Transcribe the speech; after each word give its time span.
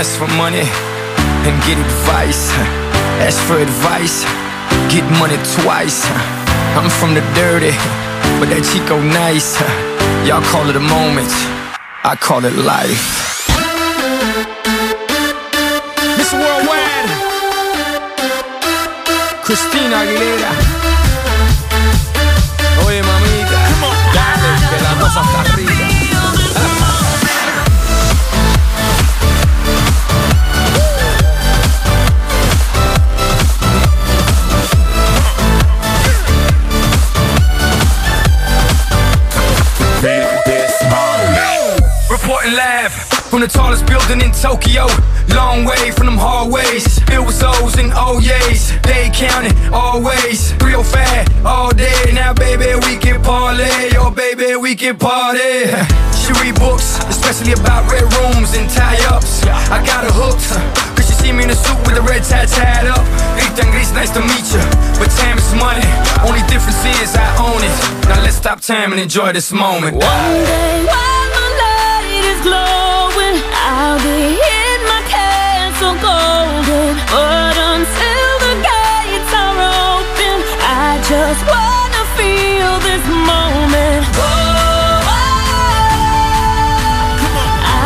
Ask 0.00 0.16
for 0.18 0.28
money 0.28 0.64
and 1.44 1.62
get 1.68 1.76
advice. 1.76 2.48
Ask 3.20 3.38
for 3.44 3.58
advice, 3.58 4.24
get 4.88 5.04
money 5.20 5.36
twice. 5.60 6.08
I'm 6.72 6.88
from 6.88 7.12
the 7.12 7.20
dirty, 7.36 7.76
but 8.40 8.48
that 8.48 8.64
Chico 8.72 8.96
nice. 8.96 9.60
Y'all 10.26 10.40
call 10.40 10.70
it 10.70 10.76
a 10.76 10.80
moment, 10.80 11.28
I 12.02 12.16
call 12.18 12.46
it 12.46 12.56
life. 12.56 12.96
Miss 16.16 16.32
Worldwide, 16.32 17.10
Christina 19.44 19.96
Aguilera. 20.00 20.59
Tallest 43.52 43.86
building 43.86 44.20
in 44.20 44.32
Tokyo. 44.32 44.86
Long 45.34 45.64
way 45.64 45.90
from 45.90 46.06
them 46.06 46.18
hallways. 46.18 46.98
Filled 47.04 47.26
with 47.26 47.42
O's 47.42 47.76
and 47.78 47.92
oh 47.94 48.18
O's. 48.18 48.72
They 48.82 49.10
counting 49.12 49.56
always. 49.72 50.54
Real 50.64 50.82
fat 50.82 51.28
all 51.44 51.70
day. 51.70 52.12
Now, 52.12 52.32
baby, 52.32 52.74
we 52.86 52.96
can 52.96 53.22
parlay. 53.22 53.90
Oh, 53.96 54.10
baby, 54.10 54.56
we 54.56 54.74
can 54.74 54.96
party. 54.96 55.70
She 56.20 56.34
read 56.44 56.54
books, 56.60 57.00
especially 57.08 57.52
about 57.54 57.90
red 57.90 58.04
rooms 58.20 58.54
and 58.54 58.68
tie 58.70 59.00
ups. 59.08 59.42
I 59.72 59.82
got 59.84 60.04
her 60.04 60.12
hooked. 60.14 60.46
Cause 60.94 61.06
she 61.08 61.14
see 61.14 61.32
me 61.32 61.42
in 61.44 61.50
a 61.50 61.54
suit 61.56 61.78
with 61.88 61.96
a 61.96 62.02
red 62.02 62.22
tie 62.22 62.44
tied 62.46 62.86
up. 62.86 63.02
Rita 63.34 63.64
Gris, 63.72 63.90
nice 63.92 64.10
to 64.10 64.20
meet 64.20 64.46
you. 64.52 64.62
But 65.00 65.10
time 65.18 65.38
is 65.38 65.50
money. 65.56 65.82
Only 66.22 66.44
difference 66.46 66.84
is 67.00 67.16
I 67.16 67.26
own 67.40 67.58
it. 67.64 67.74
Now 68.06 68.22
let's 68.22 68.36
stop 68.36 68.60
time 68.60 68.92
and 68.92 69.00
enjoy 69.00 69.32
this 69.32 69.50
moment. 69.50 69.96
One 69.96 70.04
day 70.44 70.84
while 70.86 71.26
my 71.34 71.46
light 71.64 72.22
is 72.30 72.38
glowing, 72.46 72.99
I'll 73.82 73.96
be 73.96 74.36
in 74.36 74.80
my 74.92 75.00
castle 75.08 75.96
golden. 76.04 76.92
But 77.08 77.56
until 77.72 78.32
the 78.44 78.54
gates 78.68 79.32
are 79.32 79.56
open, 79.88 80.36
I 80.60 81.00
just 81.08 81.42
wanna 81.48 82.02
feel 82.18 82.72
this 82.88 83.04
moment. 83.30 84.04
Whoa, 84.20 85.00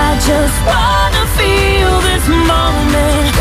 I 0.03 0.19
just 0.31 0.59
wanna 0.67 1.25
feel 1.39 1.95
this 2.08 2.27
moment. 2.27 3.34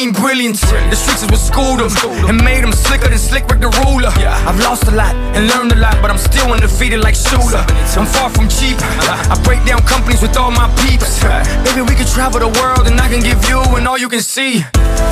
Mean 0.00 0.12
brilliance. 0.12 0.60
The 0.60 0.96
streets 0.96 1.22
is 1.22 1.28
what 1.28 1.40
schooled 1.40 1.80
them 1.80 1.92
and 2.28 2.42
made 2.42 2.64
them 2.64 2.72
slicker 2.72 3.08
than 3.08 3.18
Slick 3.18 3.44
Rick 3.48 3.60
the 3.60 3.70
ruler. 3.84 4.12
I've 4.48 4.58
lost 4.60 4.84
a 4.88 4.94
lot 4.94 5.14
and 5.36 5.46
learned 5.52 5.72
a 5.72 5.76
lot, 5.76 5.96
but 6.00 6.10
I'm 6.10 6.18
still 6.18 6.52
undefeated 6.52 7.00
like 7.00 7.14
Shooter. 7.14 7.64
I'm 8.00 8.06
far 8.06 8.30
from 8.30 8.48
cheap. 8.48 8.76
I 8.80 9.36
break 9.44 9.60
down 9.64 9.80
companies 9.82 10.22
with 10.22 10.36
all 10.36 10.50
my 10.50 10.68
peeps. 10.80 11.22
Maybe 11.64 11.82
we 11.82 11.94
can 11.94 12.06
travel 12.06 12.40
the 12.40 12.48
world 12.60 12.86
and 12.88 12.96
I 13.00 13.08
can 13.08 13.20
give 13.20 13.40
you 13.48 13.60
and 13.76 13.86
all 13.86 13.98
you 13.98 14.08
can 14.08 14.22
see. 14.22 14.62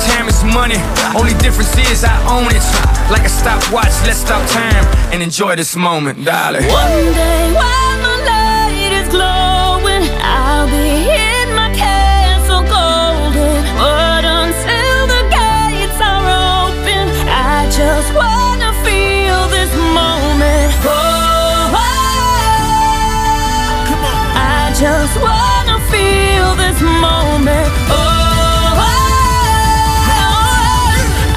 Time 0.09 0.27
is 0.27 0.43
money, 0.43 0.79
only 1.17 1.33
difference 1.37 1.75
is 1.77 2.03
I 2.03 2.15
own 2.33 2.49
it. 2.49 2.65
Like 3.13 3.25
a 3.25 3.29
stopwatch, 3.29 3.93
let's 4.07 4.19
stop 4.25 4.41
time 4.49 4.85
and 5.13 5.21
enjoy 5.21 5.55
this 5.55 5.75
moment, 5.75 6.25
darling. 6.25 6.65
One 6.67 7.13
day 7.13 7.53
while 7.53 7.88
just 24.79 25.19
wanna 25.19 25.77
feel 25.91 26.55
this 26.55 26.79
moment. 26.79 27.71
Oh, 27.89 28.79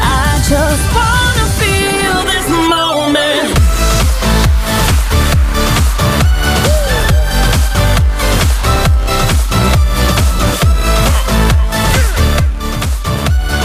I 0.01 0.39
just 0.49 0.85
wanna 0.95 1.47
feel 1.59 2.23
this 2.25 2.47
moment. 2.69 3.59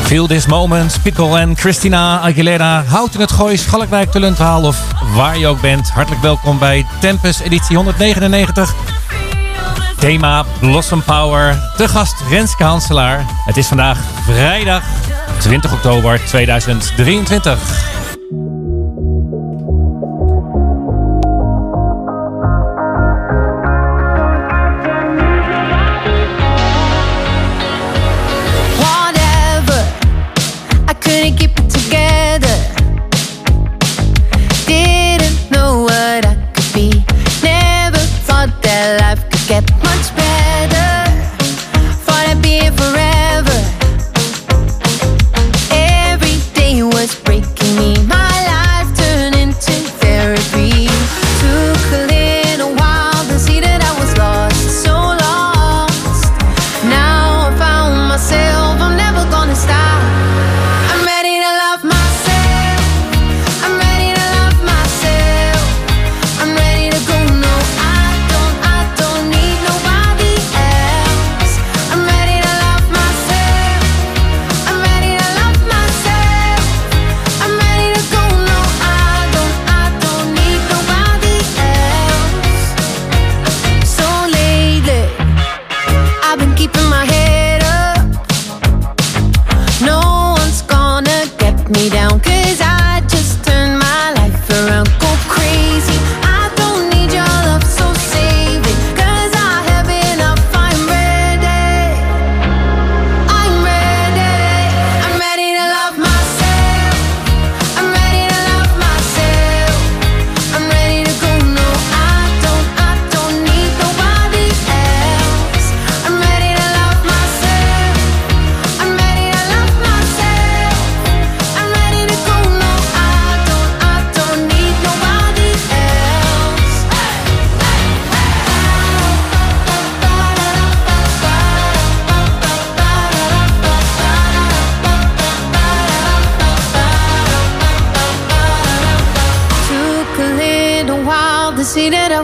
Feel 0.07 0.27
This 0.27 0.45
Moment, 0.45 0.99
Pickle 1.03 1.39
en 1.39 1.57
Christina 1.57 2.19
Aguilera. 2.19 2.83
Houd 2.88 3.13
in 3.13 3.19
het 3.19 3.31
gooi, 3.31 3.57
Schalkwijk, 3.57 4.11
Tulentwaal 4.11 4.63
of 4.63 4.77
waar 5.13 5.38
je 5.38 5.47
ook 5.47 5.61
bent. 5.61 5.89
Hartelijk 5.89 6.21
welkom 6.21 6.59
bij 6.59 6.85
Tempus 6.99 7.39
editie 7.39 7.75
199. 7.75 8.97
Thema 10.07 10.45
Blossom 10.59 11.03
Power. 11.03 11.73
De 11.78 11.88
gast 11.88 12.16
Renske 12.29 12.63
Hanselaar. 12.63 13.25
Het 13.45 13.57
is 13.57 13.68
vandaag 13.68 14.00
vrijdag 14.25 14.84
20 15.40 15.73
oktober 15.73 16.25
2023. 16.25 17.97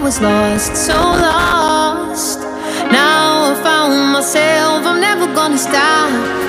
Was 0.03 0.19
lost, 0.19 0.75
so 0.75 0.93
lost. 0.93 2.39
Now 2.91 3.53
I 3.53 3.63
found 3.63 4.11
myself, 4.11 4.85
I'm 4.85 4.99
never 4.99 5.33
gonna 5.33 5.57
stop. 5.57 6.42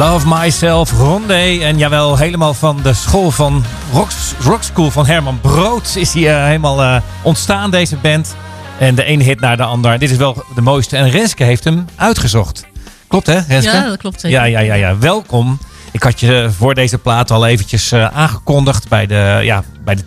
Love 0.00 0.28
Myself, 0.28 0.92
Rondé. 0.92 1.58
En 1.60 1.78
jawel, 1.78 2.16
helemaal 2.16 2.54
van 2.54 2.82
de 2.82 2.92
school 2.92 3.30
van 3.30 3.64
Rock, 3.92 4.08
Rock 4.42 4.62
School 4.62 4.90
van 4.90 5.06
Herman 5.06 5.40
Brood 5.40 5.96
is 5.96 6.12
hij 6.12 6.36
eh, 6.36 6.44
helemaal 6.44 6.82
eh, 6.82 7.00
ontstaan, 7.22 7.70
deze 7.70 7.96
band. 7.96 8.34
En 8.78 8.94
de 8.94 9.04
ene 9.04 9.24
hit 9.24 9.40
naar 9.40 9.56
de 9.56 9.62
ander. 9.62 9.98
Dit 9.98 10.10
is 10.10 10.16
wel 10.16 10.44
de 10.54 10.60
mooiste. 10.60 10.96
En 10.96 11.10
Renske 11.10 11.44
heeft 11.44 11.64
hem 11.64 11.84
uitgezocht. 11.96 12.66
Klopt 13.06 13.26
hè, 13.26 13.38
Renske? 13.48 13.76
Ja, 13.76 13.84
dat 13.88 13.96
klopt 13.98 14.20
zeker. 14.20 14.38
Ja, 14.38 14.44
ja, 14.44 14.58
ja, 14.60 14.74
ja. 14.74 14.98
Welkom. 14.98 15.58
Ik 15.90 16.02
had 16.02 16.20
je 16.20 16.48
voor 16.56 16.74
deze 16.74 16.98
plaat 16.98 17.30
al 17.30 17.46
eventjes 17.46 17.92
eh, 17.92 18.06
aangekondigd 18.06 18.88
bij 18.88 19.06
de, 19.06 19.40
ja, 19.42 19.64
bij 19.84 19.94
de, 19.94 20.02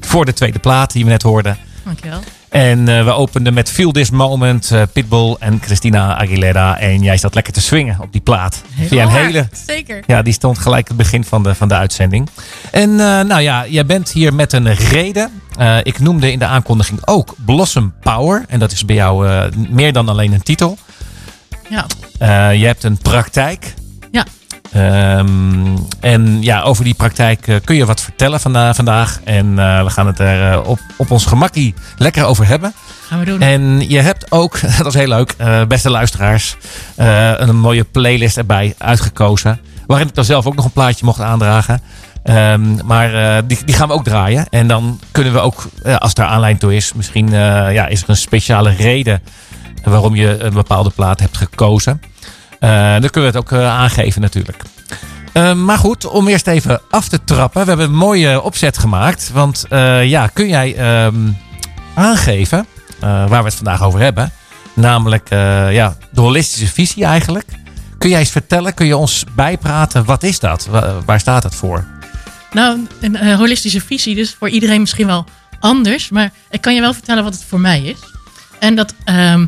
voor 0.00 0.24
de 0.24 0.32
tweede 0.32 0.58
plaat 0.58 0.92
die 0.92 1.04
we 1.04 1.10
net 1.10 1.22
hoorden. 1.22 1.58
Dankjewel. 1.84 2.20
En 2.50 2.88
eh, 2.88 3.04
we 3.04 3.10
openden 3.10 3.54
met 3.54 3.70
Feel 3.70 3.92
This 3.92 4.10
Moment, 4.10 4.70
eh, 4.70 4.82
Pitbull 4.92 5.36
en 5.38 5.58
Christina 5.62 6.16
Aguilera. 6.16 6.78
En 6.78 7.02
jij 7.02 7.16
zat 7.16 7.34
lekker 7.34 7.52
te 7.52 7.60
swingen 7.60 7.96
op 8.00 8.12
die 8.12 8.20
plaat. 8.20 8.62
Via 8.74 9.02
een 9.02 9.08
Heel 9.08 9.24
hele... 9.24 9.48
Zeker. 9.66 10.02
Ja, 10.06 10.22
die 10.22 10.32
stond 10.32 10.58
gelijk 10.58 10.88
het 10.88 10.96
begin 10.96 11.24
van 11.24 11.42
de, 11.42 11.54
van 11.54 11.68
de 11.68 11.74
uitzending. 11.74 12.28
En 12.70 12.90
eh, 12.90 13.20
nou 13.20 13.40
ja, 13.40 13.66
jij 13.66 13.86
bent 13.86 14.10
hier 14.10 14.34
met 14.34 14.52
een 14.52 14.74
reden. 14.74 15.30
Ik 15.82 15.98
noemde 15.98 16.32
in 16.32 16.38
de 16.38 16.44
aankondiging 16.44 17.00
ook 17.04 17.34
Blossom 17.44 17.92
Power. 18.00 18.44
En 18.48 18.58
dat 18.58 18.72
is 18.72 18.84
bij 18.84 18.96
jou 18.96 19.26
meer 19.68 19.92
dan 19.92 20.08
alleen 20.08 20.32
een 20.32 20.42
titel. 20.42 20.78
Ja. 21.68 21.86
Je 22.52 22.66
hebt 22.66 22.84
een 22.84 22.98
praktijk. 22.98 23.74
Ehm, 24.72 25.76
en 26.00 26.42
ja, 26.42 26.62
over 26.62 26.84
die 26.84 26.94
praktijk 26.94 27.48
eh, 27.48 27.56
kun 27.64 27.76
je 27.76 27.86
wat 27.86 28.00
vertellen 28.00 28.40
vanda- 28.40 28.74
vandaag. 28.74 29.20
En 29.24 29.58
eh, 29.58 29.82
we 29.84 29.90
gaan 29.90 30.06
het 30.06 30.18
er 30.18 30.52
eh, 30.52 30.68
op, 30.68 30.78
op 30.96 31.10
ons 31.10 31.26
gemakkie 31.26 31.74
lekker 31.96 32.24
over 32.24 32.46
hebben. 32.46 32.72
Gaan 33.08 33.18
we 33.18 33.24
doen. 33.24 33.40
En 33.40 33.88
je 33.88 34.00
hebt 34.00 34.32
ook, 34.32 34.60
dat 34.78 34.86
is 34.86 34.94
heel 34.94 35.08
leuk, 35.08 35.34
beste 35.68 35.90
luisteraars, 35.90 36.56
een 36.96 37.56
mooie 37.56 37.84
playlist 37.84 38.36
erbij 38.36 38.74
uitgekozen. 38.78 39.60
Waarin 39.86 40.08
ik 40.08 40.14
dan 40.14 40.24
zelf 40.24 40.46
ook 40.46 40.54
nog 40.56 40.64
een 40.64 40.70
plaatje 40.70 41.04
mocht 41.04 41.20
aandragen. 41.20 41.80
Ehm, 42.22 42.86
maar 42.86 43.46
die, 43.46 43.58
die 43.64 43.74
gaan 43.74 43.88
we 43.88 43.94
ook 43.94 44.04
draaien. 44.04 44.46
En 44.50 44.68
dan 44.68 45.00
kunnen 45.10 45.32
we 45.32 45.38
ook, 45.38 45.68
eh, 45.82 45.96
als 45.96 46.14
daar 46.14 46.26
aanleiding 46.26 46.60
toe 46.60 46.74
is, 46.76 46.92
misschien 46.92 47.30
ja, 47.30 47.86
is 47.86 48.02
er 48.02 48.08
een 48.10 48.16
speciale 48.16 48.70
reden 48.70 49.22
waarom 49.84 50.14
je 50.14 50.38
een 50.44 50.54
bepaalde 50.54 50.90
plaat 50.90 51.20
hebt 51.20 51.36
gekozen. 51.36 52.00
Eh, 52.60 52.70
dan 52.90 53.10
kunnen 53.10 53.32
we 53.32 53.36
het 53.38 53.46
ook 53.46 53.52
eh, 53.52 53.66
aangeven 53.68 54.20
natuurlijk. 54.20 54.62
Eh, 55.32 55.52
maar 55.54 55.78
goed, 55.78 56.04
om 56.06 56.28
eerst 56.28 56.46
even 56.46 56.80
af 56.90 57.08
te 57.08 57.24
trappen. 57.24 57.62
We 57.62 57.68
hebben 57.68 57.86
een 57.86 57.94
mooie 57.94 58.42
opzet 58.42 58.78
gemaakt. 58.78 59.30
Want 59.32 59.64
eh, 59.68 60.04
ja, 60.08 60.26
kun 60.26 60.48
jij 60.48 60.76
ehm, 60.76 61.14
aangeven 61.94 62.66
eh, 63.00 63.08
waar 63.28 63.42
we 63.42 63.48
het 63.48 63.54
vandaag 63.54 63.82
over 63.82 64.00
hebben? 64.00 64.32
Namelijk 64.74 65.30
eh, 65.30 65.72
ja, 65.72 65.96
de 66.10 66.20
holistische 66.20 66.66
visie 66.72 67.04
eigenlijk. 67.04 67.44
Kun 67.98 68.10
jij 68.10 68.18
eens 68.18 68.30
vertellen, 68.30 68.74
kun 68.74 68.86
je 68.86 68.96
ons 68.96 69.24
bijpraten, 69.34 70.04
wat 70.04 70.22
is 70.22 70.38
dat? 70.38 70.66
Wa- 70.66 70.94
waar 71.06 71.20
staat 71.20 71.42
het 71.42 71.54
voor? 71.54 71.84
Nou, 72.52 72.86
een 73.00 73.16
eh, 73.16 73.36
holistische 73.36 73.80
visie, 73.80 74.14
dus 74.14 74.34
voor 74.38 74.48
iedereen 74.48 74.80
misschien 74.80 75.06
wel 75.06 75.24
anders. 75.60 76.08
Maar 76.08 76.30
ik 76.50 76.60
kan 76.60 76.74
je 76.74 76.80
wel 76.80 76.92
vertellen 76.92 77.24
wat 77.24 77.32
het 77.34 77.44
voor 77.44 77.60
mij 77.60 77.82
is. 77.82 77.98
En 78.58 78.74
dat 78.74 78.94
ehm, 79.04 79.46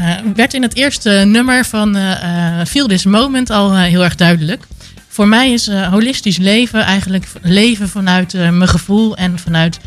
eh, 0.00 0.16
werd 0.34 0.54
in 0.54 0.62
het 0.62 0.74
eerste 0.74 1.10
nummer 1.10 1.64
van 1.64 1.96
eh, 1.96 2.60
Feel 2.66 2.86
This 2.86 3.04
Moment 3.04 3.50
al 3.50 3.76
heel 3.76 4.04
erg 4.04 4.14
duidelijk. 4.14 4.66
Voor 5.08 5.28
mij 5.28 5.52
is 5.52 5.70
holistisch 5.70 6.36
leven 6.36 6.80
eigenlijk 6.80 7.26
leven 7.42 7.88
vanuit 7.88 8.32
mijn 8.32 8.68
gevoel 8.68 9.16
en 9.16 9.38
vanuit 9.38 9.80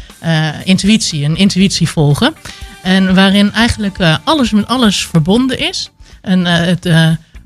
intuïtie. 0.64 1.26
Een 1.26 1.36
intuïtie 1.36 1.90
volgen. 1.90 2.34
En 2.82 3.16
waarin 3.16 3.52
eigenlijk 3.52 3.98
alles 4.24 4.52
met 4.52 4.68
alles 4.68 5.06
verbonden 5.06 5.60
is. 5.60 5.92
En 6.22 6.46
het, 6.46 6.88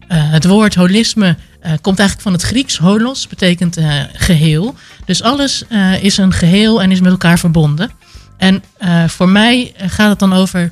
het 0.08 0.46
woord 0.46 0.76
holisme 0.76 1.36
komt 1.82 2.00
eigenlijk 2.00 2.22
van 2.22 2.34
het 2.34 2.42
Grieks. 2.42 2.78
Holos 2.78 3.28
betekent 3.28 3.78
eh, 3.78 4.02
geheel. 4.14 4.76
Dus 5.06 5.22
alles 5.22 5.64
is 6.02 6.18
een 6.18 6.34
geheel 6.34 6.82
en 6.82 6.92
is 6.92 7.00
met 7.00 7.12
elkaar 7.12 7.40
verbonden. 7.40 7.92
En 8.38 8.64
voor 9.08 9.30
mij 9.30 9.74
gaat 9.78 10.10
het 10.10 10.20
dan 10.20 10.34
over 10.34 10.72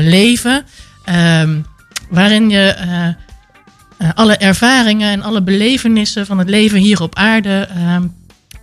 leven. 0.00 0.64
Ehm, 1.04 1.60
waarin 2.12 2.50
je 2.50 2.68
eh, 2.68 3.06
eh, 3.06 3.14
alle 4.14 4.36
ervaringen 4.36 5.10
en 5.10 5.22
alle 5.22 5.42
belevenissen 5.42 6.26
van 6.26 6.38
het 6.38 6.48
leven 6.48 6.78
hier 6.78 7.02
op 7.02 7.14
aarde. 7.14 7.68
ehm, 7.74 8.06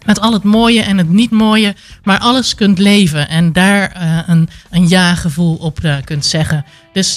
met 0.06 0.20
al 0.20 0.34
het 0.34 0.44
mooie 0.44 0.82
en 0.82 0.98
het 0.98 1.10
niet 1.10 1.32
mooie, 1.32 1.76
maar 2.04 2.20
alles 2.20 2.56
kunt 2.56 2.78
leven 2.78 3.30
en 3.30 3.54
daar 3.54 3.92
eh, 3.92 4.18
een, 4.28 4.50
een 4.70 4.88
ja-gevoel 4.88 5.56
op 5.56 5.80
kunt 6.04 6.26
zeggen. 6.26 6.66
Dus 6.94 7.16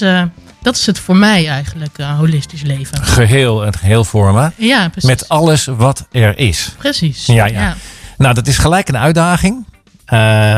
dat 0.62 0.76
is 0.76 0.86
het 0.86 0.98
voor 0.98 1.16
mij 1.16 1.48
eigenlijk, 1.48 1.96
holistisch 2.00 2.62
leven. 2.62 3.04
Geheel, 3.04 3.60
het 3.60 3.76
geheel 3.76 4.04
vormen. 4.04 4.52
Ja, 4.56 4.88
precies. 4.88 5.10
Met 5.10 5.28
alles 5.28 5.64
wat 5.64 6.06
er 6.10 6.38
is. 6.38 6.74
Precies. 6.78 7.26
Ja, 7.26 7.46
ja. 7.46 7.76
Nou, 8.18 8.34
dat 8.34 8.46
is 8.46 8.58
gelijk 8.58 8.88
een 8.88 8.98
uitdaging. 8.98 9.66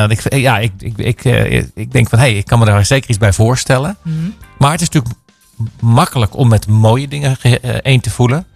Ik, 0.08 0.34
ja, 0.34 0.58
ik, 0.58 0.72
ik, 0.78 1.24
ik, 1.24 1.70
ik 1.74 1.92
denk 1.92 2.08
van, 2.08 2.18
hé, 2.18 2.24
hey, 2.24 2.36
ik 2.36 2.46
kan 2.46 2.58
me 2.58 2.64
daar 2.64 2.86
zeker 2.86 3.10
iets 3.10 3.18
bij 3.18 3.32
voorstellen. 3.32 3.96
Mhm. 4.02 4.30
Maar 4.58 4.72
het 4.72 4.80
is 4.80 4.88
natuurlijk 4.88 5.14
makkelijk 5.80 6.36
om 6.36 6.48
met 6.48 6.66
mooie 6.66 7.08
dingen 7.08 7.36
ge- 7.36 7.60
eh, 7.60 7.70
één 7.82 8.00
te 8.00 8.10
voelen. 8.10 8.46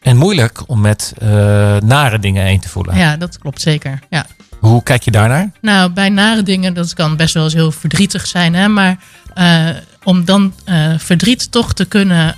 En 0.00 0.16
moeilijk 0.16 0.62
om 0.66 0.80
met 0.80 1.12
eh, 1.18 1.28
nare 1.76 2.18
dingen 2.18 2.44
één 2.46 2.60
te 2.60 2.68
voelen. 2.68 2.96
Ja, 2.96 3.16
dat 3.16 3.38
klopt 3.38 3.60
zeker. 3.60 3.98
Ja. 4.10 4.26
Hoe 4.60 4.82
kijk 4.82 5.02
je 5.02 5.10
daarnaar? 5.10 5.50
Nou, 5.60 5.90
bij 5.90 6.08
nare 6.08 6.42
dingen, 6.42 6.74
dat 6.74 6.94
kan 6.94 7.16
best 7.16 7.34
wel 7.34 7.44
eens 7.44 7.54
heel 7.54 7.72
verdrietig 7.72 8.26
zijn. 8.26 8.54
Hè? 8.54 8.68
Maar 8.68 8.98
eh, 9.34 9.68
om 10.04 10.24
dan 10.24 10.54
verdriet 10.98 11.52
toch 11.52 11.72
te 11.72 11.84
kunnen 11.84 12.34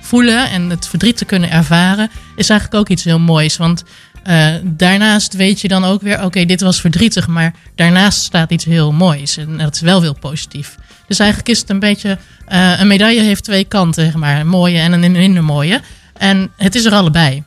voelen 0.00 0.50
en 0.50 0.70
het 0.70 0.86
verdriet 0.88 1.16
te 1.16 1.24
kunnen 1.24 1.50
ervaren, 1.50 2.10
is 2.36 2.48
eigenlijk 2.50 2.80
ook 2.80 2.88
iets 2.88 3.04
heel 3.04 3.18
moois. 3.18 3.56
Want 3.56 3.84
daarnaast 4.62 5.34
weet 5.34 5.60
je 5.60 5.68
dan 5.68 5.84
ook 5.84 6.02
weer, 6.02 6.22
oké, 6.24 6.44
dit 6.44 6.60
was 6.60 6.80
verdrietig, 6.80 7.26
maar 7.26 7.54
daarnaast 7.74 8.22
staat 8.22 8.50
iets 8.50 8.64
heel 8.64 8.92
moois. 8.92 9.36
En 9.36 9.58
dat 9.58 9.74
is 9.74 9.80
wel 9.80 10.00
heel 10.02 10.14
positief. 10.18 10.76
Dus 11.06 11.18
eigenlijk 11.18 11.48
is 11.48 11.58
het 11.58 11.70
een 11.70 11.78
beetje, 11.78 12.18
eh, 12.46 12.80
een 12.80 12.86
medaille 12.86 13.20
heeft 13.20 13.44
twee 13.44 13.64
kanten, 13.64 14.04
zeg 14.04 14.14
maar. 14.14 14.40
Een 14.40 14.48
mooie 14.48 14.78
en 14.78 14.92
een 14.92 15.12
minder 15.12 15.44
mooie. 15.44 15.80
En 16.16 16.50
het 16.56 16.74
is 16.74 16.84
er 16.84 16.92
allebei. 16.92 17.42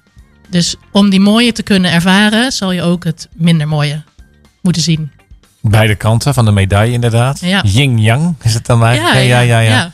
Dus 0.50 0.76
om 0.92 1.10
die 1.10 1.20
mooie 1.20 1.52
te 1.52 1.64
kunnen 1.64 1.92
ervaren, 1.92 2.52
zal 2.52 2.72
je 2.72 2.82
ook 2.82 3.04
het 3.04 3.28
minder 3.34 3.68
mooie 3.68 4.04
moeten 4.62 4.82
zien. 4.82 5.12
Beide 5.62 5.96
kanten 5.96 6.34
van 6.34 6.46
de 6.46 6.52
medaille 6.52 6.94
inderdaad. 6.94 7.40
Ja. 7.40 7.64
Yin-yang 7.64 8.36
is 8.44 8.54
het 8.54 8.66
dan 8.66 8.84
eigenlijk? 8.84 9.26
ja, 9.26 9.40
ja. 9.40 9.60
ja. 9.60 9.60
ja. 9.60 9.92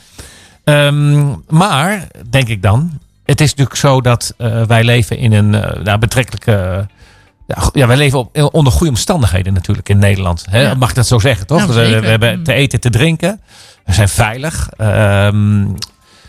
Ehm, 0.64 1.34
maar, 1.48 2.06
denk 2.30 2.48
ik 2.48 2.62
dan, 2.62 3.00
het 3.24 3.40
is 3.40 3.50
natuurlijk 3.50 3.76
zo 3.76 4.00
dat 4.00 4.34
eh, 4.36 4.62
wij 4.62 4.84
leven 4.84 5.18
in 5.18 5.32
een 5.32 5.50
nou, 5.82 5.98
betrekkelijke... 5.98 6.86
ja, 7.72 7.86
wij 7.86 7.96
leven 7.96 8.18
op, 8.18 8.48
onder 8.54 8.72
goede 8.72 8.90
omstandigheden 8.92 9.52
natuurlijk 9.52 9.88
in 9.88 9.98
Nederland. 9.98 10.44
Hè? 10.50 10.60
Ja. 10.60 10.74
Mag 10.74 10.88
ik 10.88 10.94
dat 10.94 11.06
zo 11.06 11.18
zeggen, 11.18 11.46
toch? 11.46 11.66
We, 11.66 11.72
zeker. 11.72 12.00
we 12.00 12.06
hebben 12.06 12.42
te 12.42 12.52
eten, 12.52 12.80
te 12.80 12.90
drinken. 12.90 13.40
We 13.84 13.92
zijn 13.92 14.08
veilig. 14.08 14.68
Ehm, 14.76 15.66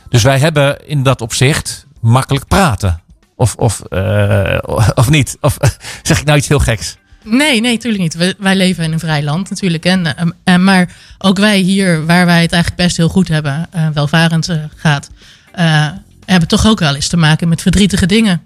dus 0.09 0.23
wij 0.23 0.39
hebben 0.39 0.87
in 0.87 1.03
dat 1.03 1.21
opzicht 1.21 1.85
makkelijk 2.01 2.47
praten. 2.47 3.01
Of, 3.35 3.55
of, 3.55 3.79
eh, 3.81 4.57
of 4.95 5.09
niet? 5.09 5.37
Of 5.41 5.57
zeg 6.03 6.19
ik 6.19 6.25
nou 6.25 6.37
iets 6.37 6.47
heel 6.47 6.59
geks? 6.59 6.97
Nee, 7.23 7.61
nee, 7.61 7.71
natuurlijk 7.71 8.03
niet. 8.03 8.15
We- 8.15 8.35
wij 8.39 8.55
leven 8.55 8.83
in 8.83 8.91
een 8.91 8.99
vrij 8.99 9.23
land 9.23 9.49
natuurlijk. 9.49 9.85
En, 9.85 10.05
eh, 10.17 10.27
eh, 10.43 10.59
maar 10.61 10.89
ook 11.17 11.37
wij 11.37 11.57
hier, 11.59 12.05
waar 12.05 12.25
wij 12.25 12.41
het 12.41 12.51
eigenlijk 12.51 12.81
best 12.83 12.97
heel 12.97 13.09
goed 13.09 13.27
hebben, 13.27 13.67
eh, 13.71 13.87
welvarend 13.93 14.49
eh, 14.49 14.57
gaat, 14.75 15.09
eh, 15.51 15.87
hebben 16.25 16.47
toch 16.47 16.67
ook 16.67 16.79
wel 16.79 16.95
eens 16.95 17.07
te 17.07 17.17
maken 17.17 17.47
met 17.49 17.61
verdrietige 17.61 18.05
dingen. 18.05 18.41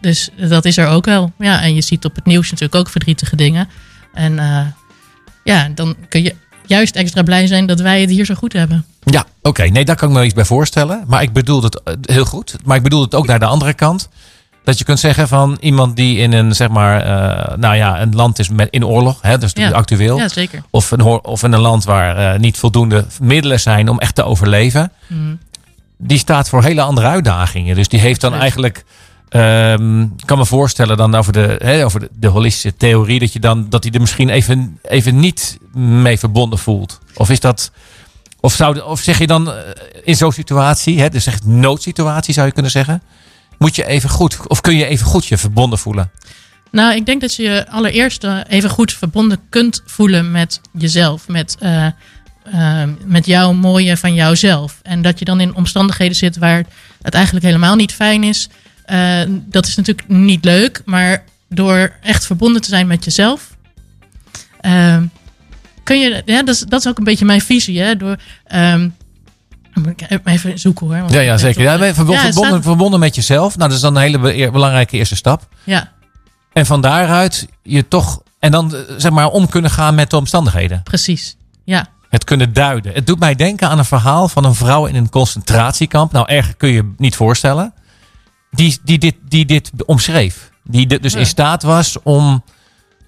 Dus 0.00 0.30
dat 0.48 0.64
is 0.64 0.76
er 0.76 0.88
ook 0.88 1.04
wel. 1.04 1.32
Ja, 1.38 1.62
en 1.62 1.74
je 1.74 1.82
ziet 1.82 2.04
op 2.04 2.14
het 2.14 2.26
nieuws 2.26 2.50
natuurlijk 2.50 2.80
ook 2.80 2.88
verdrietige 2.88 3.36
dingen. 3.36 3.68
En 4.14 4.38
eh, 4.38 4.60
ja, 5.44 5.68
dan 5.74 5.96
kun 6.08 6.22
je 6.22 6.34
juist 6.66 6.96
extra 6.96 7.22
blij 7.22 7.46
zijn 7.46 7.66
dat 7.66 7.80
wij 7.80 8.00
het 8.00 8.10
hier 8.10 8.24
zo 8.24 8.34
goed 8.34 8.52
hebben. 8.52 8.84
Ja, 9.04 9.24
oké. 9.42 9.62
Nee, 9.62 9.84
daar 9.84 9.96
kan 9.96 10.08
ik 10.08 10.14
me 10.14 10.24
iets 10.24 10.34
bij 10.34 10.44
voorstellen. 10.44 11.04
Maar 11.06 11.22
ik 11.22 11.32
bedoel 11.32 11.62
het 11.62 11.82
eh, 11.82 11.94
heel 12.02 12.24
goed. 12.24 12.56
Maar 12.64 12.76
ik 12.76 12.82
bedoel 12.82 13.00
het 13.00 13.14
ook 13.14 13.26
naar 13.26 13.38
de 13.38 13.44
andere 13.46 13.74
kant. 13.74 14.08
Dat 14.64 14.78
je 14.78 14.84
kunt 14.84 15.00
zeggen 15.00 15.28
van 15.28 15.56
iemand 15.60 15.96
die 15.96 16.18
in 16.18 16.32
een, 16.32 16.54
zeg 16.54 16.68
maar, 16.68 17.00
eh, 17.00 17.56
nou 17.56 17.76
ja, 17.76 18.00
een 18.00 18.14
land 18.14 18.38
is 18.38 18.48
met, 18.48 18.68
in 18.70 18.86
oorlog, 18.86 19.18
hè, 19.22 19.30
dat 19.30 19.42
is 19.42 19.54
natuurlijk 19.54 19.74
Ja. 19.74 19.80
actueel. 19.80 20.16
Ja, 20.16 20.28
zeker. 20.28 20.62
Of, 20.70 20.90
een, 20.90 21.02
of 21.02 21.42
in 21.42 21.52
een 21.52 21.60
land 21.60 21.84
waar 21.84 22.38
niet 22.38 22.58
voldoende 22.58 23.04
middelen 23.20 23.60
zijn 23.60 23.88
om 23.88 23.98
echt 23.98 24.14
te 24.14 24.24
overleven. 24.24 24.92
Mhm. 25.06 25.34
Die 25.98 26.18
staat 26.18 26.48
voor 26.48 26.62
hele 26.62 26.80
andere 26.80 27.06
uitdagingen. 27.06 27.74
Dus 27.74 27.88
die 27.88 28.00
heeft 28.00 28.20
dan 28.20 28.34
eigenlijk. 28.34 28.84
Ehm, 29.30 30.02
ik 30.02 30.26
kan 30.26 30.38
me 30.38 30.46
voorstellen 30.46 30.96
dan 30.96 31.14
over 31.14 31.32
de, 31.32 31.82
over 31.84 32.08
de, 32.12 32.28
holistische 32.28 32.76
theorie. 32.76 33.18
Dat 33.18 33.32
je 33.32 33.40
dan 33.40 33.66
dat 33.68 33.84
hij 33.84 33.92
er 33.92 34.00
misschien 34.00 34.28
even, 34.28 34.78
even 34.82 35.18
niet 35.18 35.58
mee 35.74 36.18
verbonden 36.18 36.58
voelt. 36.58 36.98
Of 37.14 37.30
is 37.30 37.40
dat. 37.40 37.70
Of, 38.40 38.52
zou, 38.52 38.80
of 38.80 39.00
zeg 39.00 39.18
je 39.18 39.26
dan 39.26 39.52
eh, 39.52 39.58
in 40.04 40.16
zo'n 40.16 40.32
situatie, 40.32 41.00
hè, 41.00 41.08
dus 41.08 41.26
echt 41.26 41.44
noodsituatie 41.44 42.34
zou 42.34 42.46
je 42.46 42.52
kunnen 42.52 42.70
zeggen. 42.70 43.02
Moet 43.58 43.76
je 43.76 43.86
even 43.86 44.10
goed, 44.10 44.46
of 44.46 44.60
kun 44.60 44.76
je 44.76 44.86
even 44.86 45.06
goed 45.06 45.26
je 45.26 45.38
verbonden 45.38 45.78
voelen? 45.78 46.10
Nou, 46.70 46.94
ik 46.94 47.06
denk 47.06 47.20
dat 47.20 47.34
je 47.34 47.66
allereerst 47.68 48.24
eh, 48.24 48.38
even 48.48 48.70
goed 48.70 48.92
verbonden 48.92 49.40
kunt 49.48 49.82
voelen 49.86 50.30
met 50.30 50.60
jezelf. 50.72 51.28
Met, 51.28 51.56
eh, 51.58 51.86
met 53.04 53.26
jouw 53.26 53.52
mooie 53.52 53.96
van 53.96 54.14
jouzelf. 54.14 54.78
En 54.82 55.02
dat 55.02 55.18
je 55.18 55.24
dan 55.24 55.40
in 55.40 55.54
omstandigheden 55.54 56.16
zit 56.16 56.38
waar 56.38 56.64
het 57.02 57.14
eigenlijk 57.14 57.44
helemaal 57.44 57.76
niet 57.76 57.92
fijn 57.92 58.24
is. 58.24 58.48
Eh, 58.90 59.20
dat 59.28 59.66
is 59.66 59.76
natuurlijk 59.76 60.08
niet 60.08 60.44
leuk. 60.44 60.82
Maar 60.84 61.22
door 61.48 61.92
echt 62.02 62.26
verbonden 62.26 62.62
te 62.62 62.68
zijn 62.68 62.86
met 62.86 63.04
jezelf. 63.04 63.56
eh, 64.60 64.96
kun 65.82 66.00
je, 66.00 66.22
ja, 66.24 66.42
dat, 66.42 66.54
is, 66.54 66.60
dat 66.60 66.80
is 66.80 66.88
ook 66.88 66.98
een 66.98 67.04
beetje 67.04 67.24
mijn 67.24 67.40
visie. 67.40 67.80
Hè? 67.80 67.96
Door, 67.96 68.16
ehm, 68.44 68.88
moet 69.74 69.86
ik 69.86 70.20
even 70.24 70.58
zoeken 70.58 70.86
hoor. 70.86 70.98
want 70.98 71.12
Ja, 71.12 71.20
ja 71.20 71.38
zeker. 71.38 71.62
Ja, 71.62 71.94
verbonden, 71.94 72.62
verbonden 72.62 73.00
met 73.00 73.14
jezelf. 73.14 73.56
Nou, 73.56 73.68
dat 73.68 73.76
is 73.76 73.82
dan 73.84 73.96
een 73.96 74.02
hele 74.02 74.18
be- 74.18 74.48
belangrijke 74.52 74.96
eerste 74.96 75.16
stap. 75.16 75.48
ja, 75.64 75.92
En 76.52 76.66
van 76.66 76.80
daaruit 76.80 77.46
je 77.62 77.88
toch. 77.88 78.22
En 78.38 78.50
dan 78.50 78.74
eh, 78.74 78.80
zeg 78.96 79.12
maar 79.12 79.28
om 79.28 79.48
kunnen 79.48 79.70
gaan 79.70 79.94
met 79.94 80.10
de 80.10 80.16
omstandigheden. 80.16 80.82
precies. 80.82 81.36
Ja, 81.64 81.86
Het 82.08 82.24
kunnen 82.24 82.52
duiden. 82.52 82.92
Het 82.94 83.06
doet 83.06 83.18
mij 83.18 83.34
denken 83.34 83.68
aan 83.68 83.78
een 83.78 83.84
verhaal 83.84 84.28
van 84.28 84.44
een 84.44 84.54
vrouw 84.54 84.86
in 84.86 84.94
een 84.94 85.08
concentratiekamp. 85.10 86.12
Nou, 86.12 86.26
erger 86.28 86.54
kun 86.56 86.68
je 86.68 86.92
niet 86.96 87.16
voorstellen. 87.16 87.72
Die, 88.50 88.78
die, 88.84 88.98
dit, 88.98 89.14
die 89.28 89.44
dit 89.46 89.70
omschreef. 89.86 90.50
Die 90.64 90.86
dus 91.00 91.12
Ja. 91.12 91.18
in 91.18 91.26
staat 91.26 91.62
was 91.62 91.96
om, 92.02 92.44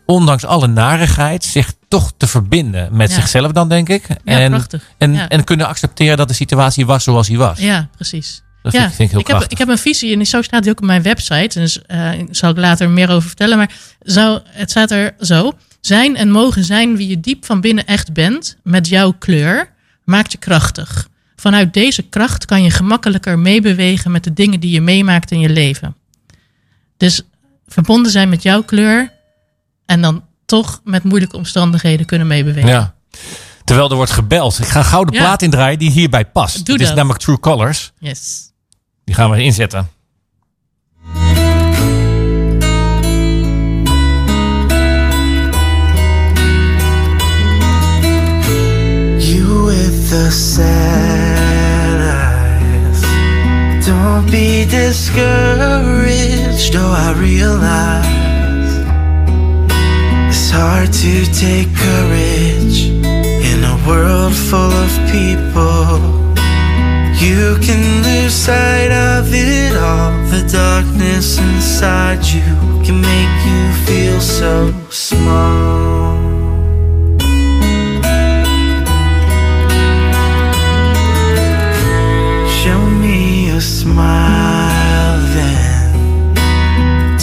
ondanks 0.06 0.44
alle 0.44 0.66
narigheid, 0.66 1.44
zich 1.44 1.72
toch 1.88 2.12
te 2.16 2.26
verbinden 2.26 2.96
met 2.96 3.08
Ja. 3.08 3.14
zichzelf 3.14 3.52
dan, 3.52 3.68
denk 3.68 3.88
ik. 3.88 4.06
en, 4.24 4.66
en, 4.98 5.28
en 5.28 5.44
kunnen 5.44 5.66
accepteren 5.66 6.16
dat 6.16 6.28
de 6.28 6.34
situatie 6.34 6.86
was 6.86 7.04
zoals 7.04 7.26
die 7.26 7.38
was. 7.38 7.58
Ja, 7.58 7.88
precies. 7.96 8.42
Dat 8.62 8.72
ja, 8.72 8.78
vind, 8.78 8.90
ik- 8.90 8.96
vind 8.96 9.08
ik 9.10 9.26
heel 9.26 9.36
ik, 9.36 9.42
heb, 9.42 9.50
ik 9.52 9.58
heb 9.58 9.68
een 9.68 9.78
visie 9.78 10.16
en 10.18 10.26
zo 10.26 10.42
staat 10.42 10.62
die 10.62 10.70
ook 10.72 10.80
op 10.80 10.86
mijn 10.86 11.02
website. 11.02 11.58
Dus 11.60 11.82
eh 11.82 12.10
zal 12.30 12.50
ik 12.50 12.56
later 12.56 12.90
meer 12.90 13.10
over 13.10 13.28
vertellen. 13.28 13.56
Maar 13.58 13.70
zo, 14.04 14.40
het 14.44 14.70
staat 14.70 14.90
er 14.90 15.14
zo. 15.20 15.52
Zijn 15.80 16.16
en 16.16 16.30
mogen 16.30 16.64
zijn 16.64 16.96
wie 16.96 17.08
je 17.08 17.20
diep 17.20 17.44
van 17.44 17.60
binnen 17.60 17.86
echt 17.86 18.12
bent, 18.12 18.56
met 18.62 18.88
jouw 18.88 19.12
kleur, 19.18 19.72
maakt 20.04 20.32
je 20.32 20.38
krachtig. 20.38 21.08
Vanuit 21.42 21.74
deze 21.74 22.02
kracht 22.02 22.44
kan 22.44 22.62
je 22.62 22.70
gemakkelijker 22.70 23.38
meebewegen 23.38 24.10
met 24.10 24.24
de 24.24 24.32
dingen 24.32 24.60
die 24.60 24.70
je 24.70 24.80
meemaakt 24.80 25.30
in 25.30 25.40
je 25.40 25.48
leven. 25.48 25.96
Dus 26.96 27.22
verbonden 27.66 28.12
zijn 28.12 28.28
met 28.28 28.42
jouw 28.42 28.62
kleur 28.62 29.12
en 29.86 30.02
dan 30.02 30.24
toch 30.46 30.80
met 30.84 31.02
moeilijke 31.04 31.36
omstandigheden 31.36 32.06
kunnen 32.06 32.26
meebewegen. 32.26 32.68
Ja. 32.70 32.94
Terwijl 33.64 33.90
er 33.90 33.96
wordt 33.96 34.10
gebeld. 34.10 34.58
Ik 34.58 34.64
ga 34.66 34.78
een 34.78 34.84
gouden 34.84 35.14
Ja. 35.14 35.20
plaat 35.20 35.42
indraaien 35.42 35.78
die 35.78 35.90
hierbij 35.90 36.24
past. 36.24 36.54
Doe 36.56 36.64
Dit 36.64 36.80
is 36.80 36.86
dat. 36.86 36.96
namelijk 36.96 37.20
True 37.22 37.38
Colors. 37.40 37.92
Yes. 37.98 38.52
Die 39.04 39.14
gaan 39.14 39.30
we 39.30 39.42
inzetten. 39.42 39.88
The 50.12 50.30
sad 50.30 51.98
eyes. 52.20 53.00
Don't 53.86 54.30
be 54.30 54.66
discouraged, 54.66 56.74
though 56.74 56.94
I 57.06 57.14
realize 57.16 58.74
it's 60.28 60.50
hard 60.50 60.92
to 61.04 61.24
take 61.32 61.74
courage 61.74 62.90
in 63.50 63.64
a 63.64 63.76
world 63.88 64.34
full 64.34 64.74
of 64.84 64.92
people. 65.10 65.96
You 67.16 67.56
can 67.66 68.02
lose 68.04 68.34
sight 68.34 68.92
of 68.92 69.32
it 69.32 69.74
all. 69.78 70.12
The 70.28 70.42
darkness 70.52 71.38
inside 71.38 72.22
you 72.26 72.44
can 72.84 73.00
make 73.00 73.46
you 73.48 73.72
feel 73.86 74.20
so 74.20 74.74
small. 74.90 76.31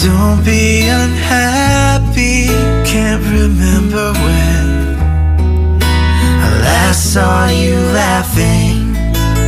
Don't 0.02 0.42
be 0.42 0.88
unhappy. 0.88 2.46
Can't 2.90 3.22
remember 3.22 4.14
when 4.24 5.82
I 6.40 6.58
last 6.62 7.12
saw 7.12 7.48
you 7.48 7.76
laughing. 7.92 8.94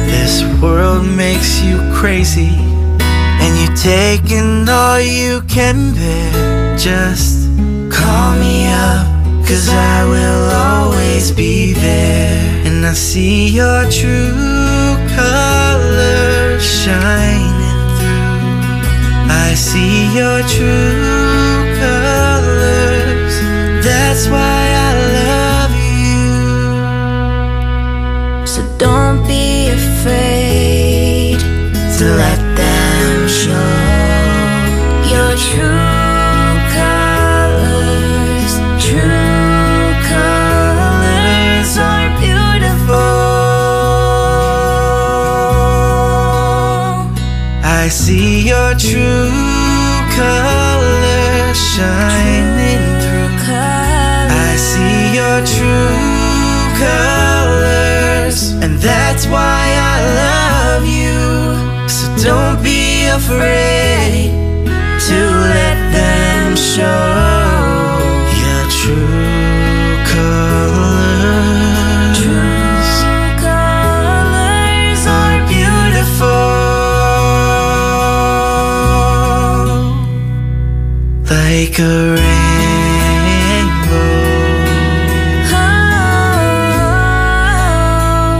This 0.04 0.44
world 0.60 1.06
makes 1.06 1.62
you 1.62 1.78
crazy. 1.94 2.54
And 3.00 3.52
you're 3.60 3.76
taking 3.76 4.68
all 4.68 5.00
you 5.00 5.40
can 5.48 5.94
bear. 5.94 6.76
Just 6.76 7.48
call 7.90 8.34
me 8.36 8.66
up, 8.68 9.06
cause 9.46 9.70
I 9.70 10.04
will 10.04 10.50
always 10.50 11.32
be 11.32 11.72
there. 11.72 12.66
And 12.66 12.84
I 12.84 12.92
see 12.92 13.48
your 13.48 13.90
true 13.90 14.98
colors 15.16 16.84
through. 16.84 17.51
I 19.34 19.54
see 19.54 19.96
your 20.20 20.38
true 20.54 21.64
colors. 21.82 23.34
That's 23.86 24.24
why 24.32 24.62
I 24.88 24.90
love 25.18 25.72
you. 26.00 26.26
So 28.52 28.60
don't 28.78 29.20
be 29.26 29.70
afraid 29.80 31.38
To 31.98 32.04
let 32.24 32.40
them 32.60 33.28
show 33.40 33.70
your 35.14 35.32
true 35.48 36.52
colors. 36.78 38.52
True 38.86 39.92
colors 40.12 41.70
are 41.90 42.08
beautiful. 42.24 43.12
I 47.80 47.82
see 47.90 48.28
your 48.52 48.70
true 48.86 49.11
colors 50.16 51.58
shining 51.74 52.82
through. 53.00 53.12
I 53.44 54.56
see 54.56 55.14
your 55.18 55.40
true 55.54 55.98
colors, 56.84 58.52
and 58.62 58.78
that's 58.78 59.26
why 59.26 59.64
I 59.94 59.96
love 60.22 60.84
you. 60.86 61.88
So 61.88 62.06
don't 62.28 62.62
be 62.62 63.06
afraid 63.06 64.30
to 65.08 65.18
let 65.56 65.78
them 65.92 66.56
show 66.56 67.08
your 68.42 68.62
true 68.70 69.41
like 81.72 81.80
a 81.80 82.12
rainbow. 82.12 82.36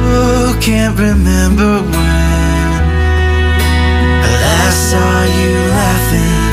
Oh, 0.04 0.58
can't 0.60 0.98
remember 0.98 1.80
when 1.80 1.94
I 4.20 4.32
last 4.42 4.90
saw 4.90 5.24
you 5.38 5.52
laughing. 5.78 6.52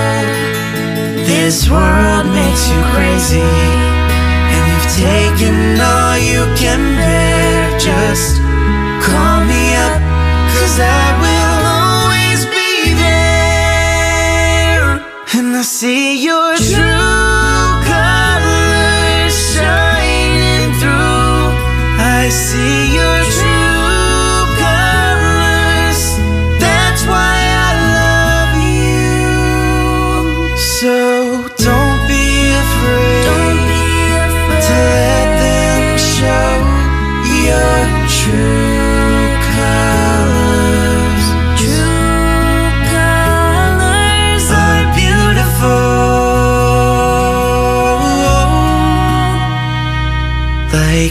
Oh, 0.00 1.24
this 1.26 1.68
world 1.68 2.26
makes 2.32 2.62
you 2.70 2.80
crazy, 2.94 3.50
and 4.96 5.80
all 5.80 6.16
you 6.16 6.44
can 6.56 6.80
bear. 6.96 7.78
Just 7.78 8.40
call 9.04 9.44
me 9.44 9.74
up, 9.76 10.00
cause 10.52 10.80
I 10.80 11.12
will 11.22 11.66
always 11.76 12.46
be 12.46 12.94
there. 13.04 14.24
And 15.36 15.56
I 15.56 15.62
see 15.62 16.24
your 16.24 16.47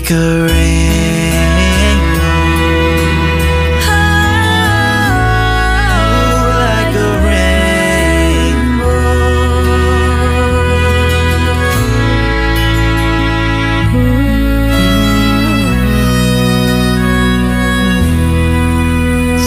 like 0.09 0.15
a 0.15 0.45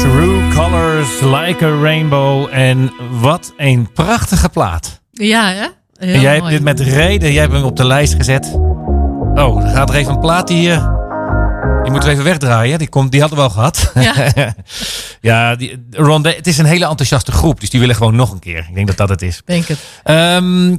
True 0.01 0.49
Colors 0.53 1.21
Like 1.23 1.65
a 1.65 1.81
Rainbow. 1.81 2.49
En 2.51 2.93
wat 3.21 3.53
een 3.57 3.93
prachtige 3.93 4.49
plaat. 4.49 5.01
Ja, 5.11 5.49
hè? 5.49 5.67
Heel 5.95 6.15
En 6.15 6.21
jij 6.21 6.35
hebt 6.35 6.49
dit 6.49 6.63
met 6.63 6.81
reden, 6.81 7.33
jij 7.33 7.43
hebt 7.43 7.55
hem 7.55 7.65
op 7.65 7.77
de 7.77 7.87
lijst 7.87 8.15
gezet. 8.15 8.70
Oh, 9.41 9.63
dan 9.63 9.71
gaat 9.71 9.89
er 9.89 9.95
even 9.95 10.13
een 10.13 10.21
plaat 10.21 10.47
die... 10.49 10.73
eh, 10.73 10.99
die 11.83 11.91
moeten 11.91 12.09
we 12.09 12.15
even 12.15 12.25
wegdraaien. 12.25 12.79
Die, 12.79 12.89
komt, 12.89 13.13
die 13.13 13.21
hadden 13.21 13.39
we 13.39 13.45
al 13.45 13.51
gehad. 13.51 13.93
Ja. 13.95 14.15
ja, 15.31 15.57
die, 15.57 15.87
Ron, 15.91 16.27
het 16.27 16.47
is 16.47 16.59
een 16.59 16.65
hele 16.65 16.87
enthousiaste 16.87 17.33
groep. 17.33 17.61
Dus 17.61 17.71
die 17.71 17.81
willen 17.81 17.95
gewoon 17.95 18.17
nog 18.17 18.33
een 18.33 18.39
keer. 18.39 18.67
Ik 18.69 18.75
denk 18.75 18.87
dat 18.87 18.97
dat 18.97 19.09
het 19.09 19.23
is. 19.23 19.43
Denk 19.45 19.67
het. 19.67 19.79
Ehm, 20.05 20.77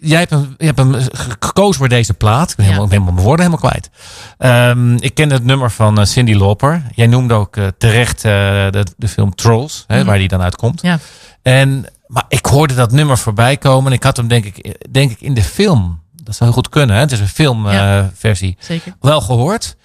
jij 0.00 0.18
hebt 0.18 0.30
hem, 0.30 0.54
je 0.58 0.64
hebt 0.66 0.78
hem 0.78 0.94
gekozen 1.38 1.74
voor 1.78 1.88
deze 1.88 2.14
plaat. 2.14 2.50
Ik 2.50 2.56
ben 2.56 2.64
Ja. 2.66 2.70
helemaal, 2.72 2.92
ik 2.92 3.04
ben 3.04 3.14
mijn 3.14 3.26
woorden 3.26 3.46
helemaal 3.46 3.70
kwijt. 3.70 3.90
Ehm, 4.38 4.94
ik 4.94 5.14
ken 5.14 5.30
het 5.30 5.44
nummer 5.44 5.70
van 5.70 5.98
eh, 5.98 6.04
Cindy 6.04 6.34
Lauper. 6.34 6.82
Jij 6.94 7.06
noemde 7.06 7.34
ook 7.34 7.56
eh, 7.56 7.66
terecht 7.78 8.22
de, 8.22 8.84
de 8.96 9.08
film 9.08 9.34
Trolls, 9.34 9.84
hè, 9.86 9.96
Mhm. 9.96 10.06
waar 10.06 10.18
die 10.18 10.28
dan 10.28 10.42
uitkomt. 10.42 10.82
Ja. 10.82 10.98
En, 11.42 11.86
maar 12.06 12.24
ik 12.28 12.46
hoorde 12.46 12.74
dat 12.74 12.92
nummer 12.92 13.18
voorbij 13.18 13.56
komen. 13.56 13.90
En 13.90 13.96
ik 13.96 14.02
had 14.02 14.16
hem 14.16 14.28
denk 14.28 14.44
ik, 14.44 14.76
denk 14.90 15.10
ik 15.10 15.20
in 15.20 15.34
de 15.34 15.42
film. 15.42 15.98
Dat 16.24 16.34
zou 16.36 16.50
heel 16.50 16.52
goed 16.52 16.68
kunnen. 16.68 16.94
Hè? 16.96 17.00
Het 17.02 17.12
is 17.12 17.20
een 17.20 17.28
filmversie. 17.28 18.56
Zeker. 18.60 18.92
Wel 19.00 19.20
gehoord. 19.20 19.76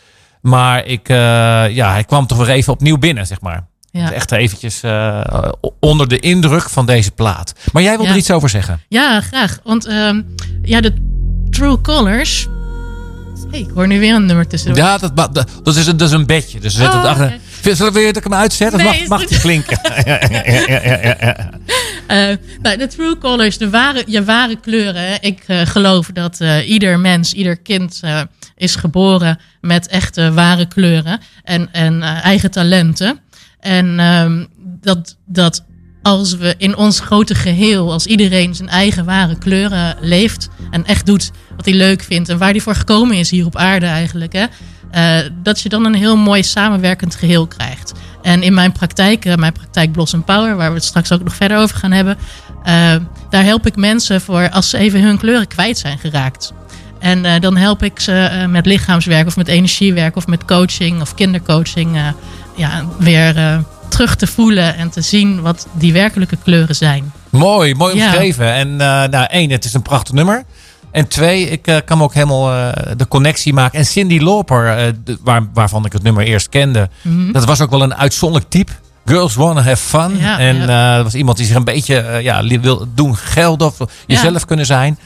Maar 0.42 0.86
ik, 0.86 1.10
eh, 1.10 1.15
ja, 1.70 1.92
hij 1.92 2.04
kwam 2.04 2.27
toch 2.27 2.38
weer 2.38 2.50
even 2.50 2.74
opnieuw 2.74 2.98
binnen, 2.98 3.27
zeg 3.27 3.42
maar. 3.42 3.68
Ja. 3.92 4.12
Echt 4.12 4.32
eventjes 4.32 4.84
eh, 4.84 5.22
onder 5.80 6.08
de 6.08 6.20
indruk 6.20 6.70
van 6.70 6.86
deze 6.86 7.12
plaat. 7.12 7.54
Maar 7.72 7.84
jij 7.84 7.96
wil 7.98 8.06
Ja. 8.06 8.12
er 8.12 8.18
iets 8.18 8.32
over 8.32 8.50
zeggen. 8.50 8.82
Ja, 8.89 9.22
graag. 9.22 9.60
Want 9.63 9.86
ehm, 9.86 10.22
ja, 10.64 10.81
de 10.81 10.94
True 11.50 11.81
Colors. 11.81 12.48
Hey, 13.51 13.59
ik 13.59 13.70
hoor 13.75 13.88
nu 13.88 14.00
weer 14.00 14.16
een 14.16 14.25
nummer 14.25 14.48
tussen. 14.48 14.75
Ja, 14.75 14.98
dat, 14.98 15.16
dat, 15.16 15.33
dat, 15.64 15.75
is, 15.75 15.88
een, 15.88 15.98
dat 15.98 16.07
is 16.07 16.14
een 16.14 16.25
bedje. 16.25 16.59
Dus 16.59 16.75
we 16.75 16.81
zetten 16.81 17.00
Oh, 17.00 17.05
het 17.09 17.18
achter. 17.20 17.40
Zullen 17.74 17.94
we 17.94 18.00
weer 18.00 18.14
dat 18.14 18.18
ik 18.18 18.24
hem 18.24 18.40
uitzet? 18.40 18.72
Dat 18.72 18.82
Nee, 18.82 19.08
mag, 19.08 19.30
mag 19.30 19.40
klinken. 19.40 19.80
nou, 22.62 22.78
de 22.78 22.88
True 22.96 23.18
Colors, 23.18 23.58
de 23.58 23.70
ware, 23.70 24.04
je 24.08 24.24
ware 24.24 24.56
kleuren. 24.60 25.22
Ik 25.22 25.44
eh, 25.48 25.62
geloof 25.66 26.08
dat 26.14 26.42
eh, 26.42 26.70
ieder 26.70 27.00
mens, 27.00 27.34
ieder 27.34 27.58
kind 27.58 28.00
eh, 28.01 28.22
is 28.56 28.75
geboren 28.75 29.40
met 29.62 29.88
echte 29.88 30.34
ware 30.34 30.68
kleuren 30.68 31.20
en, 31.44 31.70
en 31.72 32.01
eigen 32.01 32.51
talenten. 32.51 33.20
En 33.60 34.00
ehm, 34.00 34.46
dat, 34.82 35.18
dat 35.25 35.64
als 36.01 36.36
we 36.36 36.56
in 36.58 36.75
ons 36.78 37.00
grote 37.00 37.36
geheel, 37.36 37.92
als 37.92 38.06
iedereen 38.06 38.56
zijn 38.56 38.70
eigen 38.70 39.06
ware 39.06 39.38
kleuren 39.38 39.96
leeft 40.01 40.50
en 40.72 40.86
echt 40.86 41.06
doet 41.06 41.32
wat 41.56 41.66
hij 41.66 41.74
leuk 41.74 42.04
vindt 42.04 42.30
en 42.30 42.38
waar 42.38 42.51
hij 42.51 42.60
voor 42.60 42.75
gekomen 42.75 43.18
is 43.18 43.30
hier 43.30 43.46
op 43.46 43.56
aarde 43.56 43.86
eigenlijk, 43.86 44.34
hè, 44.34 44.46
dat 45.44 45.62
je 45.62 45.70
dan 45.70 45.86
een 45.86 45.96
heel 45.96 46.18
mooi 46.18 46.44
samenwerkend 46.44 47.16
geheel 47.16 47.48
krijgt. 47.48 47.94
En 48.22 48.44
in 48.44 48.53
mijn 48.53 48.72
praktijk, 48.72 49.25
eh, 49.25 49.36
mijn 49.36 49.53
praktijk 49.53 49.92
Blossom 49.92 50.24
Power, 50.24 50.55
waar 50.55 50.70
we 50.70 50.75
het 50.75 50.84
straks 50.86 51.12
ook 51.12 51.24
nog 51.24 51.36
verder 51.36 51.58
over 51.58 51.75
gaan 51.77 51.92
hebben, 51.92 52.18
eh, 52.64 52.96
daar 53.29 53.44
help 53.44 53.66
ik 53.68 53.75
mensen 53.75 54.22
voor 54.22 54.50
als 54.50 54.70
ze 54.70 54.77
even 54.77 55.01
hun 55.01 55.18
kleuren 55.18 55.48
kwijt 55.48 55.77
zijn 55.77 55.98
geraakt. 55.98 56.53
En 57.00 57.25
eh, 57.25 57.40
dan 57.42 57.58
help 57.58 57.84
ik 57.84 58.00
ze 58.00 58.14
eh, 58.14 58.48
met 58.48 58.66
lichaamswerk 58.66 59.27
of 59.27 59.36
met 59.36 59.48
energiewerk 59.48 60.16
of 60.16 60.27
met 60.27 60.46
coaching 60.46 61.01
of 61.01 61.16
kindercoaching 61.16 61.96
eh, 61.96 62.08
ja, 62.55 62.86
weer 63.00 63.38
eh, 63.38 63.58
terug 63.90 64.16
te 64.16 64.27
voelen 64.27 64.75
en 64.75 64.90
te 64.90 65.01
zien 65.01 65.42
wat 65.42 65.68
die 65.74 65.94
werkelijke 65.94 66.38
kleuren 66.44 66.75
zijn. 66.75 67.12
Mooi, 67.29 67.75
mooi 67.75 67.96
Ja. 67.96 68.05
omschreven. 68.05 68.53
En 68.53 68.72
eh, 68.72 69.03
nou, 69.10 69.25
één, 69.29 69.50
het 69.51 69.66
is 69.66 69.74
een 69.74 69.81
prachtig 69.81 70.14
nummer. 70.14 70.44
En 70.96 71.08
twee, 71.08 71.50
ik 71.50 71.68
eh, 71.68 71.77
kan 71.86 71.98
me 71.98 72.03
ook 72.03 72.14
helemaal 72.14 72.51
eh, 72.53 72.92
de 72.98 73.08
connectie 73.08 73.53
maken. 73.53 73.79
En 73.79 73.86
Cindy 73.86 74.20
Lauper, 74.20 74.77
eh, 74.77 74.94
de- 75.03 75.18
waar, 75.22 75.48
waarvan 75.53 75.86
ik 75.86 75.94
het 75.94 76.03
nummer 76.03 76.24
eerst 76.24 76.50
kende, 76.50 76.90
Mhm. 77.01 77.31
dat 77.31 77.46
was 77.46 77.62
ook 77.62 77.70
wel 77.70 77.81
een 77.81 77.96
uitzonderlijk 77.96 78.51
type. 78.51 78.72
Girls 79.05 79.36
wanna 79.36 79.62
have 79.62 79.77
fun. 79.84 80.18
Ja, 80.18 80.40
en 80.40 80.55
ja. 80.55 80.96
dat 80.96 81.03
was 81.03 81.14
iemand 81.14 81.38
die 81.38 81.46
zich 81.46 81.55
een 81.55 81.64
beetje 81.64 82.20
ja, 82.22 82.44
wil 82.60 82.88
doen 82.96 83.16
gelden 83.16 83.68
of 83.68 83.77
jezelf 84.08 84.46
kunnen 84.46 84.66
zijn. 84.66 85.00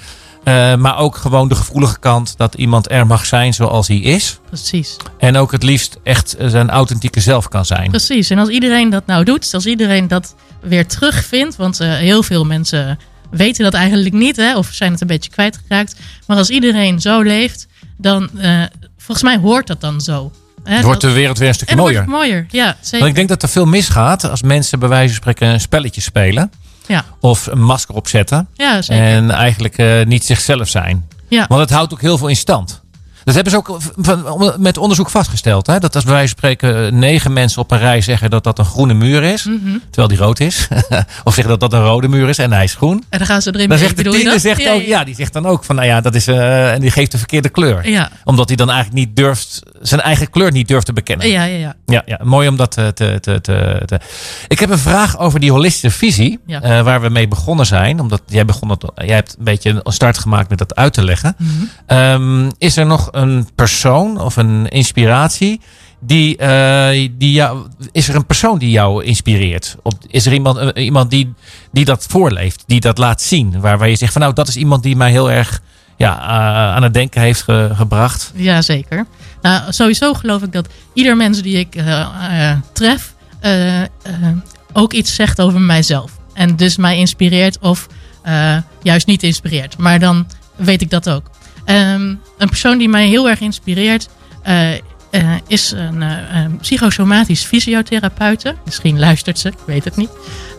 Maar 0.79 0.97
ook 0.97 1.15
gewoon 1.15 1.47
de 1.47 1.55
gevoelige 1.55 1.99
kant 1.99 2.33
dat 2.37 2.55
iemand 2.55 2.91
er 2.91 3.07
mag 3.07 3.25
zijn 3.25 3.53
zoals 3.53 3.87
hij 3.87 3.97
is. 3.97 4.39
Precies. 4.47 4.97
En 5.17 5.37
ook 5.37 5.51
het 5.51 5.63
liefst 5.63 5.97
echt 6.03 6.35
zijn 6.39 6.69
authentieke 6.69 7.19
zelf 7.19 7.47
kan 7.47 7.65
zijn. 7.65 7.89
Precies. 7.89 8.29
En 8.29 8.37
als 8.39 8.49
iedereen 8.49 8.89
dat 8.89 9.05
nou 9.05 9.23
doet, 9.23 9.53
als 9.53 9.65
iedereen 9.65 10.07
dat 10.07 10.35
weer 10.61 10.87
terugvindt, 10.87 11.55
want 11.55 11.77
heel 11.77 12.23
veel 12.23 12.45
mensen 12.45 12.99
weten 13.31 13.63
dat 13.63 13.73
eigenlijk 13.73 14.15
niet, 14.15 14.35
hè, 14.35 14.57
of 14.57 14.69
zijn 14.71 14.91
het 14.91 15.01
een 15.01 15.07
beetje 15.07 15.29
kwijtgeraakt. 15.31 15.95
Maar 16.27 16.37
als 16.37 16.49
iedereen 16.49 16.99
zo 17.01 17.21
leeft, 17.21 17.67
dan 17.97 18.29
eh, 18.39 18.63
volgens 18.97 19.23
mij 19.23 19.37
hoort 19.37 19.67
dat 19.67 19.81
dan 19.81 20.01
zo. 20.01 20.31
Hè, 20.63 20.75
Het 20.75 20.83
wordt 20.83 21.01
dat- 21.01 21.09
de 21.09 21.15
wereld 21.17 21.37
weer 21.37 21.47
een 21.47 21.53
stukje 21.53 21.75
en 21.75 21.81
mooier. 21.81 22.09
mooier. 22.09 22.45
Ja, 22.49 22.75
zeker. 22.81 22.97
Want 22.97 23.09
ik 23.09 23.15
denk 23.15 23.29
dat 23.29 23.43
er 23.43 23.49
veel 23.49 23.65
misgaat 23.65 24.29
als 24.29 24.41
mensen 24.41 24.79
bij 24.79 24.89
wijze 24.89 25.07
van 25.13 25.15
spreken 25.21 25.47
een 25.47 25.61
spelletje 25.61 26.01
spelen. 26.01 26.51
Ja, 26.87 27.05
Of 27.19 27.45
een 27.45 27.61
masker 27.61 27.95
opzetten. 27.95 28.47
ja 28.53 28.81
zeker. 28.81 29.03
En 29.05 29.31
eigenlijk 29.31 29.77
eh, 29.77 30.05
niet 30.05 30.25
zichzelf 30.25 30.67
zijn. 30.69 31.07
ja. 31.27 31.45
Want 31.47 31.61
het 31.61 31.69
houdt 31.69 31.93
ook 31.93 32.01
heel 32.01 32.17
veel 32.17 32.27
in 32.27 32.35
stand. 32.35 32.78
Dat 33.35 33.43
hebben 33.43 33.51
ze 33.53 33.57
ook 33.57 34.57
met 34.57 34.77
onderzoek 34.77 35.09
vastgesteld. 35.09 35.67
Hè? 35.67 35.79
Dat 35.79 35.95
als 35.95 36.03
van 36.03 36.27
spreken 36.27 36.85
eh, 36.85 36.91
negen 36.91 37.33
mensen 37.33 37.61
op 37.61 37.71
een 37.71 37.77
rij 37.79 38.01
zeggen 38.01 38.29
dat 38.29 38.43
dat 38.43 38.59
een 38.59 38.65
groene 38.65 38.93
muur 38.93 39.23
is. 39.23 39.43
Mhm. 39.43 39.77
Terwijl 39.89 40.07
die 40.07 40.17
rood 40.17 40.39
is. 40.39 40.67
of 41.23 41.33
zeggen 41.33 41.59
dat 41.59 41.59
dat 41.71 41.73
een 41.79 41.85
rode 41.85 42.07
muur 42.07 42.29
is 42.29 42.37
en 42.37 42.51
hij 42.53 42.63
is 42.63 42.75
groen. 42.75 43.03
En 43.09 43.17
dan 43.17 43.27
gaan 43.27 43.41
ze 43.41 43.49
erin 43.53 43.69
Dan 43.69 43.77
mee. 43.77 43.87
zegt 43.87 43.97
de 44.03 44.09
tiende 44.09 44.31
dat? 44.31 44.41
zegt 44.41 44.69
ook, 44.69 44.81
ja, 44.81 45.03
die 45.03 45.15
zegt 45.15 45.33
dan 45.33 45.45
ook 45.45 45.63
van 45.63 45.75
nou 45.75 45.87
ja, 45.87 46.01
dat 46.01 46.15
is, 46.15 46.27
eh, 46.27 46.71
en 46.73 46.81
die 46.81 46.91
geeft 46.91 47.11
de 47.11 47.17
verkeerde 47.17 47.49
kleur. 47.49 47.89
Ja, 47.89 48.09
Omdat 48.23 48.47
hij 48.47 48.57
dan 48.57 48.69
eigenlijk 48.69 49.05
niet 49.05 49.15
durft, 49.15 49.61
zijn 49.81 50.01
eigen 50.01 50.29
kleur 50.29 50.51
niet 50.51 50.67
durft 50.67 50.85
te 50.85 50.93
bekennen. 50.93 51.29
ja, 51.29 51.43
ja. 51.43 51.57
ja. 51.57 51.75
Ja, 51.85 52.01
ja, 52.05 52.19
mooi 52.23 52.47
om 52.47 52.55
dat 52.57 52.71
te, 52.71 52.91
te, 52.93 53.17
te, 53.21 53.41
te, 53.41 53.81
te- 53.85 53.99
Ik 54.47 54.59
heb 54.59 54.69
een 54.69 54.77
vraag 54.79 55.19
over 55.19 55.39
die 55.39 55.51
holistische 55.51 55.91
visie. 55.97 56.39
Ja. 56.45 56.61
eh, 56.61 56.81
waar 56.81 57.01
we 57.01 57.09
mee 57.09 57.27
begonnen 57.27 57.65
zijn. 57.65 57.99
Omdat 57.99 58.21
jij, 58.25 58.45
begon 58.45 58.69
het, 58.69 58.85
jij 58.95 59.15
hebt 59.15 59.35
een 59.37 59.43
beetje 59.43 59.81
een 59.83 59.91
start 59.93 60.17
gemaakt 60.17 60.49
met 60.49 60.57
dat 60.57 60.75
uit 60.75 60.93
te 60.93 61.03
leggen. 61.03 61.35
Mhm. 61.37 61.51
Ehm, 61.85 62.49
is 62.57 62.77
er 62.77 62.85
nog 62.85 63.09
een 63.21 63.47
persoon 63.55 64.21
of 64.21 64.35
een 64.37 64.67
inspiratie 64.69 65.61
die, 66.01 66.37
eh, 66.37 67.09
die 67.17 67.31
jou, 67.31 67.67
is 67.91 68.07
er 68.09 68.15
een 68.15 68.25
persoon 68.25 68.57
die 68.59 68.69
jou 68.69 69.03
inspireert? 69.03 69.75
Of 69.83 69.93
is 70.07 70.25
er 70.25 70.33
iemand, 70.33 70.57
eh, 70.57 70.83
iemand 70.85 71.09
die, 71.11 71.33
die 71.71 71.85
dat 71.85 72.05
voorleeft, 72.09 72.63
die 72.67 72.79
dat 72.79 72.97
laat 72.97 73.21
zien? 73.21 73.59
Waar, 73.59 73.77
waar 73.77 73.89
je 73.89 73.95
zegt 73.95 74.11
van 74.11 74.21
nou, 74.21 74.33
dat 74.33 74.47
is 74.47 74.55
iemand 74.55 74.83
die 74.83 74.95
mij 74.95 75.11
heel 75.11 75.31
erg 75.31 75.61
ja, 75.97 76.19
eh, 76.21 76.75
aan 76.75 76.83
het 76.83 76.93
denken 76.93 77.21
heeft 77.21 77.41
ge- 77.41 77.71
gebracht. 77.73 78.31
Ja, 78.35 78.61
zeker. 78.61 79.05
Nou, 79.41 79.71
sowieso 79.71 80.13
geloof 80.13 80.41
ik 80.43 80.51
dat 80.51 80.67
ieder 80.93 81.17
mens 81.17 81.41
die 81.41 81.57
ik 81.57 81.75
tref 82.73 83.13
ook 84.73 84.93
iets 84.93 85.15
zegt 85.15 85.41
over 85.41 85.61
mijzelf. 85.61 86.11
En 86.33 86.55
dus 86.55 86.77
mij 86.77 86.97
inspireert 86.97 87.59
of 87.59 87.87
juist 88.81 89.07
niet 89.07 89.23
inspireert. 89.23 89.77
Maar 89.77 89.99
dan 89.99 90.27
weet 90.55 90.81
ik 90.81 90.89
dat 90.89 91.09
ook. 91.09 91.29
Ehm, 91.65 92.15
een 92.39 92.47
persoon 92.47 92.77
die 92.77 92.89
mij 92.89 93.07
heel 93.07 93.29
erg 93.29 93.39
inspireert 93.39 94.09
eh, 94.43 94.73
eh, 94.73 94.79
is 95.47 95.71
een 95.71 96.01
een 96.01 96.57
psychosomatisch 96.57 97.43
fysiotherapeute. 97.43 98.55
Misschien 98.65 98.99
luistert 98.99 99.39
ze, 99.39 99.47
ik 99.47 99.57
weet 99.65 99.83
het 99.83 99.95
niet. 99.95 100.09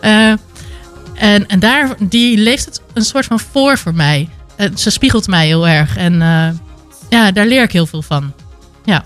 En, 0.01 1.47
en 1.47 1.59
daar, 1.59 1.95
die 1.99 2.37
leeft 2.37 2.65
het 2.65 2.81
een 2.93 3.03
soort 3.03 3.25
van 3.25 3.39
voor 3.39 3.77
voor 3.77 3.93
mij. 3.93 4.29
Ze 4.75 4.89
spiegelt 4.89 5.27
mij 5.27 5.45
heel 5.45 5.67
erg. 5.67 5.97
En 5.97 6.13
ja, 7.09 7.31
daar 7.31 7.45
leer 7.45 7.63
ik 7.63 7.71
heel 7.71 7.85
veel 7.85 8.01
van. 8.01 8.33
Ja, 8.85 9.03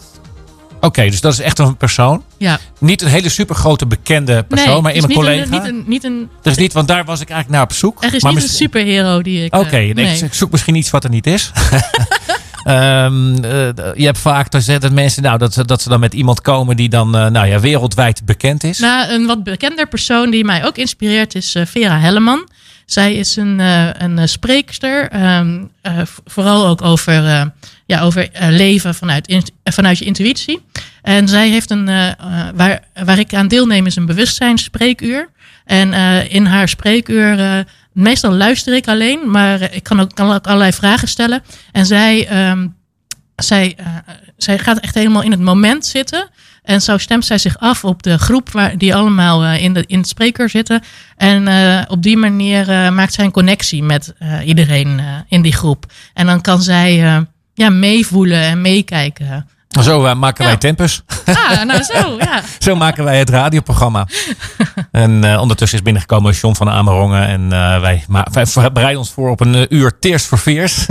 Oké, 0.86 1.10
dus 1.10 1.22
dat 1.22 1.34
is 1.34 1.40
echt 1.40 1.60
een 1.60 1.78
persoon. 1.78 2.24
ja. 2.38 2.60
Niet 2.80 3.02
een 3.02 3.08
hele 3.08 3.30
supergrote 3.30 3.86
bekende 3.86 4.44
persoon, 4.44 4.74
nee, 4.74 4.82
maar 4.82 4.94
in 4.94 5.02
mijn 5.02 5.14
collega. 5.14 5.44
Een, 5.44 5.50
niet 5.52 5.64
een, 5.64 5.84
niet 5.88 6.04
een, 6.04 6.30
Er 6.44 6.52
is 6.52 6.58
niet, 6.58 6.74
want 6.74 6.88
daar 6.88 7.06
was 7.06 7.22
ik 7.22 7.30
eigenlijk 7.30 7.60
naar 7.60 7.70
op 7.70 7.74
zoek. 7.78 8.04
er 8.04 8.14
is 8.14 8.24
maar 8.24 8.34
niet 8.34 8.44
een 8.44 8.50
superhero 8.50 9.22
die 9.22 9.46
ik... 9.46 9.56
Oké, 9.56 9.78
nee, 9.78 10.18
ik 10.18 10.34
zoek 10.34 10.52
misschien 10.52 10.76
iets 10.76 10.90
wat 10.90 11.04
er 11.04 11.10
niet 11.10 11.28
is. 11.28 11.52
Ehm, 12.66 13.44
eh, 13.44 13.68
je 13.96 14.06
hebt 14.06 14.18
vaak 14.18 14.52
dat, 14.52 14.66
dat 14.66 14.92
mensen, 14.92 15.24
nou, 15.24 15.38
dat, 15.38 15.64
dat 15.66 15.82
ze 15.82 15.90
dan 15.90 16.00
met 16.00 16.14
iemand 16.14 16.42
komen 16.42 16.76
die 16.76 16.90
dan 16.90 17.16
eh, 17.16 17.28
nou 17.28 17.48
ja, 17.48 17.60
wereldwijd 17.60 18.26
bekend 18.26 18.64
is. 18.64 18.80
Nou, 18.80 19.10
een 19.10 19.26
wat 19.26 19.44
bekender 19.44 19.88
persoon 19.88 20.30
die 20.30 20.46
mij 20.46 20.66
ook 20.66 20.78
inspireert 20.78 21.36
is 21.36 21.56
eh, 21.56 21.66
Vera 21.66 22.00
Helleman. 22.00 22.50
Zij 22.86 23.16
is 23.16 23.36
een, 23.36 23.60
een 24.04 24.30
spreekster, 24.30 25.10
ehm, 25.10 25.64
eh, 25.82 25.94
vooral 26.26 26.68
ook 26.68 26.82
over, 26.82 27.52
ja, 27.86 28.02
over 28.02 28.30
leven 28.50 28.96
vanuit, 28.96 29.52
vanuit 29.64 29.98
je 29.98 30.06
intuïtie. 30.06 30.62
En 31.02 31.28
zij 31.28 31.50
heeft 31.50 31.70
een, 31.70 31.86
waar, 32.56 32.80
waar 33.06 33.20
ik 33.20 33.34
aan 33.34 33.48
deelneem, 33.48 33.86
is 33.86 33.96
een 33.96 34.06
bewustzijnsspreekuur. 34.06 35.30
En 35.66 35.94
in 36.30 36.46
haar 36.46 36.70
spreekuur, 36.70 37.66
meestal 37.96 38.32
luister 38.32 38.76
ik 38.76 38.88
alleen, 38.88 39.32
maar 39.32 39.62
eh, 39.62 39.76
ik 39.76 39.84
kan 39.84 40.00
ook, 40.00 40.16
kan 40.16 40.32
ook 40.32 40.48
allerlei 40.48 40.74
vragen 40.74 41.08
stellen. 41.08 41.44
En 41.72 41.86
zij 41.86 42.28
ehm, 42.28 42.68
zij, 43.36 43.74
eh, 43.78 43.86
zij 44.38 44.60
gaat 44.60 44.80
echt 44.80 44.96
helemaal 44.96 45.22
in 45.22 45.32
het 45.32 45.40
moment 45.40 45.86
zitten. 45.86 46.30
En 46.64 46.82
zo 46.82 46.98
stemt 46.98 47.26
zij 47.26 47.38
zich 47.38 47.60
af 47.60 47.84
op 47.84 48.04
de 48.04 48.18
groep 48.18 48.52
waar, 48.52 48.78
die 48.78 48.96
allemaal 48.96 49.44
eh, 49.44 49.64
in, 49.64 49.74
de, 49.74 49.84
in 49.88 49.98
het 49.98 50.08
spreker 50.08 50.50
zitten. 50.50 50.82
En 51.18 51.48
op 51.90 52.04
die 52.04 52.18
manier 52.18 52.94
maakt 52.94 53.14
zij 53.14 53.26
een 53.26 53.32
connectie 53.32 53.84
met 53.84 54.14
iedereen 54.46 55.02
in 55.28 55.42
die 55.42 55.54
groep. 55.54 55.86
En 56.14 56.26
dan 56.26 56.42
kan 56.42 56.62
zij 56.62 56.96
ja, 57.54 57.70
meevoelen 57.70 58.42
en 58.42 58.62
meekijken. 58.62 59.48
Zo 59.84 60.06
eh, 60.06 60.16
maken 60.16 60.46
wij. 60.46 60.58
Tempus. 60.58 61.04
Ah, 61.26 61.64
nou 61.64 61.84
zo, 61.84 62.16
ja. 62.20 62.42
Zo 62.60 62.76
maken 62.76 63.04
wij 63.04 63.18
het 63.18 63.30
radioprogramma. 63.30 64.08
en 64.92 65.24
eh, 65.24 65.42
ondertussen 65.42 65.78
is 65.78 65.84
binnengekomen 65.84 66.34
John 66.34 66.56
van 66.56 66.70
Amerongen. 66.70 67.28
En 67.28 67.54
eh, 67.54 67.80
wij, 67.80 68.04
ma- 68.08 68.28
wij 68.32 68.72
bereiden 68.72 68.98
ons 69.00 69.12
voor 69.12 69.30
op 69.30 69.40
een 69.40 69.76
uur 69.76 70.00
Tears 70.00 70.24
for 70.24 70.38
Fears. 70.38 70.86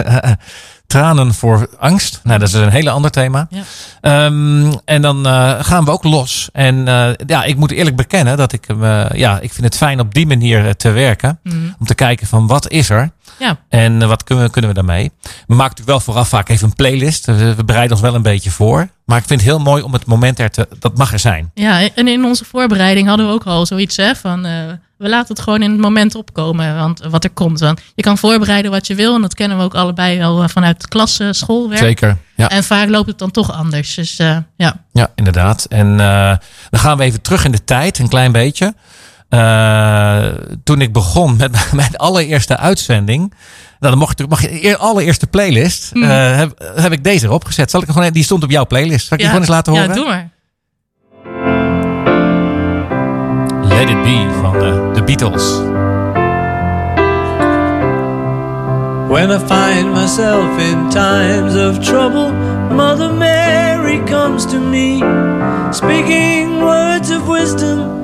Tranen 0.86 1.34
voor 1.34 1.68
angst. 1.78 2.20
Nou, 2.22 2.38
dat 2.38 2.48
is 2.48 2.54
een 2.54 2.68
hele 2.70 2.90
ander 2.90 3.10
thema. 3.10 3.46
Ja. 3.50 3.62
Ehm, 4.00 4.72
en 4.84 5.02
dan 5.02 5.24
gaan 5.64 5.84
we 5.84 5.90
ook 5.90 6.04
los. 6.04 6.48
En 6.52 6.84
ja, 7.26 7.44
ik 7.44 7.56
moet 7.56 7.70
eerlijk 7.70 7.96
bekennen 7.96 8.36
dat 8.36 8.52
ik, 8.52 8.66
ja, 9.12 9.38
ik 9.40 9.52
vind 9.52 9.64
het 9.64 9.76
fijn 9.76 10.00
op 10.00 10.14
die 10.14 10.26
manier 10.26 10.76
te 10.76 10.90
werken. 10.90 11.38
Mm. 11.42 11.74
Om 11.78 11.86
te 11.86 11.94
kijken 11.94 12.26
van 12.26 12.46
wat 12.46 12.70
is 12.70 12.90
er? 12.90 13.10
Ja, 13.38 13.58
En 13.68 14.02
eh, 14.02 14.08
wat 14.08 14.24
kunnen 14.24 14.44
we, 14.44 14.50
kunnen 14.50 14.70
we 14.70 14.76
daarmee? 14.76 15.10
We 15.22 15.30
maken 15.46 15.58
natuurlijk 15.58 15.86
wel 15.88 16.00
vooraf 16.00 16.28
vaak 16.28 16.48
even 16.48 16.66
een 16.66 16.74
playlist. 16.74 17.26
We, 17.26 17.54
we 17.54 17.64
bereiden 17.64 17.92
ons 17.92 18.00
wel 18.06 18.14
een 18.14 18.22
beetje 18.22 18.50
voor. 18.50 18.88
Maar 19.04 19.18
ik 19.18 19.24
vind 19.26 19.40
het 19.40 19.48
heel 19.48 19.58
mooi 19.58 19.82
om 19.82 19.92
het 19.92 20.06
moment 20.06 20.38
er 20.38 20.50
te... 20.50 20.68
Dat 20.78 20.96
mag 20.96 21.12
er 21.12 21.18
zijn. 21.18 21.50
ja, 21.54 21.88
en 21.94 22.08
in 22.08 22.24
onze 22.24 22.44
voorbereiding 22.44 23.08
hadden 23.08 23.26
we 23.26 23.32
ook 23.32 23.44
al 23.44 23.66
zoiets 23.66 23.96
hè, 23.96 24.14
van... 24.14 24.44
eh, 24.46 24.52
we 24.98 25.08
laten 25.08 25.34
het 25.34 25.44
gewoon 25.44 25.62
in 25.62 25.70
het 25.70 25.80
moment 25.80 26.14
opkomen, 26.14 26.76
want 26.76 27.00
wat 27.10 27.24
er 27.24 27.30
komt. 27.30 27.60
Want 27.60 27.80
je 27.94 28.02
kan 28.02 28.18
voorbereiden 28.18 28.70
wat 28.70 28.86
je 28.86 28.94
wil. 28.94 29.14
En 29.14 29.20
dat 29.20 29.34
kennen 29.34 29.58
we 29.58 29.64
ook 29.64 29.74
allebei 29.74 30.18
wel 30.18 30.42
eh, 30.42 30.48
vanuit 30.48 30.88
klasse, 30.88 31.32
schoolwerk. 31.32 31.80
Zeker. 31.80 32.16
Ja, 32.36 32.48
En 32.50 32.64
vaak 32.64 32.88
loopt 32.88 33.08
het 33.08 33.18
dan 33.18 33.30
toch 33.30 33.52
anders. 33.52 33.94
Dus 33.94 34.18
eh, 34.18 34.36
ja. 34.56 34.76
ja 34.92 35.10
inderdaad. 35.14 35.64
En 35.64 36.00
eh, 36.00 36.36
dan 36.70 36.80
gaan 36.80 36.96
we 36.98 37.04
even 37.04 37.20
terug 37.22 37.44
in 37.44 37.52
de 37.52 37.64
tijd, 37.64 37.98
een 37.98 38.08
klein 38.08 38.32
beetje. 38.32 38.74
Eh, 39.34 40.24
toen 40.64 40.80
ik 40.80 40.92
begon 40.92 41.36
met 41.36 41.56
mijn 41.72 41.96
allereerste 41.96 42.56
uitzending... 42.56 43.34
Nou, 43.78 43.96
dan 43.96 43.98
mocht 43.98 44.18
je, 44.18 44.26
mag 44.28 44.42
je 44.42 44.60
de 44.60 44.76
allereerste 44.76 45.26
playlist. 45.26 45.90
Eh, 45.92 46.36
heb, 46.36 46.72
heb 46.74 46.92
ik 46.92 47.04
deze 47.04 47.26
erop 47.26 47.44
gezet. 47.44 47.70
Zal 47.70 47.82
ik 47.82 47.88
gewoon, 47.88 48.12
die 48.12 48.24
stond 48.24 48.42
op 48.42 48.50
jouw 48.50 48.66
playlist. 48.66 49.06
Zal 49.06 49.18
ik 49.18 49.24
die 49.24 49.26
ja. 49.26 49.26
gewoon 49.26 49.40
eens 49.40 49.50
laten 49.50 49.72
horen? 49.72 49.88
Ja, 49.88 49.94
doe 49.94 50.06
maar. 50.06 50.32
Let 53.68 53.88
It 53.88 54.02
Be 54.02 54.38
van 54.40 54.52
de, 54.52 54.90
de 54.94 55.02
Beatles. 55.02 55.72
When 59.08 59.30
I 59.30 59.38
find 59.38 59.92
myself 59.92 60.58
in 60.58 60.88
times 60.88 61.54
of 61.54 61.78
trouble, 61.78 62.32
Mother 62.74 63.12
Mary 63.14 64.02
comes 64.04 64.44
to 64.44 64.58
me, 64.58 64.98
speaking 65.70 66.60
words 66.60 67.10
of 67.10 67.26
wisdom, 67.26 68.03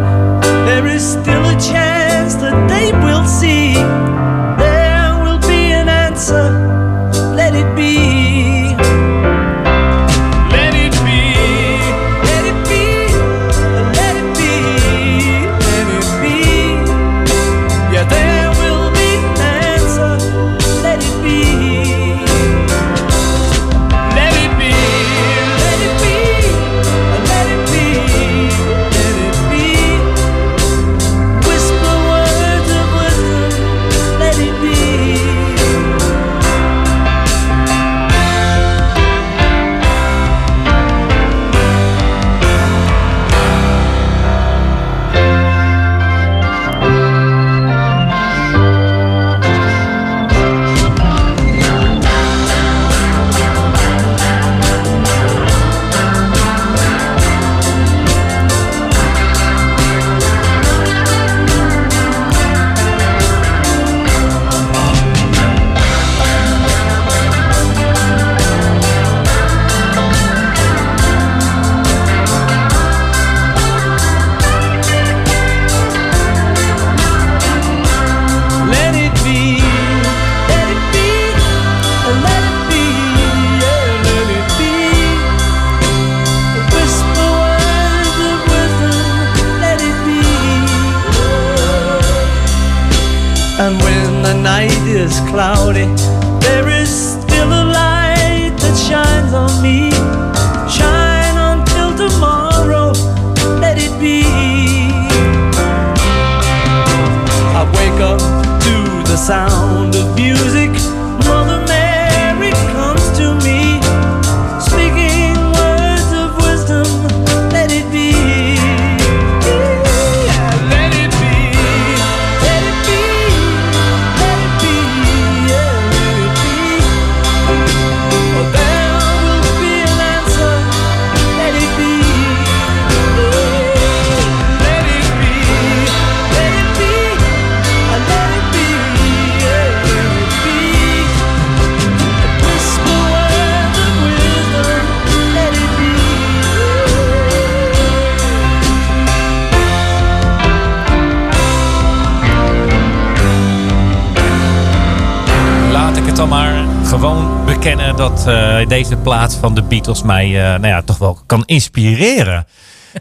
deze 158.67 158.95
plaats 158.95 159.35
van 159.35 159.55
de 159.55 159.61
Beatles 159.61 160.03
mij 160.03 160.25
eh, 160.25 160.59
nou 160.59 160.67
ja, 160.67 160.81
toch 160.81 160.97
wel 160.97 161.19
kan 161.25 161.43
inspireren. 161.45 162.47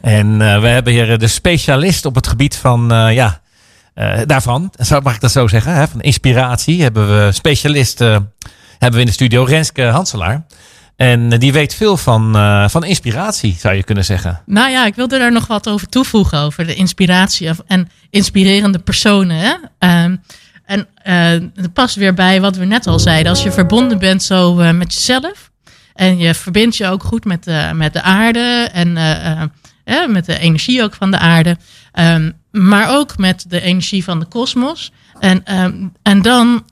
En 0.02 0.42
eh, 0.42 0.60
we 0.60 0.66
hebben 0.66 0.92
hier 0.92 1.18
de 1.18 1.28
specialist 1.28 2.04
op 2.04 2.14
het 2.14 2.26
gebied 2.26 2.56
van, 2.56 2.92
eh, 2.92 3.14
ja, 3.14 3.40
eh, 3.94 4.18
daarvan, 4.26 4.72
mag 5.02 5.14
ik 5.14 5.20
dat 5.20 5.32
zo 5.32 5.48
zeggen, 5.48 5.74
hè, 5.74 5.88
van 5.88 6.00
inspiratie. 6.00 6.82
Hebben 6.82 7.08
we 7.08 7.32
specialist, 7.32 8.00
eh, 8.00 8.16
hebben 8.70 8.92
we 8.92 9.00
in 9.00 9.06
de 9.06 9.12
studio, 9.12 9.44
Renske 9.44 9.82
Hanselaar. 9.82 10.44
En 11.00 11.32
eh, 11.32 11.38
die 11.38 11.52
weet 11.52 11.74
veel 11.74 11.96
van, 11.96 12.36
eh, 12.36 12.68
van 12.68 12.84
inspiratie, 12.84 13.56
zou 13.58 13.74
je 13.74 13.82
kunnen 13.82 14.04
zeggen. 14.04 14.40
Nou 14.46 14.70
ja, 14.70 14.86
ik 14.86 14.94
wilde 14.94 15.18
daar 15.18 15.32
nog 15.32 15.46
wat 15.46 15.68
over 15.68 15.88
toevoegen. 15.88 16.38
Over 16.38 16.66
de 16.66 16.74
inspiratie 16.74 17.50
en 17.66 17.88
inspirerende 18.10 18.78
personen. 18.78 19.36
Hè? 19.36 19.54
Ehm, 19.78 20.16
en 20.70 20.86
eh 21.02 21.48
dat 21.54 21.72
past 21.72 21.94
weer 21.94 22.14
bij 22.14 22.40
wat 22.40 22.56
we 22.56 22.64
net 22.64 22.86
al 22.86 22.98
zeiden. 22.98 23.32
Als 23.32 23.42
je 23.42 23.52
verbonden 23.52 23.98
bent 23.98 24.22
zo 24.22 24.58
eh, 24.58 24.70
met 24.70 24.94
jezelf. 24.94 25.50
En 25.94 26.18
je 26.18 26.34
verbindt 26.34 26.76
je 26.76 26.86
ook 26.86 27.02
goed 27.02 27.24
met 27.24 27.44
de, 27.44 27.70
met 27.74 27.92
de 27.92 28.02
aarde. 28.02 28.68
En 28.72 28.96
eh, 28.96 29.30
eh, 29.30 29.42
eh, 29.84 30.08
met 30.08 30.26
de 30.26 30.38
energie 30.38 30.82
ook 30.82 30.94
van 30.94 31.10
de 31.10 31.18
aarde. 31.18 31.56
Ehm, 31.92 32.30
maar 32.50 32.96
ook 32.98 33.18
met 33.18 33.44
de 33.48 33.60
energie 33.60 34.04
van 34.04 34.18
de 34.18 34.26
kosmos. 34.26 34.92
En, 35.18 35.44
ehm, 35.44 35.86
en 36.02 36.22
dan 36.22 36.64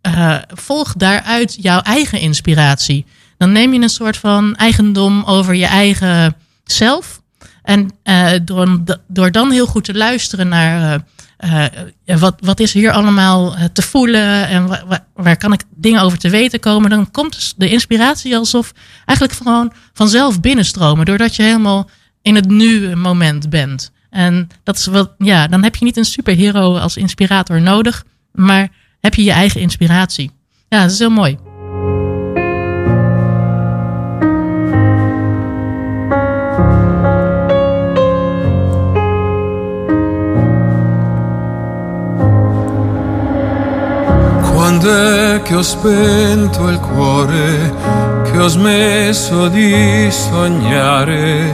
eh, 0.00 0.36
volg 0.48 0.92
daaruit 0.92 1.56
jouw 1.60 1.80
eigen 1.80 2.20
inspiratie. 2.20 3.06
Dan 3.38 3.52
neem 3.52 3.72
je 3.72 3.80
een 3.80 3.88
soort 3.88 4.16
van 4.16 4.56
eigendom 4.56 5.24
over 5.24 5.54
je 5.54 5.66
eigen 5.66 6.36
zelf. 6.64 7.17
En 7.68 7.90
eh, 8.02 8.30
door, 9.08 9.30
dan 9.30 9.50
heel 9.50 9.66
goed 9.66 9.84
te 9.84 9.94
luisteren 9.94 10.48
naar 10.48 11.02
eh, 11.36 11.64
eh, 12.04 12.18
wat, 12.20 12.34
wat 12.40 12.60
is 12.60 12.72
hier 12.72 12.90
allemaal 12.92 13.54
te 13.72 13.82
voelen 13.82 14.46
en 14.48 14.66
wa- 14.66 14.84
wa- 14.86 15.06
waar 15.14 15.36
kan 15.36 15.52
ik 15.52 15.62
dingen 15.76 16.02
over 16.02 16.18
te 16.18 16.30
weten 16.30 16.60
komen, 16.60 16.90
dan 16.90 17.10
komt 17.10 17.32
dus 17.32 17.54
de 17.56 17.68
inspiratie 17.70 18.36
alsof 18.36 18.72
eigenlijk 19.04 19.38
gewoon 19.38 19.72
vanzelf 19.92 20.40
binnenstromen, 20.40 21.04
doordat 21.06 21.36
je 21.36 21.42
helemaal 21.42 21.90
in 22.22 22.34
het 22.34 22.48
nu 22.48 22.96
moment 22.96 23.50
bent. 23.50 23.92
En 24.10 24.48
dat 24.62 24.76
is 24.76 24.86
wat, 24.86 25.10
ja, 25.18 25.46
dan 25.46 25.62
heb 25.62 25.76
je 25.76 25.84
niet 25.84 25.96
een 25.96 26.04
superhero 26.04 26.76
als 26.76 26.96
inspirator 26.96 27.60
nodig, 27.60 28.04
maar 28.32 28.68
heb 29.00 29.14
je 29.14 29.24
je 29.24 29.32
eigen 29.32 29.60
inspiratie. 29.60 30.30
Ja, 30.68 30.82
dat 30.82 30.90
is 30.90 30.98
heel 30.98 31.10
mooi. 31.10 31.47
Quando 44.80 45.42
che 45.42 45.56
ho 45.56 45.62
spento 45.62 46.68
il 46.68 46.78
cuore, 46.78 47.74
che 48.30 48.38
ho 48.38 48.46
smesso 48.46 49.48
di 49.48 50.06
sognare 50.08 51.52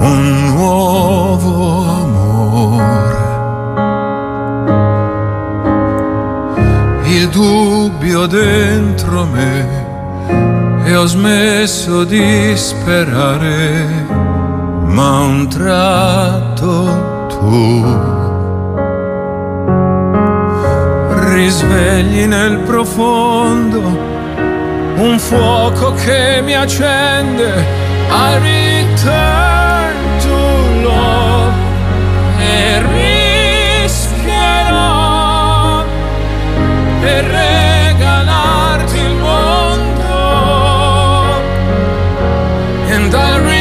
un 0.00 0.52
nuovo 0.52 1.84
amore. 2.02 3.14
Il 7.04 7.28
dubbio 7.28 8.26
dentro 8.26 9.24
me 9.26 10.82
e 10.84 10.96
ho 10.96 11.06
smesso 11.06 12.02
di 12.02 12.56
sperare, 12.56 14.04
ma 14.82 15.20
un 15.20 15.48
tratto 15.48 17.28
tu 17.28 18.15
risvegli 21.36 22.24
nel 22.24 22.56
profondo 22.60 23.78
un 24.96 25.18
fuoco 25.18 25.92
che 25.92 26.40
mi 26.42 26.54
accende 26.54 27.62
I 28.08 28.38
return 28.40 29.94
to 30.22 30.80
love 30.80 31.52
e 32.38 32.82
rischierò 33.84 34.64
per 37.02 37.24
regalarti 37.24 38.96
il 38.96 39.14
mondo. 39.16 40.14
And 42.88 43.12
I 43.12 43.55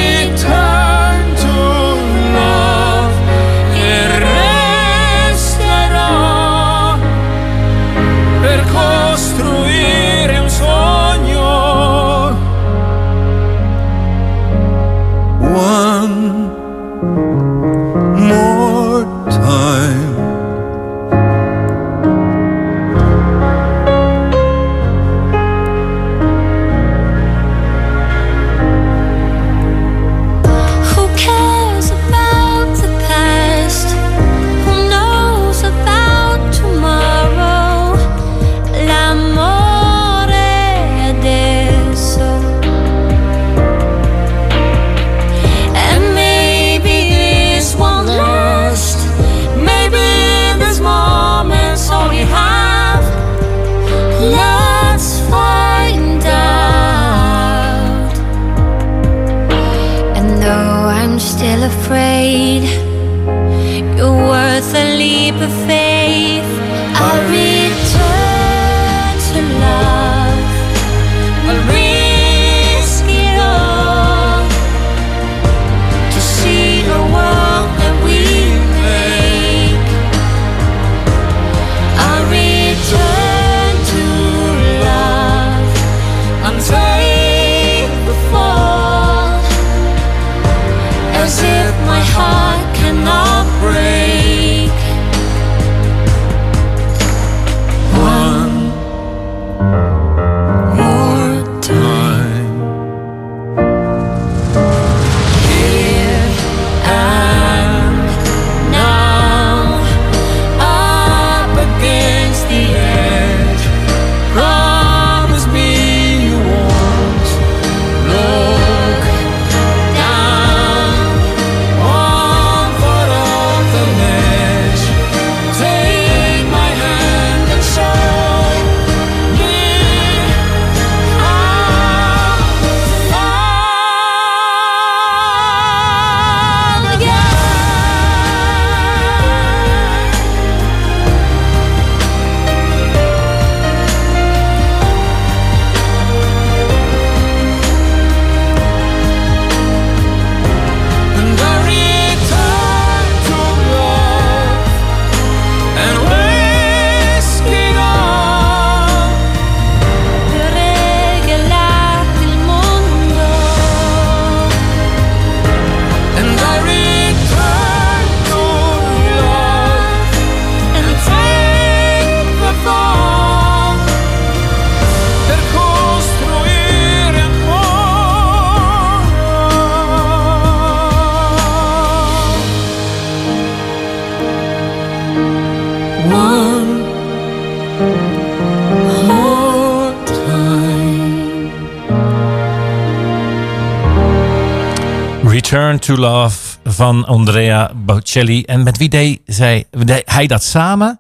to 195.86 195.95
Love 195.95 196.58
van 196.63 197.06
Andrea 197.06 197.71
Bocelli. 197.76 198.43
En 198.43 198.63
met 198.63 198.78
wie 198.78 198.89
deed, 198.89 199.21
zij, 199.26 199.65
deed 199.69 200.02
hij 200.06 200.28
dat 200.28 200.43
samen? 200.43 201.00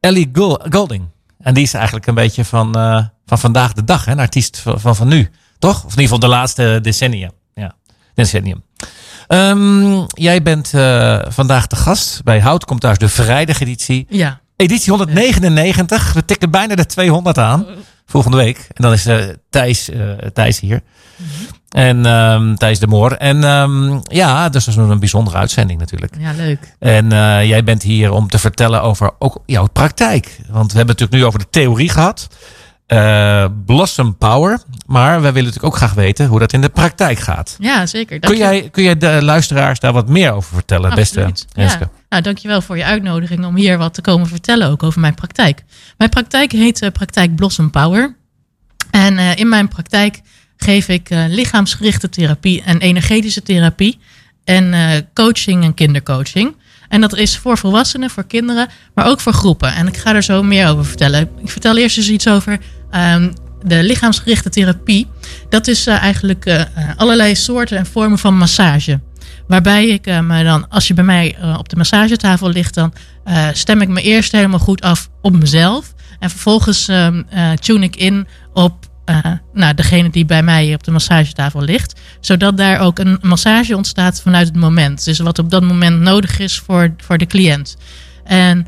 Ellie 0.00 0.30
Goulding. 0.62 1.04
En 1.38 1.54
die 1.54 1.62
is 1.62 1.74
eigenlijk 1.74 2.06
een 2.06 2.14
beetje 2.14 2.44
van, 2.44 2.76
eh, 2.76 3.04
van 3.26 3.38
vandaag 3.38 3.72
de 3.72 3.84
dag. 3.84 4.04
Hè? 4.04 4.12
Een 4.12 4.18
artiest 4.18 4.58
van, 4.58 4.80
van, 4.80 4.96
van 4.96 5.08
nu. 5.08 5.30
Toch? 5.58 5.76
Of 5.76 5.82
in 5.82 5.88
ieder 5.88 6.02
geval 6.02 6.18
de 6.18 6.26
laatste 6.26 6.78
decennia. 6.82 7.30
Ja, 7.54 7.74
decennium. 8.14 8.62
Ehm, 9.26 10.04
jij 10.06 10.42
bent 10.42 10.74
eh, 10.74 11.18
vandaag 11.28 11.66
de 11.66 11.76
gast 11.76 12.22
bij 12.24 12.40
Hout. 12.40 12.64
Komt 12.64 12.80
thuis 12.80 12.98
de 12.98 13.08
vrijdageditie. 13.08 14.06
Ja. 14.08 14.40
Editie 14.56 14.90
199. 14.90 16.12
We 16.12 16.24
tikken 16.24 16.50
bijna 16.50 16.74
de 16.74 16.86
200 16.86 17.38
aan. 17.38 17.66
Volgende 18.12 18.36
week. 18.36 18.56
En 18.56 18.82
dan 18.82 18.92
is 18.92 19.06
eh, 19.06 19.16
Thijs, 19.50 19.88
eh, 19.88 20.10
Thijs 20.32 20.60
hier. 20.60 20.80
En 21.68 22.06
ehm, 22.06 22.54
Thijs 22.54 22.78
de 22.78 22.86
Moor. 22.86 23.12
En 23.12 23.44
ehm, 23.44 23.98
ja, 24.02 24.48
dus 24.48 24.64
dat 24.64 24.74
is 24.74 24.80
een 24.80 24.98
bijzondere 24.98 25.36
uitzending 25.36 25.78
natuurlijk. 25.78 26.14
Ja, 26.18 26.32
leuk. 26.32 26.74
En 26.78 27.12
eh, 27.12 27.44
jij 27.44 27.64
bent 27.64 27.82
hier 27.82 28.12
om 28.12 28.28
te 28.28 28.38
vertellen 28.38 28.82
over 28.82 29.10
ook 29.18 29.42
jouw 29.46 29.66
praktijk. 29.66 30.38
Want 30.48 30.72
we 30.72 30.76
hebben 30.76 30.94
het 30.94 31.00
natuurlijk 31.00 31.12
nu 31.12 31.24
over 31.24 31.38
de 31.38 31.50
theorie 31.50 31.88
gehad. 31.88 32.28
Eh, 32.92 33.44
Blossom 33.66 34.16
Power. 34.16 34.60
Maar 34.86 35.10
wij 35.10 35.32
willen 35.32 35.48
natuurlijk 35.48 35.74
ook 35.74 35.76
graag 35.76 35.94
weten 35.94 36.26
hoe 36.26 36.38
dat 36.38 36.52
in 36.52 36.60
de 36.60 36.68
praktijk 36.68 37.18
gaat. 37.18 37.56
Ja, 37.58 37.86
zeker. 37.86 38.18
Kun 38.18 38.36
jij, 38.36 38.68
kun 38.70 38.82
jij 38.82 38.96
de 38.96 39.18
luisteraars 39.22 39.80
daar 39.80 39.92
wat 39.92 40.08
meer 40.08 40.32
over 40.32 40.54
vertellen, 40.54 40.94
beste 40.94 41.24
Absoluut. 41.24 41.46
Renske? 41.52 41.78
Ja. 41.78 41.90
Nou, 42.08 42.22
dankjewel 42.22 42.60
voor 42.62 42.76
je 42.76 42.84
uitnodiging 42.84 43.44
om 43.44 43.56
hier 43.56 43.78
wat 43.78 43.94
te 43.94 44.00
komen 44.00 44.26
vertellen 44.26 44.68
ook 44.68 44.82
over 44.82 45.00
mijn 45.00 45.14
praktijk. 45.14 45.62
Mijn 45.96 46.10
praktijk 46.10 46.52
heet 46.52 46.82
eh, 46.82 46.90
Praktijk 46.90 47.36
Blossom 47.36 47.70
Power. 47.70 48.16
En 48.90 49.18
eh, 49.18 49.36
in 49.36 49.48
mijn 49.48 49.68
praktijk 49.68 50.20
geef 50.56 50.88
ik 50.88 51.08
lichaamsgerichte 51.10 52.08
therapie 52.08 52.62
en 52.62 52.78
energetische 52.78 53.42
therapie. 53.42 53.98
En 54.44 54.74
coaching 55.14 55.64
en 55.64 55.74
kindercoaching. 55.74 56.54
En 56.92 57.00
dat 57.00 57.16
is 57.16 57.36
voor 57.36 57.58
volwassenen, 57.58 58.10
voor 58.10 58.24
kinderen, 58.26 58.68
maar 58.94 59.06
ook 59.06 59.20
voor 59.20 59.32
groepen. 59.32 59.74
En 59.74 59.86
ik 59.86 59.96
ga 59.96 60.14
er 60.14 60.22
zo 60.22 60.42
meer 60.42 60.68
over 60.68 60.84
vertellen. 60.84 61.30
Ik 61.42 61.50
vertel 61.50 61.76
eerst 61.76 61.96
eens 61.96 62.08
iets 62.08 62.28
over 62.28 62.58
ehm, 62.92 63.30
de 63.64 63.82
lichaamsgerichte 63.82 64.50
therapie. 64.50 65.06
Dat 65.48 65.66
is 65.66 65.86
eh, 65.86 66.02
eigenlijk 66.02 66.46
eh, 66.46 66.60
eh, 66.60 66.66
allerlei 66.96 67.34
soorten 67.34 67.78
en 67.78 67.86
vormen 67.86 68.18
van 68.18 68.36
massage. 68.36 69.00
Waarbij 69.46 69.88
ik 69.88 70.06
me 70.22 70.44
dan, 70.44 70.68
als 70.68 70.88
je 70.88 70.94
bij 70.94 71.04
mij 71.04 71.36
op 71.58 71.68
de 71.68 71.76
massagetafel 71.76 72.48
ligt, 72.48 72.74
dan 72.74 72.92
stem 73.52 73.80
ik 73.80 73.88
me 73.88 74.02
eerst 74.02 74.32
helemaal 74.32 74.58
goed 74.58 74.80
af 74.80 75.08
op 75.20 75.32
mezelf. 75.32 75.94
En 76.18 76.30
vervolgens 76.30 76.88
ehm, 76.88 77.22
eh, 77.28 77.50
tune 77.52 77.84
ik 77.84 77.96
in 77.96 78.26
op 78.52 78.90
nou, 79.52 79.74
degene 79.74 80.10
die 80.10 80.24
bij 80.24 80.42
mij 80.42 80.74
op 80.74 80.84
de 80.84 80.90
massagetafel 80.90 81.62
ligt. 81.62 82.00
Zodat 82.20 82.56
daar 82.56 82.80
ook 82.80 82.98
een 82.98 83.18
massage 83.22 83.76
ontstaat 83.76 84.20
vanuit 84.20 84.46
het 84.46 84.56
moment. 84.56 85.04
Dus 85.04 85.18
wat 85.18 85.38
op 85.38 85.50
dat 85.50 85.62
moment 85.62 86.00
nodig 86.00 86.38
is 86.38 86.58
voor, 86.58 86.94
voor 86.96 87.18
de 87.18 87.26
cliënt. 87.26 87.76
En 88.24 88.66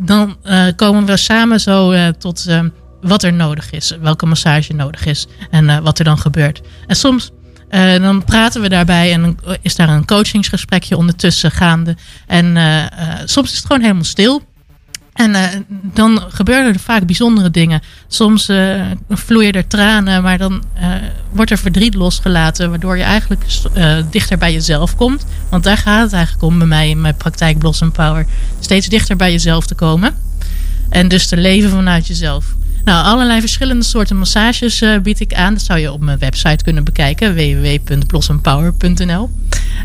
dan 0.00 0.36
komen 0.76 1.06
we 1.06 1.16
samen 1.16 1.60
zo 1.60 2.12
tot 2.12 2.46
eh, 2.46 2.60
wat 3.02 3.22
er 3.22 3.32
nodig 3.32 3.70
is. 3.70 3.96
Welke 4.00 4.26
massage 4.26 4.72
nodig 4.72 5.06
is. 5.06 5.26
En 5.50 5.70
eh, 5.70 5.78
wat 5.78 5.98
er 5.98 6.04
dan 6.04 6.18
gebeurt. 6.18 6.60
En 6.86 6.96
soms 6.96 7.30
eh, 7.68 8.02
dan 8.02 8.24
praten 8.24 8.60
we 8.60 8.68
daarbij 8.68 9.12
en 9.12 9.38
is 9.62 9.76
daar 9.76 9.88
een 9.88 10.04
coachingsgesprekje 10.04 10.96
ondertussen 10.96 11.50
gaande. 11.50 11.96
En 12.26 12.56
eh, 12.56 12.84
soms 13.24 13.50
is 13.50 13.56
het 13.56 13.66
gewoon 13.66 13.82
helemaal 13.82 14.04
stil. 14.04 14.48
En 15.12 15.66
dan 15.94 16.22
gebeuren 16.28 16.72
er 16.72 16.78
vaak 16.78 17.06
bijzondere 17.06 17.50
dingen. 17.50 17.82
Soms 18.08 18.50
vloeien 19.08 19.52
er 19.52 19.66
tranen, 19.66 20.22
maar 20.22 20.38
dan 20.38 20.62
wordt 21.32 21.50
er 21.50 21.58
verdriet 21.58 21.94
losgelaten, 21.94 22.70
waardoor 22.70 22.96
je 22.96 23.02
eigenlijk 23.02 23.44
dichter 24.10 24.38
bij 24.38 24.52
jezelf 24.52 24.96
komt. 24.96 25.26
Want 25.48 25.64
daar 25.64 25.76
gaat 25.76 26.02
het 26.02 26.12
eigenlijk 26.12 26.44
om 26.44 26.58
bij 26.58 26.66
mij 26.66 26.88
in 26.88 27.00
mijn 27.00 27.16
praktijk 27.16 27.58
Blossom 27.58 27.92
Power. 27.92 28.26
Steeds 28.60 28.88
dichter 28.88 29.16
bij 29.16 29.32
jezelf 29.32 29.66
te 29.66 29.74
komen. 29.74 30.14
En 30.88 31.08
dus 31.08 31.26
te 31.26 31.36
leven 31.36 31.70
vanuit 31.70 32.06
jezelf. 32.06 32.54
Nou, 32.84 33.04
allerlei 33.04 33.40
verschillende 33.40 33.84
soorten 33.84 34.16
massages 34.16 34.80
eh, 34.80 34.98
bied 35.00 35.20
ik 35.20 35.34
aan. 35.34 35.54
Dat 35.54 35.62
zou 35.62 35.78
je 35.78 35.92
op 35.92 36.00
mijn 36.00 36.18
website 36.18 36.64
kunnen 36.64 36.84
bekijken, 36.84 37.34
www.blossompower.nl. 37.34 39.30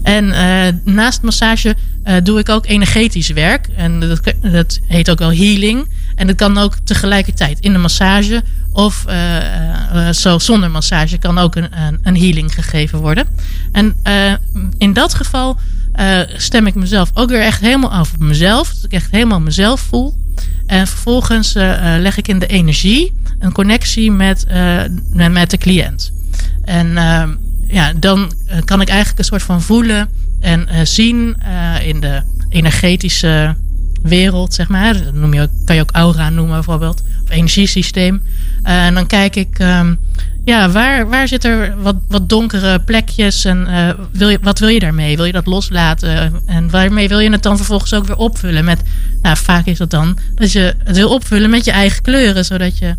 En 0.03 0.31
eh, 0.31 0.73
naast 0.84 1.21
massage 1.21 1.75
eh, 2.03 2.15
doe 2.23 2.39
ik 2.39 2.49
ook 2.49 2.65
energetisch 2.65 3.29
werk. 3.29 3.67
En 3.75 3.99
dat, 3.99 4.34
dat 4.41 4.79
heet 4.88 5.10
ook 5.10 5.19
wel 5.19 5.34
healing. 5.34 5.89
En 6.15 6.27
dat 6.27 6.36
kan 6.36 6.58
ook 6.58 6.75
tegelijkertijd 6.84 7.60
in 7.60 7.73
de 7.73 7.79
massage 7.79 8.43
of 8.71 9.05
zo 10.12 10.39
zonder 10.39 10.71
massage 10.71 11.17
kan 11.17 11.38
ook 11.38 11.55
een, 11.55 11.69
een, 12.03 12.17
healing 12.17 12.53
gegeven 12.53 12.99
worden. 12.99 13.27
En 13.71 13.95
in 14.77 14.93
dat 14.93 15.13
geval 15.13 15.58
stem 16.38 16.67
ik 16.67 16.75
mezelf 16.75 17.12
ook 17.13 17.29
weer 17.29 17.41
echt 17.41 17.62
helemaal 17.62 17.91
af 17.91 18.13
op 18.13 18.19
mezelf. 18.19 18.73
Dat 18.73 18.84
ik 18.84 18.91
echt 18.91 19.12
helemaal 19.12 19.39
mezelf 19.39 19.79
voel. 19.79 20.24
En 20.65 20.88
vervolgens 20.88 21.56
eh, 21.56 21.95
eh, 21.95 22.02
leg 22.02 22.17
ik 22.17 22.28
in 22.28 22.39
de 22.39 22.48
energie 22.48 23.13
een 23.39 23.52
connectie 23.52 24.12
met, 24.12 24.45
eh, 24.45 24.82
met, 25.10 25.32
met 25.32 25.50
de 25.50 25.58
cliënt. 25.58 26.12
En 26.63 26.98
eh, 26.98 27.28
ja, 27.67 27.94
dan 27.94 28.31
kan 28.65 28.81
ik 28.81 28.88
eigenlijk 28.88 29.19
een 29.19 29.25
soort 29.25 29.44
van 29.44 29.62
voelen 29.62 30.10
en 30.40 30.88
zien 30.88 31.38
in 31.83 32.00
de 32.00 32.21
energetische 32.50 33.56
wereld, 34.02 34.54
zeg 34.54 34.67
maar. 34.67 35.04
Dat 35.04 35.13
noem 35.13 35.33
je, 35.33 35.50
kan 35.65 35.75
je 35.75 35.81
ook 35.81 35.92
aura 35.92 36.29
noemen 36.29 36.54
bijvoorbeeld. 36.54 37.04
Of 37.23 37.29
energiesysteem. 37.29 38.21
Eh, 38.65 38.85
en 38.85 38.93
dan 38.93 39.07
kijk 39.07 39.35
ik, 39.35 39.59
ehm, 39.59 39.95
ja, 40.45 40.69
waar, 40.69 41.09
waar 41.09 41.27
zit 41.27 41.43
er 41.45 41.81
wat, 41.81 41.95
wat 42.07 42.29
donkere 42.29 42.79
plekjes 42.79 43.45
en 43.45 43.67
eh, 43.67 43.89
wil 44.11 44.29
je, 44.29 44.39
wat 44.41 44.59
wil 44.59 44.67
je 44.67 44.79
daarmee? 44.79 45.15
Wil 45.15 45.25
je 45.25 45.31
dat 45.31 45.45
loslaten? 45.45 46.41
En 46.45 46.69
waarmee 46.69 47.07
wil 47.07 47.19
je 47.19 47.29
het 47.31 47.43
dan 47.43 47.57
vervolgens 47.57 47.93
ook 47.93 48.05
weer 48.05 48.15
opvullen? 48.17 48.65
Met, 48.65 48.81
nou, 49.21 49.37
vaak 49.37 49.65
is 49.65 49.77
dat 49.77 49.89
dan 49.89 50.17
dat 50.35 50.51
je 50.51 50.75
het 50.83 50.95
wil 50.95 51.09
opvullen 51.09 51.49
met 51.49 51.65
je 51.65 51.71
eigen 51.71 52.01
kleuren, 52.01 52.45
zodat 52.45 52.77
je 52.77 52.95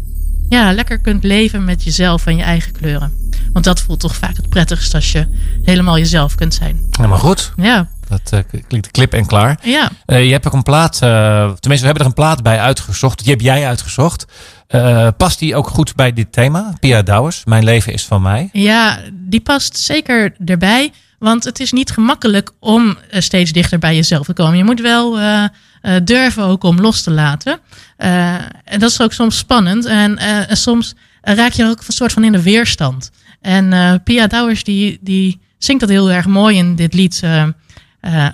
ja, 0.48 0.72
lekker 0.72 0.98
kunt 0.98 1.24
leven 1.24 1.64
met 1.64 1.84
jezelf 1.84 2.26
en 2.26 2.36
je 2.36 2.42
eigen 2.42 2.72
kleuren. 2.72 3.12
Want 3.52 3.64
dat 3.64 3.80
voelt 3.80 4.00
toch 4.00 4.16
vaak 4.16 4.36
het 4.36 4.48
prettigst 4.48 4.94
als 4.94 5.12
je 5.12 5.26
helemaal 5.62 5.98
jezelf 5.98 6.34
kunt 6.34 6.54
zijn. 6.54 6.80
Helemaal 6.90 7.18
goed. 7.18 7.52
Ja, 7.56 7.88
Dat 8.08 8.20
eh, 8.32 8.60
klinkt 8.68 8.90
klip 8.90 9.12
en 9.12 9.26
klaar. 9.26 9.58
ja. 9.62 9.90
Je 10.06 10.32
hebt 10.32 10.46
ook 10.46 10.52
een 10.52 10.62
plaat, 10.62 10.98
tenminste 10.98 11.66
we 11.68 11.84
hebben 11.84 12.00
er 12.00 12.06
een 12.06 12.12
plaat 12.14 12.42
bij 12.42 12.58
uitgezocht. 12.60 13.18
Die 13.18 13.30
heb 13.32 13.40
jij 13.40 13.66
uitgezocht. 13.66 14.26
Eh, 14.66 15.08
past 15.16 15.38
die 15.38 15.56
ook 15.56 15.68
goed 15.68 15.94
bij 15.94 16.12
dit 16.12 16.32
thema? 16.32 16.74
Pia 16.80 17.02
Douwers, 17.02 17.44
Mijn 17.44 17.64
leven 17.64 17.92
is 17.92 18.04
van 18.04 18.22
mij. 18.22 18.48
Ja, 18.52 19.00
die 19.12 19.40
past 19.40 19.76
zeker 19.76 20.34
erbij. 20.44 20.92
Want 21.18 21.44
het 21.44 21.60
is 21.60 21.72
niet 21.72 21.90
gemakkelijk 21.90 22.50
om 22.60 22.96
eh, 23.10 23.20
steeds 23.20 23.52
dichter 23.52 23.78
bij 23.78 23.94
jezelf 23.94 24.26
te 24.26 24.32
komen. 24.32 24.56
Je 24.56 24.64
moet 24.64 24.80
wel 24.80 25.18
eh, 25.18 25.44
durven 26.04 26.42
ook 26.42 26.64
om 26.64 26.80
los 26.80 27.02
te 27.02 27.10
laten. 27.10 27.58
En 27.96 28.78
dat 28.78 28.90
is 28.90 29.00
ook 29.00 29.12
soms 29.12 29.38
spannend. 29.38 29.84
En, 29.84 30.18
soms 30.56 30.94
raak 31.20 31.52
je 31.52 31.64
ook 31.64 31.78
een 31.86 31.92
soort 31.92 32.12
van 32.12 32.24
in 32.24 32.32
de 32.32 32.42
weerstand. 32.42 33.10
En 33.40 34.00
Pia 34.04 34.26
Douwers 34.26 34.64
die, 34.64 34.98
die 35.00 35.40
zingt 35.58 35.80
dat 35.80 35.90
heel 35.90 36.10
erg 36.10 36.26
mooi 36.26 36.56
in 36.56 36.76
dit 36.76 36.94
lied. 36.94 37.20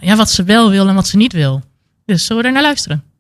ja, 0.01 0.17
wat 0.17 0.31
ze 0.31 0.45
wel 0.45 0.71
wil 0.71 0.89
en 0.89 0.95
wat 0.95 1.07
ze 1.07 1.17
niet 1.17 1.33
wil. 1.33 1.63
Dus 2.05 2.27
zullen 2.27 2.43
we 2.43 2.49
er 2.49 2.55
naar 2.55 2.63
luisteren? 2.63 3.12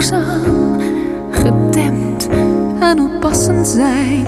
Gehoorzaam, 0.00 0.80
gedempt 1.30 2.28
en 2.80 3.00
oppassend 3.00 3.68
zijn. 3.68 4.26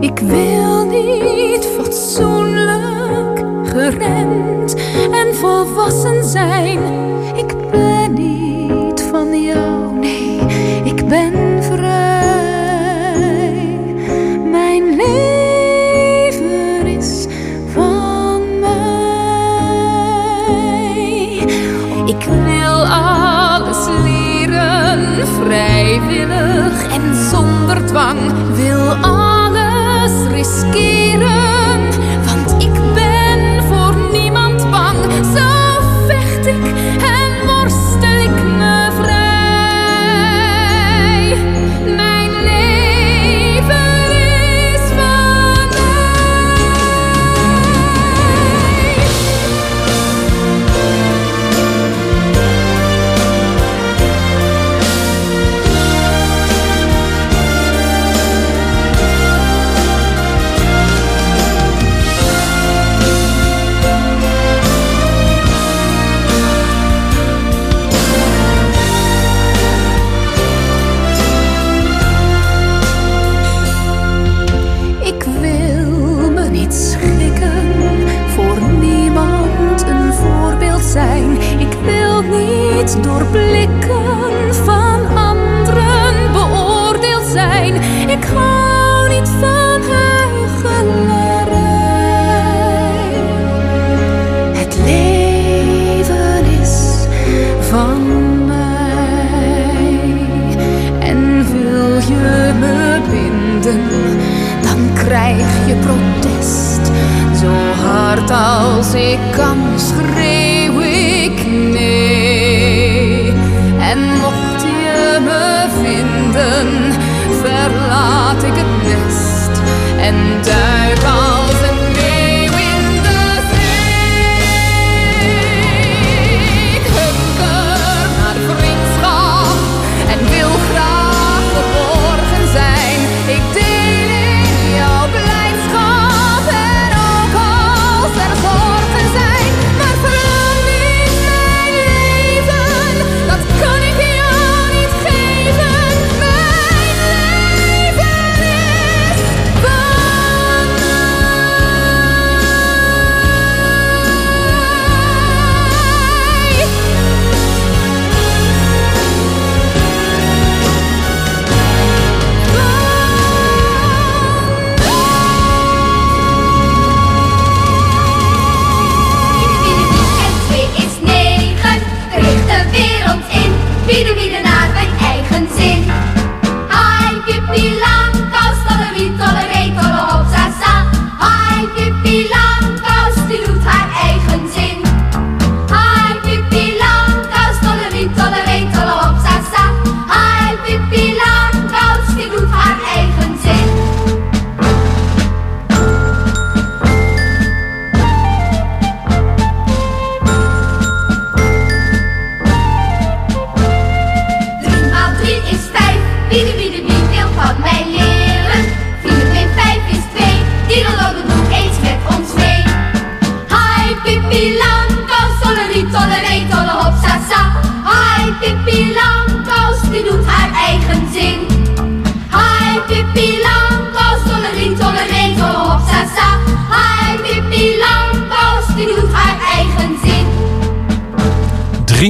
Ik 0.00 0.18
wil 0.18 0.84
niet 0.84 1.66
fatsoenlijk, 1.76 3.44
geremd 3.64 4.74
en 5.10 5.34
volwassen 5.34 6.24
zijn. 6.24 6.78
Ik 7.34 7.54
Wil 28.56 28.96
alles 29.02 30.12
riskeren, 30.32 31.39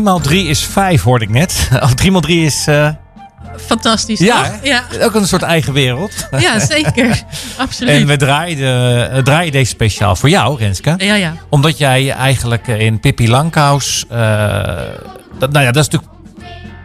3 0.05 0.19
x 0.19 0.23
3 0.23 0.47
is 0.47 0.65
5, 0.65 1.03
hoorde 1.03 1.25
ik 1.25 1.31
net. 1.31 1.69
Of 1.83 1.95
3 1.95 2.13
x 2.13 2.21
3 2.21 2.45
is 2.45 2.67
eh, 2.67 2.89
Fantastisch, 3.67 4.19
Ja, 4.19 4.43
toch? 4.43 4.59
Ja. 4.63 4.83
ook 5.01 5.15
een 5.15 5.27
soort 5.27 5.43
eigen 5.43 5.73
wereld. 5.73 6.29
ja, 6.39 6.59
zeker. 6.59 7.23
Absoluut. 7.57 7.95
En 7.95 8.07
we 8.07 8.13
eh, 8.13 9.23
draaien 9.23 9.53
deze 9.53 9.71
speciaal 9.71 10.17
voor 10.17 10.29
jou, 10.29 10.59
Renske. 10.59 10.95
Ja, 10.97 11.15
ja. 11.15 11.35
Omdat 11.49 11.79
jij 11.79 12.11
eigenlijk 12.11 12.67
in 12.67 13.01
Pippi 13.01 13.29
Langkous... 13.29 14.05
eh, 14.09 14.19
dat, 15.39 15.53
nou 15.53 15.65
ja, 15.65 15.73
dat 15.73 15.87
is 15.87 15.89
natuurlijk 15.89 16.13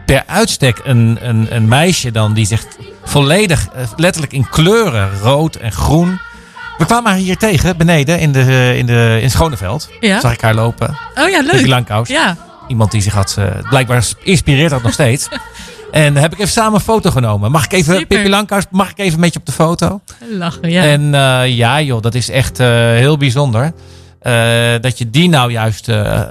per 0.06 0.22
uitstek 0.26 0.80
een, 0.84 1.18
een, 1.20 1.46
een 1.50 1.68
meisje 1.68 2.10
dan 2.10 2.34
die 2.34 2.46
zich 2.46 2.64
volledig, 3.04 3.68
letterlijk 3.96 4.32
in 4.32 4.48
kleuren, 4.48 5.18
rood 5.18 5.54
en 5.54 5.72
groen... 5.72 6.20
We 6.78 6.84
kwamen 6.84 7.10
haar 7.10 7.20
hier 7.20 7.36
tegen, 7.36 7.76
beneden, 7.76 8.18
in, 8.18 8.32
de, 8.32 8.74
in, 8.76 8.86
de, 8.86 9.18
in 9.22 9.30
Schoneveld. 9.30 9.90
Ja. 10.00 10.20
Zag 10.20 10.32
ik 10.32 10.40
haar 10.40 10.54
lopen. 10.54 10.96
Oh 11.14 11.28
ja, 11.28 11.40
leuk. 11.40 11.50
Pippi 11.50 11.68
Langkous. 11.68 12.08
Ja. 12.08 12.36
Iemand 12.68 12.90
die 12.90 13.00
zich 13.00 13.12
had, 13.12 13.36
eh, 13.38 13.68
blijkbaar 13.68 14.06
inspireert 14.22 14.70
dat 14.70 14.82
nog 14.82 14.92
steeds. 14.92 15.28
En 15.96 16.16
heb 16.16 16.32
ik 16.32 16.38
even 16.38 16.52
samen 16.52 16.74
een 16.74 16.80
foto 16.80 17.10
genomen. 17.10 17.50
Mag 17.50 17.64
ik 17.64 17.72
even, 17.72 17.92
Super. 17.92 18.06
Pippi 18.06 18.28
Langkous, 18.28 18.64
mag 18.70 18.90
ik 18.90 18.98
even 18.98 19.20
met 19.20 19.32
je 19.32 19.38
op 19.38 19.46
de 19.46 19.52
foto? 19.52 20.00
Lachen, 20.30 20.70
ja. 20.70 20.82
En 20.82 21.14
eh, 21.14 21.56
ja 21.56 21.80
joh, 21.80 22.02
dat 22.02 22.14
is 22.14 22.30
echt 22.30 22.60
eh, 22.60 22.66
heel 22.76 23.16
bijzonder. 23.16 23.72
Dat 24.80 24.98
je 24.98 25.10
die 25.10 25.28
nou 25.28 25.52
juist 25.52 25.88
eh, 25.88 26.22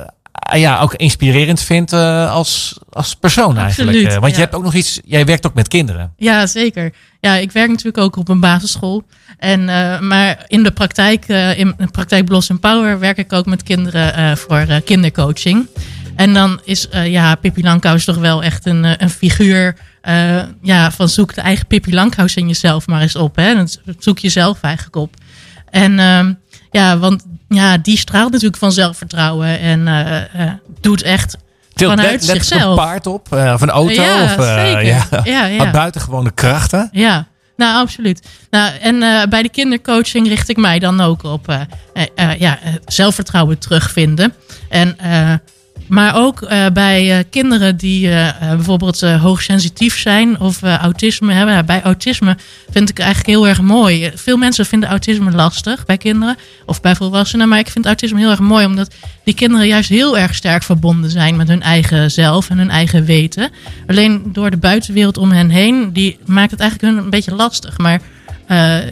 ja, 0.54 0.80
ook 0.80 0.94
inspirerend 0.94 1.62
vindt 1.62 1.94
als, 1.94 2.80
als 2.90 3.16
persoon 3.16 3.58
eigenlijk. 3.58 3.98
Absoluut, 3.98 4.20
want 4.20 4.36
je 4.36 4.42
hebt 4.42 4.56
ook 4.56 4.64
nog 4.64 4.74
iets, 4.74 5.00
jij 5.06 5.26
werkt 5.26 5.46
ook 5.46 5.54
met 5.54 5.68
kinderen. 5.68 6.14
Ja, 6.18 6.48
zeker. 6.48 6.94
Ja, 7.20 7.36
ik 7.36 7.52
werk 7.52 7.70
natuurlijk 7.70 7.98
ook 7.98 8.16
op 8.16 8.30
een 8.30 8.40
basisschool. 8.40 9.04
En, 9.38 9.66
maar 10.08 10.44
in 10.48 10.64
de 10.64 10.72
praktijk, 10.72 11.28
in 11.58 11.74
de 11.78 11.88
praktijk 11.92 12.26
Blossom 12.26 12.60
Power, 12.60 13.00
werk 13.00 13.18
ik 13.18 13.34
ook 13.34 13.46
met 13.46 13.64
kinderen 13.64 14.38
voor 14.38 14.66
kindercoaching. 14.86 15.68
En 16.16 16.34
dan 16.34 16.62
is 16.64 16.90
eh, 16.90 17.12
ja, 17.12 17.36
Pippi 17.36 17.64
Langkous 17.64 18.06
toch 18.06 18.18
wel 18.18 18.44
echt 18.44 18.66
een, 18.66 18.86
eh, 18.86 18.92
een 18.98 19.10
figuur 19.10 19.76
eh, 20.02 20.44
ja, 20.62 20.92
van 20.92 21.10
zoek 21.10 21.34
de 21.34 21.42
eigen 21.42 21.68
Pippi 21.68 21.94
Langkous 21.94 22.36
in 22.36 22.48
jezelf 22.48 22.88
maar 22.88 23.02
eens 23.02 23.16
op. 23.16 23.36
Hè? 23.36 23.64
Zoek 24.00 24.20
jezelf 24.20 24.62
eigenlijk 24.62 24.96
op. 24.96 25.14
En 25.70 26.00
ehm, 26.00 26.34
ja, 26.72 26.98
want 26.98 27.26
ja, 27.50 27.78
die 27.78 27.98
straalt 27.98 28.32
natuurlijk 28.32 28.58
van 28.58 28.72
zelfvertrouwen 28.72 29.60
en 29.60 30.30
doet 30.82 31.02
echt 31.02 31.38
Tilt 31.74 31.92
vanuit 31.92 32.24
zichzelf. 32.24 32.78
een 32.78 32.86
paard 32.86 33.08
op, 33.08 33.32
of 33.32 33.62
een 33.62 33.70
auto. 33.70 34.02
Ja, 34.02 34.24
of, 34.24 34.32
zeker. 34.32 34.84
Ja, 34.84 35.08
Ja, 35.24 35.46
ja. 35.46 35.72
Buitengewone 35.72 36.32
krachten. 36.32 36.90
Ja, 36.92 37.28
nou 37.56 37.82
absoluut. 37.82 38.28
Nou, 38.50 38.74
en 38.82 39.00
bij 39.30 39.42
de 39.42 39.50
kindercoaching 39.50 40.28
richt 40.28 40.50
ik 40.50 40.58
mij 40.58 40.80
dan 40.80 41.02
ook 41.02 41.24
op 41.24 41.58
ja, 42.38 42.60
zelfvertrouwen 42.86 43.60
terugvinden. 43.60 44.34
En, 44.70 44.98
maar 45.88 46.16
ook 46.16 46.42
eh, 46.42 46.66
bij 46.74 47.18
eh, 47.18 47.24
kinderen 47.30 47.78
die 47.78 48.12
eh, 48.12 48.50
bijvoorbeeld 48.50 49.02
hoogsensitief 49.02 49.98
zijn 49.98 50.40
of 50.40 50.64
autisme 50.64 51.34
hebben. 51.34 51.66
Bij 51.66 51.82
autisme 51.82 52.38
vind 52.70 52.90
ik 52.90 53.00
eigenlijk 53.00 53.30
heel 53.30 53.48
erg 53.48 53.62
mooi. 53.62 54.12
Veel 54.16 54.38
mensen 54.38 54.66
vinden 54.66 54.90
autisme 54.90 55.32
lastig 55.32 55.86
bij 55.86 55.98
kinderen 55.98 56.36
of 56.66 56.82
bij 56.82 56.96
volwassenen. 56.96 57.48
Maar 57.48 57.60
ik 57.60 57.70
vind 57.70 57.86
autisme 57.86 58.20
heel 58.20 58.30
erg 58.30 58.40
mooi 58.40 58.66
omdat 58.66 58.94
die 59.24 59.34
kinderen 59.34 59.68
juist 59.68 59.90
heel 59.90 60.18
erg 60.18 60.36
sterk 60.36 60.64
verbonden 60.64 61.12
zijn 61.12 61.36
met 61.36 61.48
hun 61.48 61.62
eigen 61.62 62.12
zelf 62.12 62.50
en 62.50 62.58
hun 62.58 62.70
eigen 62.70 63.06
weten. 63.06 63.50
Alleen 63.88 64.24
door 64.34 64.52
de 64.52 64.58
buitenwereld 64.58 65.18
om 65.18 65.32
hen 65.32 65.50
heen, 65.50 65.94
die 65.94 66.18
maakt 66.26 66.52
het 66.52 66.60
eigenlijk 66.60 66.94
hun 66.94 67.04
een 67.04 67.10
beetje 67.10 67.36
lastig. 67.36 67.78
Maar 67.78 68.02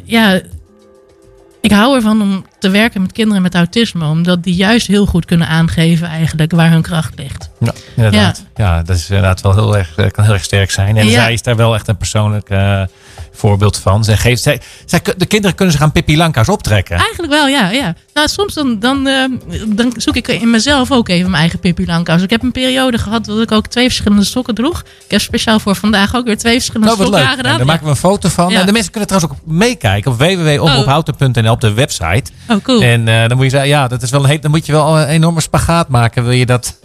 ja, 0.03 0.41
ik 1.61 1.71
hou 1.71 1.95
ervan 1.95 2.21
om 2.21 2.45
te 2.64 2.70
werken 2.70 3.01
met 3.01 3.11
kinderen 3.11 3.41
met 3.41 3.55
autisme, 3.55 4.05
omdat 4.07 4.43
die 4.43 4.55
juist 4.55 4.88
heel 4.88 5.05
goed 5.05 5.26
kunnen 5.26 5.47
aangeven 5.47 6.07
eigenlijk 6.07 6.51
waar 6.51 6.70
hun 6.72 6.82
kracht 6.82 7.14
ligt. 7.16 7.49
Ja, 7.59 7.72
inderdaad. 7.95 8.43
Ja. 8.55 8.82
dat 8.82 8.95
is 8.95 9.09
inderdaad 9.09 9.41
wel 9.41 9.53
heel 9.53 9.78
erg, 9.78 9.95
eh, 9.95 10.09
kan 10.11 10.24
heel 10.24 10.34
erg 10.34 10.43
sterk 10.43 10.72
zijn. 10.72 10.97
En 10.97 11.05
Ja. 11.07 11.11
zij 11.11 11.34
is 11.34 11.41
daar 11.41 11.55
wel 11.55 11.74
echt 11.76 11.88
een 11.88 11.97
persoonlijk 11.97 12.49
eh, 12.49 12.82
voorbeeld 13.32 13.78
van. 13.78 14.03
Zij 14.03 14.18
geeft, 14.18 14.41
zij, 14.41 14.61
zij, 14.86 15.01
de 15.18 15.26
kinderen 15.26 15.55
kunnen 15.55 15.74
zich 15.74 15.84
aan 15.84 15.91
Pippi 15.91 16.18
Langkous 16.18 16.49
optrekken. 16.49 16.97
Eigenlijk 16.97 17.32
wel, 17.34 17.47
ja. 17.47 17.70
ja. 17.70 17.95
Nou, 18.14 18.28
soms 18.28 18.53
dan, 18.53 18.80
dan, 18.80 19.07
eh, 19.07 19.24
dan 19.68 19.93
zoek 19.97 20.16
ik 20.16 20.28
in 20.28 20.49
mezelf 20.49 20.91
ook 20.91 21.09
even 21.09 21.30
mijn 21.30 21.41
eigen 21.41 21.59
Pippi 21.59 21.86
Langkous. 21.86 22.22
Ik 22.22 22.30
heb 22.30 22.43
een 22.43 22.51
periode 22.51 22.97
gehad 22.97 23.26
dat 23.26 23.41
ik 23.41 23.51
ook 23.51 23.68
twee 23.68 23.86
verschillende 23.86 24.24
sokken 24.24 24.55
droeg. 24.55 24.80
Ik 24.80 25.11
heb 25.11 25.22
speciaal 25.22 25.59
voor 25.59 25.76
vandaag 25.76 26.16
ook 26.16 26.26
weer 26.26 26.38
twee 26.38 26.53
verschillende 26.53 26.88
Nou, 26.88 26.97
wat 26.97 27.07
sokken 27.07 27.24
leuk. 27.24 27.32
aangedaan. 27.32 27.51
En 27.51 27.57
daar 27.57 27.68
maken 27.68 27.84
we 27.86 27.89
een 27.89 27.95
foto 27.97 28.30
van. 28.30 28.49
Ja. 28.49 28.59
En 28.59 28.66
de 28.66 28.72
mensen 28.72 28.91
kunnen 28.91 29.09
trouwens 29.09 29.34
ook 29.34 29.53
meekijken 29.53 30.11
op 30.11 30.18
www.omroephouten.nl 30.18 31.51
op 31.51 31.61
de 31.61 31.74
website. 31.74 32.24
Oh, 32.49 32.53
cool. 32.62 32.82
En 32.82 33.08
eh, 33.08 33.28
dan 33.28 33.36
moet 33.36 33.45
je 33.45 33.51
zeggen, 33.51 33.70
ja, 33.70 33.88
dat 33.88 34.01
is 34.01 34.10
wel 34.12 34.24
een 34.24 34.30
he- 34.30 34.39
dan 34.39 34.51
moet 34.51 34.66
je 34.66 34.72
wel 34.72 34.99
een 34.99 35.08
enorme 35.08 35.41
spagaat 35.41 35.88
maken. 35.88 36.24
Wil 36.24 36.32
je 36.32 36.45
dat, 36.45 36.78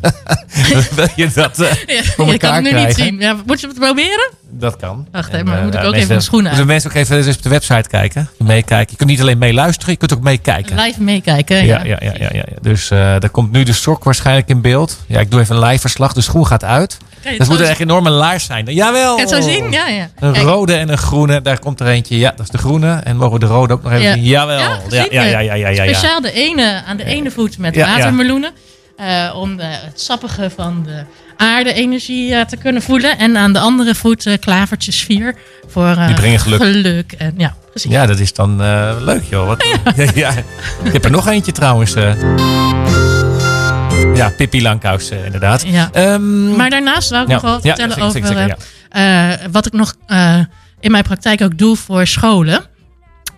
wil 0.95 1.07
je 1.17 1.31
dat 1.35 1.61
eh, 1.61 1.73
Ja, 1.87 2.03
voor 2.03 2.27
je 2.27 2.33
elkaar 2.33 2.39
kan 2.39 2.55
het 2.55 2.63
nu 2.63 2.69
krijgen? 2.71 2.87
niet 2.87 2.95
zien. 2.97 3.19
Ja, 3.21 3.37
moet 3.47 3.61
je 3.61 3.67
het 3.67 3.79
proberen? 3.79 4.31
Dat 4.51 4.77
kan. 4.77 5.07
Wacht 5.13 5.29
En, 5.29 5.35
even, 5.35 5.47
maar 5.47 5.57
eh, 5.59 5.65
moet 5.65 5.75
ik 5.75 5.85
ook 5.85 5.95
even 5.95 6.09
mijn 6.09 6.23
schoenen 6.23 6.45
Moeten 6.51 6.63
aan. 6.67 6.73
mensen 6.73 6.91
ook 6.91 6.97
even 6.97 7.17
eens 7.17 7.37
op 7.37 7.43
de 7.43 7.49
website 7.49 7.89
kijken. 7.89 8.29
Meekijken. 8.39 8.87
Je 8.91 8.97
kunt 8.97 9.11
niet 9.11 9.21
alleen 9.21 9.39
meeluisteren, 9.39 9.93
je 9.93 9.99
kunt 9.99 10.13
ook 10.15 10.23
meekijken. 10.23 10.77
Live 10.81 11.03
meekijken. 11.03 11.65
Ja, 11.67 11.85
ja, 11.85 11.97
ja, 12.01 12.13
ja. 12.33 12.45
Dus 12.61 12.91
eh 12.91 12.99
daar 12.99 13.29
komt 13.31 13.53
nu 13.53 13.63
de 13.63 13.73
sok 13.73 14.05
waarschijnlijk 14.05 14.49
in 14.49 14.61
beeld. 14.61 14.99
Ja, 15.07 15.21
ik 15.21 15.31
doe 15.31 15.41
even 15.41 15.57
een 15.57 15.63
live 15.67 15.81
verslag. 15.81 16.13
De 16.13 16.21
schoen 16.21 16.47
gaat 16.47 16.65
uit. 16.65 16.99
Dat 17.23 17.33
het 17.39 17.49
moet 17.49 17.59
zo 17.59 17.63
echt 17.65 17.81
een 17.81 17.89
enorme 17.89 18.11
laars 18.11 18.45
zijn. 18.45 18.65
Jawel. 18.67 19.19
Het 19.19 19.29
zo 19.29 19.41
zien? 19.41 19.71
Ja, 19.71 19.89
ja. 19.89 20.09
Een 20.19 20.37
rode 20.37 20.75
en 20.75 20.89
een 20.89 20.99
groene. 20.99 21.43
Daar 21.43 21.59
komt 21.59 21.81
er 21.81 21.87
eentje. 21.87 22.19
Ja, 22.19 22.31
dat 22.31 22.41
is 22.41 22.51
de 22.51 22.59
groene. 22.59 22.93
En 23.05 23.17
mogen 23.17 23.33
we 23.33 23.39
de 23.39 23.47
rode 23.53 23.73
ook 23.73 23.83
nog 23.83 23.93
even 23.93 24.05
Ja. 24.05 24.13
zien? 24.13 24.23
Jawel. 24.25 24.59
Ja, 24.59 24.79
Ja, 24.91 25.07
ja, 25.11 25.23
ja, 25.25 25.39
ja, 25.41 25.55
ja, 25.55 25.69
ja. 25.69 25.83
Speciaal 25.95 26.21
de 26.21 26.33
ene, 26.33 26.83
aan 26.87 26.97
de 26.97 27.05
ene 27.05 27.31
voet 27.31 27.59
met 27.59 27.77
watermeloenen. 27.77 28.51
eh, 28.97 29.35
om 29.37 29.57
de, 29.57 29.63
het 29.65 30.01
sappige 30.01 30.51
van 30.57 30.83
de 30.87 31.03
aarde-energie 31.37 32.35
eh, 32.35 32.45
te 32.45 32.57
kunnen 32.57 32.83
voelen. 32.83 33.19
En 33.19 33.37
aan 33.37 33.53
de 33.53 33.59
andere 33.59 33.95
voet 33.95 34.27
eh, 34.27 34.35
klavertjes 34.41 35.01
vier. 35.03 35.35
Voor 35.69 35.87
eh, 35.89 36.07
Die 36.07 36.15
brengen 36.15 36.39
geluk. 36.41 37.13
En, 37.13 37.35
ja, 37.37 37.55
precies. 37.71 37.91
Ja, 37.91 38.07
dat 38.07 38.19
is 38.19 38.33
dan 38.33 38.63
eh, 38.63 38.95
leuk, 39.01 39.23
joh. 39.31 39.47
Wat, 39.47 39.65
ja. 39.97 40.05
Ja, 40.15 40.31
Ik 40.85 40.93
heb 40.93 41.05
er 41.05 41.11
nog 41.11 41.29
eentje 41.29 41.53
trouwens. 41.53 41.95
Ja, 44.19 44.31
Pippi 44.31 44.63
Langkous, 44.63 45.11
eh, 45.11 45.25
inderdaad. 45.25 45.63
Ja. 45.67 45.89
Ehm, 45.93 46.57
Maar 46.57 46.71
daarnaast 46.71 47.11
wou 47.11 47.23
ik 47.23 47.29
nog 47.29 47.43
wel 47.43 47.61
vertellen 47.61 47.91
zeker, 47.91 48.05
over 48.05 48.27
zeker, 48.27 48.39
zeker, 48.39 48.57
eh, 48.89 49.33
eh, 49.33 49.41
wat 49.51 49.67
ik 49.67 49.73
nog 49.73 49.95
in 50.81 50.91
mijn 50.91 51.05
praktijk 51.05 51.41
ook 51.43 51.59
doe 51.59 51.77
voor 51.77 52.07
scholen. 52.07 52.65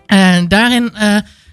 En 0.07 0.49
daarin 0.49 0.93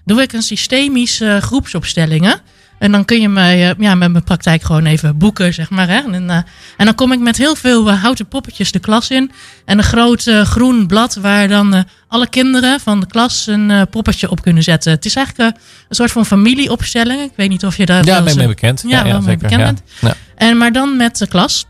doe 0.06 0.22
ik 0.22 0.34
een 0.34 0.42
systemische 0.42 1.40
groepsopstellingen. 1.42 2.42
En 2.80 2.92
dan 2.92 3.06
kun 3.06 3.22
je 3.22 3.30
mij 3.30 3.70
eh, 3.70 3.76
ja, 3.80 3.96
met 3.96 4.12
mijn 4.12 4.24
praktijk 4.24 4.64
gewoon 4.64 4.86
even 4.86 5.18
boeken, 5.18 5.54
zeg 5.54 5.70
maar. 5.70 5.88
Hè? 5.88 6.00
En, 6.12 6.30
eh, 6.30 6.38
en 6.78 6.86
dan 6.86 6.96
kom 6.96 7.12
ik 7.12 7.20
met 7.20 7.38
heel 7.38 7.56
veel 7.56 7.90
eh, 7.90 8.02
houten 8.02 8.28
poppetjes 8.28 8.72
de 8.72 8.80
klas 8.80 9.10
in. 9.10 9.32
En 9.66 9.78
een 9.78 9.84
groot 9.84 10.24
groen 10.44 10.88
blad 10.88 11.16
waar 11.16 11.48
dan 11.48 11.86
alle 12.08 12.30
kinderen 12.30 12.80
van 12.80 13.00
de 13.00 13.08
klas 13.08 13.48
een 13.48 13.88
poppetje 13.90 14.30
op 14.30 14.42
kunnen 14.42 14.64
zetten. 14.64 14.92
Het 14.92 15.06
is 15.06 15.16
eigenlijk 15.16 15.56
een 15.90 15.96
soort 15.96 16.12
van 16.12 16.26
familieopstelling. 16.26 17.22
Ik 17.22 17.32
weet 17.36 17.50
niet 17.50 17.66
of 17.66 17.78
je 17.78 17.86
daar 17.86 18.06
ja, 18.06 18.14
wel 18.14 18.24
ben 18.24 18.32
ik 18.32 18.38
mee 18.38 18.48
bekend. 18.48 18.84
Ja, 18.88 19.04
wel 19.04 19.22
mee 19.22 19.38
bekend 19.38 19.60
ja. 19.60 19.66
bent. 19.66 19.82
Ja. 20.00 20.14
en, 20.36 20.58
maar 20.58 20.72
dan 20.72 20.98
met 20.98 21.18
de 21.18 21.28
klas. 21.28 21.66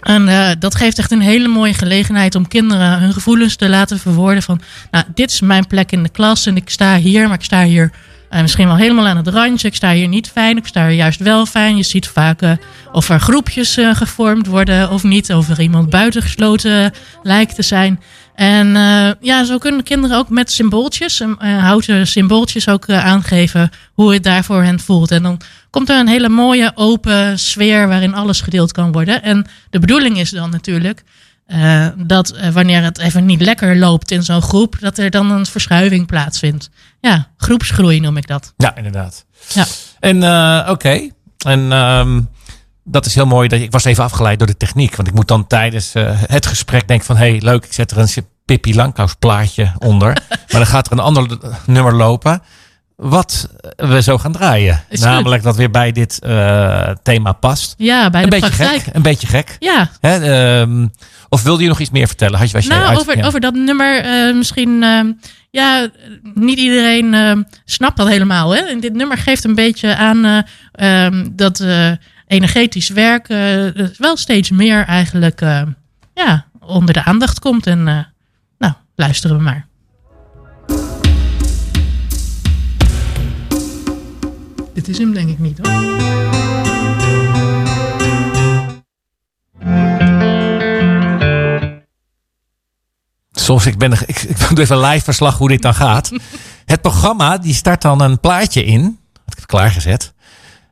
En 0.00 0.56
dat 0.58 0.74
geeft 0.74 0.98
echt 0.98 1.10
een 1.10 1.20
hele 1.20 1.48
mooie 1.48 1.74
gelegenheid 1.74 2.34
om 2.34 2.48
kinderen 2.48 2.98
hun 2.98 3.12
gevoelens 3.12 3.56
te 3.56 3.68
laten 3.68 3.98
verwoorden. 3.98 4.42
Van, 4.42 4.60
nou, 4.90 5.04
dit 5.14 5.30
is 5.30 5.40
mijn 5.40 5.66
plek 5.66 5.92
in 5.92 6.02
de 6.02 6.08
klas 6.08 6.46
en 6.46 6.56
ik 6.56 6.70
sta 6.70 6.96
hier, 6.96 7.26
maar 7.28 7.36
ik 7.36 7.44
sta 7.44 7.62
hier 7.64 7.90
eh, 8.30 8.40
misschien 8.40 8.66
wel 8.66 8.76
helemaal 8.76 9.06
aan 9.06 9.16
het 9.16 9.28
randje. 9.28 9.68
Ik 9.68 9.74
sta 9.74 9.92
hier 9.92 10.08
niet 10.08 10.30
fijn, 10.30 10.56
ik 10.56 10.66
sta 10.66 10.86
hier 10.86 10.96
juist 10.96 11.20
wel 11.20 11.46
fijn. 11.46 11.76
Je 11.76 11.82
ziet 11.82 12.08
vaak 12.08 12.42
eh, 12.42 12.52
of 12.92 13.08
er 13.08 13.20
groepjes 13.20 13.76
eh, 13.76 13.94
gevormd 13.94 14.46
worden 14.46 14.90
of 14.90 15.02
niet. 15.02 15.32
Of 15.32 15.48
er 15.48 15.60
iemand 15.60 15.90
buitengesloten 15.90 16.92
lijkt 17.22 17.54
te 17.54 17.62
zijn. 17.62 18.00
En 18.40 18.76
eh, 18.76 19.10
ja, 19.20 19.44
zo 19.44 19.58
kunnen 19.58 19.82
kinderen 19.82 20.16
ook 20.16 20.28
met 20.28 20.52
symbooltjes, 20.52 21.20
eh, 21.20 21.58
houten 21.58 22.06
symbooltjes 22.06 22.68
ook 22.68 22.86
eh, 22.86 23.04
aangeven 23.04 23.70
hoe 23.92 24.12
het 24.12 24.22
daar 24.22 24.44
voor 24.44 24.62
hen 24.62 24.80
voelt. 24.80 25.10
En 25.10 25.22
dan 25.22 25.40
komt 25.70 25.88
er 25.88 25.98
een 25.98 26.08
hele 26.08 26.28
mooie 26.28 26.72
open 26.74 27.38
sfeer 27.38 27.88
waarin 27.88 28.14
alles 28.14 28.40
gedeeld 28.40 28.72
kan 28.72 28.92
worden. 28.92 29.22
En 29.22 29.46
de 29.70 29.78
bedoeling 29.78 30.18
is 30.18 30.30
dan 30.30 30.50
natuurlijk 30.50 31.02
eh, 31.50 31.86
dat 31.96 32.30
eh, 32.30 32.48
wanneer 32.48 32.82
het 32.82 32.98
even 32.98 33.24
niet 33.24 33.40
lekker 33.40 33.76
loopt 33.76 34.10
in 34.10 34.22
zo'n 34.22 34.42
groep, 34.42 34.76
dat 34.80 34.98
er 34.98 35.10
dan 35.10 35.30
een 35.30 35.46
verschuiving 35.46 36.06
plaatsvindt. 36.06 36.70
Ja, 37.00 37.28
groepsgroei 37.36 38.00
noem 38.00 38.16
ik 38.16 38.26
dat. 38.26 38.52
Ja, 38.56 38.76
inderdaad. 38.76 39.24
Ja. 39.52 39.66
En 40.00 40.22
eh, 40.22 40.70
oké. 40.70 41.10
En 41.46 41.72
ehm, 41.72 42.20
dat 42.84 43.06
is 43.06 43.14
heel 43.14 43.26
mooi. 43.26 43.48
Dat 43.48 43.60
ik 43.60 43.70
was 43.70 43.84
even 43.84 44.04
afgeleid 44.04 44.38
door 44.38 44.48
de 44.48 44.56
techniek. 44.56 44.96
Want 44.96 45.08
ik 45.08 45.14
moet 45.14 45.28
dan 45.28 45.46
tijdens 45.46 45.92
het 46.26 46.46
gesprek 46.46 46.88
denken 46.88 47.06
van... 47.06 47.16
hé, 47.16 47.30
hey, 47.30 47.40
leuk, 47.40 47.64
ik 47.64 47.72
zet 47.72 47.90
er 47.90 47.98
een 47.98 48.26
Pippi 48.44 48.74
Langkous 48.74 49.14
plaatje 49.14 49.72
onder. 49.78 50.12
maar 50.28 50.46
dan 50.60 50.66
gaat 50.66 50.86
er 50.86 50.92
een 50.92 50.98
ander 50.98 51.38
nummer 51.66 51.94
lopen... 51.94 52.42
wat 53.02 53.48
we 53.76 54.02
zo 54.02 54.18
gaan 54.18 54.32
draaien. 54.32 54.84
Is 54.88 55.00
Namelijk 55.00 55.42
dat 55.42 55.56
weer 55.56 55.70
bij 55.70 55.92
dit 55.92 56.18
eh, 56.22 56.90
thema 57.02 57.32
past. 57.32 57.74
Ja, 57.78 58.10
bij 58.10 58.22
een 58.22 58.30
de 58.30 58.40
beetje 58.40 58.56
praktijk. 58.56 58.82
gek. 58.82 58.94
Een 58.94 59.02
beetje 59.02 59.26
gek. 59.26 59.56
Ja, 59.58 59.90
Hè, 60.00 60.16
ehm, 60.60 60.86
of 61.28 61.42
wilde 61.42 61.62
je 61.62 61.68
nog 61.68 61.78
iets 61.80 61.90
meer 61.90 62.06
vertellen? 62.06 62.38
Had 62.38 62.50
je, 62.50 62.56
was 62.56 62.66
nou, 62.66 62.84
uit- 62.86 62.98
over, 62.98 63.16
ja. 63.18 63.26
over 63.26 63.40
dat 63.40 63.54
nummer 63.54 64.00
eh, 64.04 64.34
misschien... 64.34 64.82
eh, 64.82 65.00
ja, 65.50 65.88
niet 66.34 66.58
iedereen 66.58 67.14
eh, 67.14 67.36
snapt 67.64 67.96
dat 67.96 68.08
helemaal. 68.08 68.54
Hè? 68.54 68.60
En 68.60 68.80
dit 68.80 68.92
nummer 68.92 69.16
geeft 69.18 69.44
een 69.44 69.54
beetje 69.54 69.96
aan 69.96 70.24
eh, 70.24 71.04
ehm, 71.04 71.26
dat 71.32 71.64
energetisch 72.26 72.88
werk 72.88 73.26
wel 73.98 74.16
steeds 74.16 74.50
meer 74.50 74.84
eigenlijk 74.84 75.40
ja, 76.14 76.44
onder 76.60 76.94
de 76.94 77.04
aandacht 77.04 77.38
komt. 77.38 77.66
En 77.66 77.82
nou, 78.58 78.72
luisteren 78.96 79.36
we 79.36 79.42
maar. 79.42 79.66
Dit 84.80 84.88
is 84.88 84.98
hem 84.98 85.12
denk 85.12 85.28
ik 85.28 85.38
niet 85.38 85.58
hoor. 85.58 85.80
Soms, 93.32 93.66
ik, 93.66 93.78
ben, 93.78 93.92
ik, 93.92 94.22
ik 94.22 94.48
doe 94.48 94.60
even 94.60 94.80
live 94.80 95.04
verslag 95.04 95.38
hoe 95.38 95.48
dit 95.48 95.62
dan 95.62 95.74
gaat. 95.74 96.10
Het 96.64 96.80
programma, 96.80 97.38
die 97.38 97.54
start 97.54 97.82
dan 97.82 98.00
een 98.00 98.20
plaatje 98.20 98.64
in. 98.64 98.82
Had 99.12 99.32
ik 99.32 99.38
heb 99.38 99.46
klaargezet. 99.46 100.12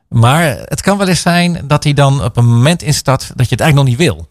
Maar 0.07 0.57
het 0.65 0.81
kan 0.81 0.97
wel 0.97 1.07
eens 1.07 1.21
zijn 1.21 1.61
dat 1.67 1.83
hij 1.83 1.93
dan 1.93 2.23
op 2.23 2.37
een 2.37 2.47
moment 2.47 2.81
instart 2.81 3.31
dat 3.35 3.49
je 3.49 3.55
het 3.55 3.61
eigenlijk 3.61 3.75
nog 3.75 3.97
niet 3.97 4.07
wil. 4.07 4.29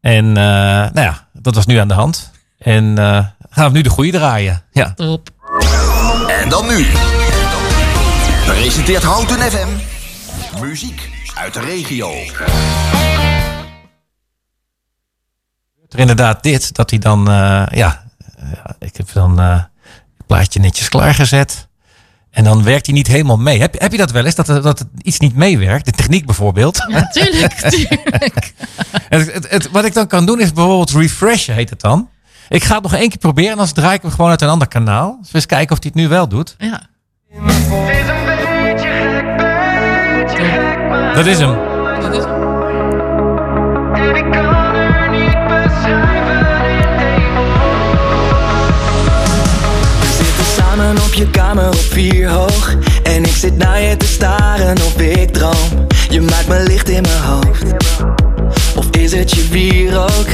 En 0.00 0.26
eh, 0.28 0.44
nou 0.92 1.00
ja, 1.00 1.28
dat 1.32 1.54
was 1.54 1.66
nu 1.66 1.76
aan 1.76 1.88
de 1.88 1.94
hand. 1.94 2.30
En 2.58 2.98
eh, 2.98 3.24
gaan 3.50 3.66
we 3.66 3.76
nu 3.76 3.82
de 3.82 3.90
goede 3.90 4.10
draaien. 4.10 4.62
Ja. 4.72 4.92
Top. 4.94 5.30
En 6.42 6.48
dan 6.48 6.66
nu. 6.66 6.86
Presenteert 8.46 9.02
Houten 9.02 9.40
FM. 9.40 9.68
Muziek 10.60 11.10
uit 11.34 11.54
de 11.54 11.60
regio. 11.60 12.10
Er 15.88 15.98
inderdaad 15.98 16.42
dit, 16.42 16.74
dat 16.74 16.90
hij 16.90 16.98
dan, 16.98 17.28
eh, 17.30 17.66
ja, 17.70 18.04
eh, 18.38 18.46
ik 18.78 18.96
heb 18.96 19.12
dan 19.12 19.40
eh, 19.40 19.50
het 20.16 20.26
plaatje 20.26 20.60
netjes 20.60 20.88
klaargezet. 20.88 21.68
En 22.30 22.44
dan 22.44 22.62
werkt 22.62 22.86
hij 22.86 22.94
niet 22.94 23.06
helemaal 23.06 23.38
mee. 23.38 23.60
Heb, 23.60 23.80
heb 23.80 23.92
je 23.92 23.98
dat 23.98 24.10
wel 24.10 24.24
eens, 24.24 24.34
dat, 24.34 24.46
dat 24.46 24.78
het 24.78 24.88
iets 25.02 25.18
niet 25.18 25.34
meewerkt? 25.36 25.84
De 25.84 25.90
techniek 25.92 26.26
bijvoorbeeld. 26.26 26.84
Ja, 26.88 27.06
tuurlijk, 27.06 27.52
tuurlijk. 27.70 28.54
En 29.08 29.18
het, 29.18 29.32
het, 29.32 29.50
het- 29.50 29.70
wat 29.70 29.84
ik 29.84 29.94
dan 29.94 30.06
kan 30.06 30.26
doen 30.26 30.40
is 30.40 30.52
bijvoorbeeld 30.52 30.90
refreshen, 30.90 31.54
heet 31.54 31.70
het 31.70 31.80
dan. 31.80 32.10
Ik 32.48 32.64
ga 32.64 32.74
het 32.74 32.82
nog 32.82 32.94
één 32.94 33.08
keer 33.08 33.18
proberen 33.18 33.50
en 33.50 33.56
dan 33.56 33.72
draai 33.72 33.94
ik 33.94 34.02
hem 34.02 34.10
gewoon 34.10 34.30
uit 34.30 34.42
een 34.42 34.48
ander 34.48 34.68
kanaal. 34.68 35.16
Dus 35.20 35.30
we 35.30 35.36
eens 35.36 35.46
kijken 35.46 35.76
of 35.76 35.82
hij 35.82 35.90
het 35.94 36.02
nu 36.02 36.08
wel 36.08 36.28
doet. 36.28 36.54
Ja. 36.58 36.82
Dat 41.16 41.26
is 41.26 41.38
hem. 41.38 41.54
Dat 42.00 42.14
is 42.14 42.24
hem. 42.24 42.40
We 50.00 50.08
zitten 50.16 50.44
samen 50.56 50.96
op 51.06 51.14
je 51.14 51.30
kamer 51.30 51.68
op 51.68 51.74
vier 51.74 52.28
hoog 52.28 52.74
En 53.02 53.24
ik 53.24 53.36
zit 53.36 53.56
naar 53.56 53.80
je 53.80 53.96
te 53.96 54.06
staren 54.06 54.76
of 54.76 55.00
ik 55.00 55.32
droom 55.32 55.86
Je 56.08 56.20
maakt 56.20 56.48
me 56.48 56.62
licht 56.66 56.88
in 56.88 57.02
mijn 57.02 57.22
hoofd 57.22 57.64
Of 58.76 58.86
is 58.90 59.12
het 59.12 59.30
je 59.30 59.42
bier 59.50 59.98
ook? 59.98 60.28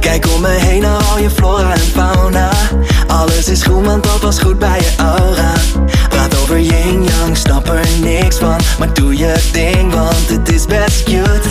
Kijk 0.00 0.26
om 0.34 0.40
me 0.40 0.48
heen 0.48 0.80
naar 0.80 1.02
al 1.02 1.18
je 1.18 1.30
flora 1.30 1.72
en 1.72 1.78
fauna 1.78 2.50
Alles 3.06 3.48
is 3.48 3.62
groen 3.62 3.84
want 3.84 4.04
dat 4.04 4.20
was 4.20 4.38
goed 4.38 4.58
bij 4.58 4.78
je 4.78 4.92
aura 4.96 5.52
over 6.44 6.58
yin-yang, 6.58 7.36
snap 7.36 7.68
er 7.68 7.86
niks 8.00 8.38
van. 8.38 8.60
Maar 8.78 8.94
doe 8.94 9.16
je 9.16 9.48
ding 9.52 9.92
want 9.94 10.28
het 10.28 10.52
is 10.52 10.66
best 10.66 11.02
cute 11.02 11.48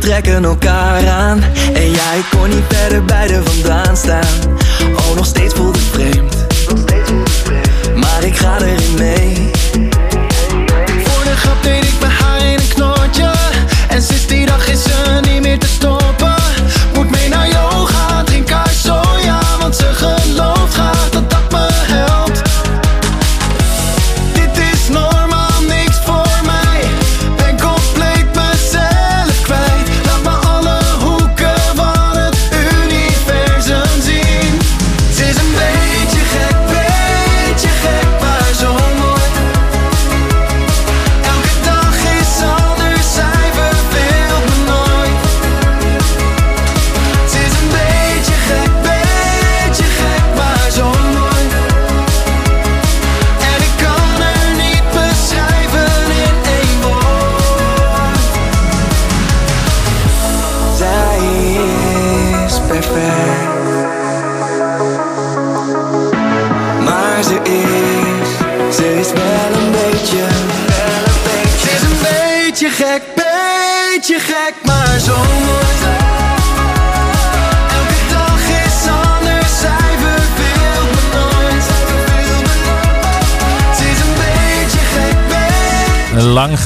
trekken 0.00 0.44
elkaar 0.44 1.08
aan. 1.08 1.42
En 1.72 1.90
ja, 1.90 2.12
ik 2.12 2.24
kon 2.30 2.48
niet 2.48 2.64
verder 2.68 3.04
bij 3.04 3.26
de 3.26 3.42
vandaan 3.44 3.96
staan. 3.96 4.58
Oh, 4.96 5.16
nog 5.16 5.26
steeds 5.26 5.54
voelt 5.54 5.69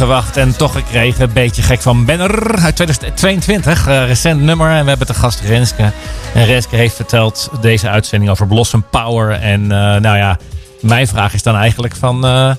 gewacht 0.05 0.37
en 0.37 0.57
toch 0.57 0.73
gekregen. 0.73 1.33
Beetje 1.33 1.63
gek 1.63 1.81
van 1.81 2.05
Benner 2.05 2.59
uit 2.59 2.77
2022. 2.77 3.87
eh, 3.87 4.07
recent 4.07 4.41
nummer. 4.41 4.71
En 4.71 4.83
we 4.83 4.89
hebben 4.89 5.07
te 5.07 5.15
gast 5.15 5.41
Renske. 5.41 5.93
En 6.35 6.45
Renske 6.45 6.77
heeft 6.77 6.95
verteld 6.95 7.51
deze 7.61 7.89
uitzending 7.89 8.31
over 8.31 8.47
Blossom 8.47 8.85
Power. 8.91 9.31
En 9.31 9.63
eh, 9.63 10.01
nou 10.01 10.17
ja, 10.17 10.39
mijn 10.81 11.07
vraag 11.07 11.35
is 11.35 11.43
dan 11.43 11.57
eigenlijk 11.57 11.97
van... 11.97 12.25
eh, 12.27 12.51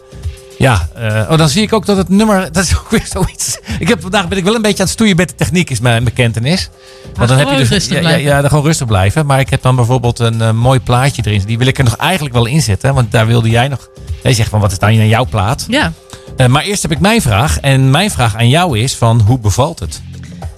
ja, 0.57 0.89
oh, 1.29 1.37
dan 1.37 1.49
zie 1.49 1.61
ik 1.61 1.73
ook 1.73 1.85
dat 1.85 1.97
het 1.97 2.09
nummer... 2.09 2.51
Dat 2.51 2.63
is 2.63 2.77
ook 2.77 2.89
weer 2.89 3.05
zoiets... 3.09 3.59
Ik 3.79 3.87
heb, 3.87 4.01
vandaag 4.01 4.27
ben 4.27 4.37
ik 4.37 4.43
wel 4.43 4.55
een 4.55 4.61
beetje 4.61 4.77
aan 4.77 4.85
het 4.85 4.93
stoeien 4.93 5.15
met 5.15 5.29
de 5.29 5.35
techniek, 5.35 5.69
is 5.69 5.79
mijn 5.79 6.03
bekentenis. 6.03 6.69
Want 7.15 7.29
dan 7.29 7.37
heb 7.37 7.49
je 7.49 7.57
dus, 7.57 7.69
rustig 7.69 8.01
ja, 8.01 8.09
ja, 8.09 8.41
dan 8.41 8.49
gewoon 8.49 8.65
rustig 8.65 8.87
blijven. 8.87 9.25
Maar 9.25 9.39
ik 9.39 9.49
heb 9.49 9.61
dan 9.61 9.75
bijvoorbeeld 9.75 10.19
een 10.19 10.57
mooi 10.57 10.79
plaatje 10.79 11.21
erin. 11.25 11.43
Die 11.45 11.57
wil 11.57 11.67
ik 11.67 11.77
er 11.77 11.83
nog 11.83 11.95
eigenlijk 11.95 12.35
wel 12.35 12.45
inzetten. 12.45 12.93
Want 12.93 13.11
daar 13.11 13.27
wilde 13.27 13.49
jij 13.49 13.67
nog... 13.67 13.89
Jij 14.23 14.33
zegt 14.33 14.49
van, 14.49 14.59
wat 14.59 14.71
is 14.71 14.79
dan 14.79 14.89
in 14.89 15.07
jouw 15.07 15.25
plaat? 15.25 15.65
Ja. 15.69 15.93
Eh, 16.37 16.47
maar 16.47 16.63
eerst 16.63 16.81
heb 16.81 16.91
ik 16.91 16.99
mijn 16.99 17.21
vraag. 17.21 17.59
En 17.59 17.89
mijn 17.89 18.11
vraag 18.11 18.35
aan 18.35 18.49
jou 18.49 18.79
is 18.79 18.95
van, 18.95 19.21
hoe 19.21 19.39
bevalt 19.39 19.79
het? 19.79 20.01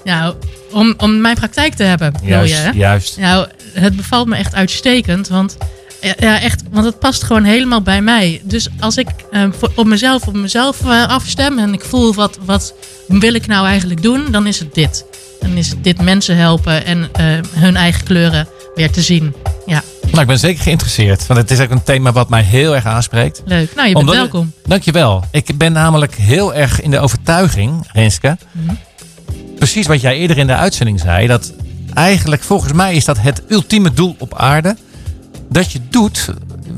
Nou, 0.04 0.36
om, 0.72 0.94
om 0.98 1.22
mijn 1.22 1.36
praktijk 1.36 1.74
te 1.74 1.84
hebben, 1.84 2.14
wil 2.22 2.30
Juist, 2.30 2.54
je, 2.54 2.62
hè? 2.62 2.70
juist. 2.70 3.18
Nou, 3.18 3.48
het 3.74 3.96
bevalt 3.96 4.28
me 4.28 4.36
echt 4.36 4.56
uitstekend, 4.56 5.28
want, 5.28 5.58
ja, 6.20 6.42
echt, 6.42 6.64
want 6.72 6.86
het 6.86 7.00
past 7.00 7.24
gewoon 7.24 7.44
helemaal 7.44 7.82
bij 7.82 8.02
mij. 8.02 8.42
Dus 8.44 8.70
als 8.80 8.98
ik 8.98 9.08
eh, 9.32 9.44
voor, 9.52 9.72
op 9.76 9.86
mezelf, 9.86 10.28
op 10.28 10.34
mezelf 10.34 10.86
eh, 10.86 11.08
afstem 11.08 11.60
en 11.60 11.74
ik 11.74 11.84
voel 11.84 12.14
wat, 12.14 12.38
wat 12.46 12.74
wil 13.08 13.34
ik 13.34 13.48
nou 13.48 13.68
eigenlijk 13.68 14.02
doen, 14.02 14.32
dan 14.32 14.48
is 14.48 14.60
het 14.60 14.74
dit. 14.74 15.06
Dan 15.40 15.52
is 15.52 15.70
het 15.70 15.84
dit 15.84 16.02
mensen 16.02 16.38
helpen 16.38 16.86
en 16.86 17.10
eh, 17.14 17.26
hun 17.52 17.76
eigen 17.76 18.04
kleuren 18.04 18.48
weer 18.76 18.92
te 18.92 19.02
zien. 19.02 19.34
Ja, 19.66 19.84
Nou, 20.18 20.30
ik 20.30 20.36
ben 20.36 20.49
zeker 20.49 20.63
geïnteresseerd. 20.63 21.28
Want 21.28 21.39
het 21.39 21.51
is 21.51 21.59
ook 21.59 21.70
een 21.70 21.84
thema 21.84 22.11
wat 22.11 22.30
mij 22.30 22.41
heel 22.41 22.76
erg 22.76 22.86
aanspreekt. 22.86 23.41
leuk. 23.45 23.76
Nou, 23.76 23.88
je 23.88 23.93
bent 23.93 23.95
Omdat- 23.95 24.15
welkom. 24.15 24.51
Dankjewel. 24.65 25.24
Ik 25.32 25.57
ben 25.57 25.72
namelijk 25.72 26.15
heel 26.15 26.53
erg 26.53 26.82
in 26.82 26.91
de 26.91 26.99
overtuiging, 26.99 27.88
Renske. 27.91 28.38
Precies 29.57 29.88
wat 29.88 30.01
jij 30.01 30.18
eerder 30.18 30.38
in 30.38 30.47
de 30.47 30.55
uitzending 30.55 30.99
zei. 30.99 31.28
Dat 31.28 31.53
eigenlijk 31.93 32.43
volgens 32.43 32.74
mij 32.74 32.95
is 32.95 33.05
dat 33.05 33.18
het 33.20 33.41
ultieme 33.47 33.93
doel 33.93 34.15
op 34.20 34.36
aarde. 34.36 34.76
Dat 35.49 35.72
je 35.72 35.80
doet 35.89 36.30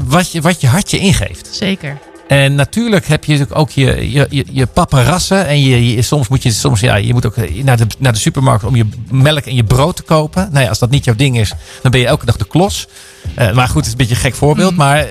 wat 0.06 0.32
je, 0.32 0.42
wat 0.42 0.62
je 0.62 0.68
hart 0.68 0.92
je 0.92 1.00
ingeeft. 1.00 1.50
Zeker. 1.52 1.98
En 2.30 2.56
natuurlijk 2.56 3.08
heb 3.08 3.26
je 3.26 3.46
ook 3.54 3.70
je, 3.70 4.12
je, 4.12 4.28
je, 4.30 4.46
je 4.52 4.66
paparazzen. 4.66 5.48
En 5.48 5.62
je, 5.62 5.94
je- 5.96 6.02
soms 6.02 6.28
moet 6.28 6.44
je, 6.44 6.52
soms, 6.52 6.80
ja, 6.80 6.96
je 6.96 7.14
moet 7.14 7.26
ook 7.26 7.36
naar 7.64 7.78
de, 7.78 7.86
naar 7.98 8.14
de 8.14 8.20
supermarkt 8.20 8.64
om 8.64 8.76
je 8.76 8.86
melk 9.12 9.44
en 9.46 9.56
je 9.56 9.64
brood 9.64 9.96
te 9.96 10.02
kopen. 10.04 10.50
Nou 10.52 10.64
ja, 10.64 10.70
als 10.70 10.80
dat 10.80 10.90
niet 10.90 11.06
jouw 11.06 11.16
ding 11.16 11.40
is, 11.40 11.54
dan 11.82 11.92
ben 11.92 12.00
je 12.00 12.06
elke 12.08 12.26
dag 12.26 12.38
de 12.38 12.48
klos. 12.48 12.88
Eh, 13.36 13.54
maar 13.54 13.68
goed, 13.68 13.76
het 13.76 13.86
is 13.86 13.92
een 13.92 13.98
beetje 13.98 14.14
een 14.16 14.20
gek 14.22 14.36
voorbeeld. 14.36 14.76
Maar, 14.76 14.98
eh, 15.00 15.06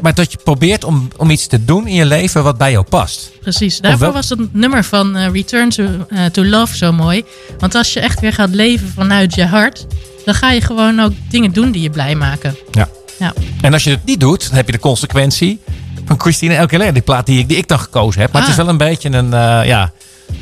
maar 0.00 0.14
dat 0.14 0.32
je 0.32 0.38
probeert 0.44 0.84
om, 0.84 1.08
om 1.16 1.30
iets 1.30 1.46
te 1.46 1.64
doen 1.64 1.86
in 1.86 1.94
je 1.94 2.04
leven 2.06 2.42
wat 2.42 2.58
bij 2.58 2.70
jou 2.70 2.84
past. 2.84 3.30
Precies. 3.40 3.80
Daarvoor 3.80 4.00
wel- 4.00 4.12
was 4.12 4.28
het 4.28 4.54
nummer 4.54 4.84
van 4.84 5.16
eh, 5.16 5.32
Return 5.32 5.68
to, 5.70 5.84
eh, 6.08 6.24
to 6.24 6.44
Love 6.44 6.76
zo 6.76 6.92
mooi. 6.92 7.24
Want 7.58 7.74
als 7.74 7.92
je 7.92 8.00
echt 8.00 8.20
weer 8.20 8.32
gaat 8.32 8.50
leven 8.50 8.88
vanuit 8.88 9.34
je 9.34 9.46
hart, 9.46 9.86
dan 10.24 10.34
ga 10.34 10.50
je 10.50 10.60
gewoon 10.60 11.00
ook 11.00 11.12
dingen 11.30 11.52
doen 11.52 11.70
die 11.70 11.82
je 11.82 11.90
blij 11.90 12.14
maken. 12.14 12.56
Ja. 12.70 12.88
Ja. 13.18 13.32
En 13.60 13.72
als 13.72 13.84
je 13.84 13.90
het 13.90 14.04
niet 14.04 14.20
doet, 14.20 14.46
dan 14.46 14.56
heb 14.56 14.66
je 14.66 14.72
de 14.72 14.78
consequentie 14.78 15.60
van 16.06 16.20
Christine 16.20 16.54
Elkeler. 16.54 16.92
Die 16.92 17.02
plaat 17.02 17.26
die 17.26 17.38
ik, 17.38 17.48
die 17.48 17.56
ik 17.56 17.68
dan 17.68 17.78
gekozen 17.78 18.20
heb. 18.20 18.32
Maar 18.32 18.40
het 18.42 18.50
is 18.50 18.56
Ah. 18.58 18.62
wel 18.64 18.72
een 18.72 18.78
beetje 18.78 19.10
een, 19.12 19.32
eh, 19.32 19.60
ja, 19.66 19.90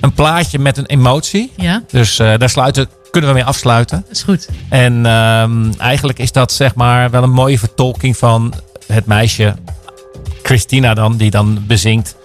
een 0.01 0.12
plaatje 0.12 0.59
met 0.59 0.77
een 0.77 0.87
emotie. 0.87 1.53
Ja, 1.57 1.83
Dus 1.91 2.19
eh, 2.19 2.33
daar 2.39 2.49
sluiten, 2.51 2.89
kunnen 3.11 3.31
we 3.31 3.37
mee 3.37 3.45
afsluiten. 3.45 4.01
dat 4.09 4.17
is 4.17 4.23
goed. 4.23 4.49
En 4.69 5.07
ehm, 5.07 5.73
eigenlijk 5.79 6.19
is 6.19 6.33
dat 6.33 6.53
zeg 6.53 6.75
maar 6.75 7.11
wel 7.11 7.23
een 7.23 7.31
mooie 7.33 7.59
vertolking 7.59 8.17
van 8.17 8.55
het 8.87 9.07
meisje 9.07 9.55
Christina 10.43 10.95
dan, 10.95 11.17
die 11.17 11.31
dan 11.31 11.65
bezingt. 11.67 12.17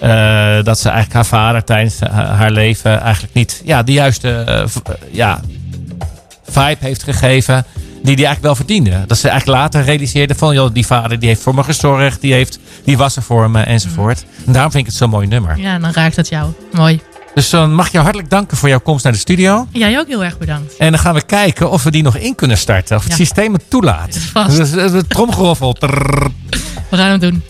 eh, 0.00 0.62
dat 0.62 0.78
ze 0.78 0.88
eigenlijk 0.88 1.12
haar 1.14 1.26
vader 1.26 1.64
tijdens 1.64 2.00
ha- 2.00 2.34
haar 2.34 2.50
leven 2.50 3.00
eigenlijk 3.00 3.34
niet 3.34 3.62
ja, 3.64 3.82
de 3.82 3.92
juiste 3.92 4.66
ja, 5.10 5.40
vibe 6.48 6.76
heeft 6.80 7.02
gegeven. 7.02 7.64
Die 8.04 8.16
die 8.16 8.24
eigenlijk 8.26 8.42
wel 8.42 8.54
verdiende. 8.66 9.04
Dat 9.06 9.18
ze 9.18 9.28
eigenlijk 9.28 9.58
later 9.60 9.82
realiseerde 9.84 10.34
van 10.34 10.54
joh, 10.54 10.70
die 10.72 10.86
vader 10.86 11.18
die 11.18 11.28
heeft 11.28 11.42
voor 11.42 11.54
me 11.54 11.62
gezorgd. 11.64 12.20
Die, 12.20 12.32
heeft, 12.32 12.58
die 12.84 12.96
was 12.96 13.16
er 13.16 13.22
voor 13.22 13.50
me 13.50 13.60
enzovoort. 13.62 14.24
En 14.46 14.52
daarom 14.52 14.70
vind 14.70 14.82
ik 14.84 14.88
het 14.90 14.98
zo'n 14.98 15.10
mooi 15.10 15.26
nummer. 15.26 15.58
Ja, 15.58 15.78
dan 15.78 15.90
raakt 15.92 16.16
het 16.16 16.28
jou. 16.28 16.50
Mooi. 16.72 17.00
Dus 17.34 17.50
dan 17.50 17.74
mag 17.74 17.92
je 17.92 17.98
hartelijk 17.98 18.30
danken 18.30 18.56
voor 18.56 18.68
jouw 18.68 18.80
komst 18.80 19.04
naar 19.04 19.12
de 19.12 19.18
studio. 19.18 19.66
Jij 19.72 19.98
ook 19.98 20.06
heel 20.06 20.24
erg 20.24 20.38
bedankt. 20.38 20.76
En 20.76 20.90
dan 20.90 21.00
gaan 21.00 21.14
we 21.14 21.22
kijken 21.22 21.70
of 21.70 21.82
we 21.82 21.90
die 21.90 22.02
nog 22.02 22.16
in 22.16 22.34
kunnen 22.34 22.58
starten. 22.58 22.96
Of 22.96 23.02
het 23.02 23.12
Ja. 23.12 23.18
systeem 23.18 23.52
het 23.52 23.62
toelaat. 23.70 24.16
Vast. 24.32 24.56
Dus, 24.56 24.72
eh, 24.74 24.92
Het 24.92 25.08
tromgeroffel. 25.10 25.72
Trrr. 25.80 26.30
We 26.88 26.96
gaan 26.96 27.10
het 27.10 27.20
doen. 27.20 27.42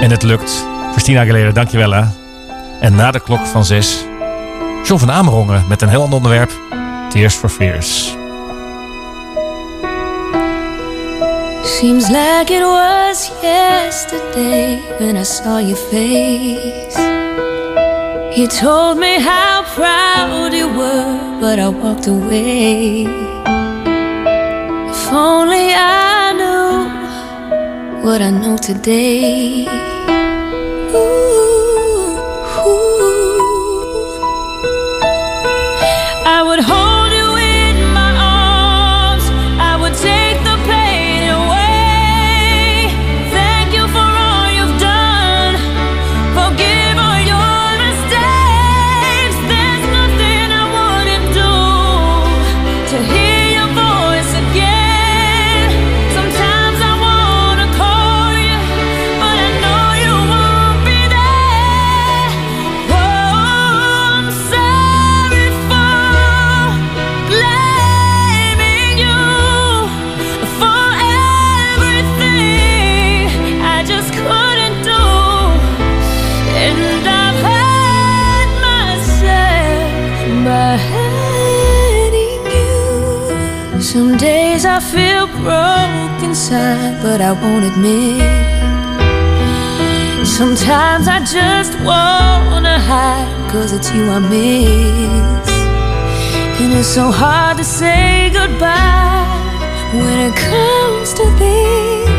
En 0.00 0.10
het 0.10 0.22
lukt. 0.22 0.66
Christina 0.90 1.20
Aguilera, 1.20 1.50
dankjewel 1.50 1.90
hè. 1.90 2.04
En 2.82 2.94
na 2.94 3.10
de 3.10 3.20
klok 3.20 3.46
van 3.46 3.64
zes... 3.64 4.04
John 4.84 5.00
van 5.00 5.10
Amerongen 5.10 5.64
met 5.68 5.82
een 5.82 5.88
heel 5.88 6.02
ander 6.02 6.16
onderwerp. 6.16 6.50
Tears 7.08 7.34
for 7.34 7.48
Fears. 7.48 8.16
Seems 11.64 12.08
like 12.08 12.52
it 12.52 12.62
was 12.62 13.30
yesterday 13.42 14.80
when 14.98 15.16
I 15.16 15.24
saw 15.24 15.58
your 15.58 15.76
face. 15.76 16.98
You 18.36 18.46
told 18.46 18.98
me 18.98 19.20
how 19.20 19.62
proud 19.74 20.52
you 20.52 20.76
were, 20.76 21.38
but 21.40 21.58
I 21.58 21.68
walked 21.68 22.06
away. 22.08 23.06
If 24.90 25.12
only 25.12 25.74
I 25.74 26.32
knew 26.32 28.02
what 28.02 28.20
I 28.20 28.30
know 28.30 28.56
today. 28.56 30.01
Broke 85.42 86.22
inside, 86.22 87.02
but 87.02 87.20
I 87.20 87.32
won't 87.32 87.64
admit. 87.70 88.22
Sometimes 90.26 91.08
I 91.08 91.18
just 91.36 91.74
wanna 91.88 92.78
hide, 92.78 93.50
cause 93.50 93.72
it's 93.72 93.92
you 93.92 94.04
I 94.08 94.20
miss. 94.20 95.50
And 96.60 96.72
it's 96.78 96.88
so 96.88 97.10
hard 97.10 97.58
to 97.58 97.64
say 97.64 98.30
goodbye 98.32 99.26
when 99.92 100.18
it 100.28 100.34
comes 100.36 101.12
to 101.14 101.24
this. 101.38 102.11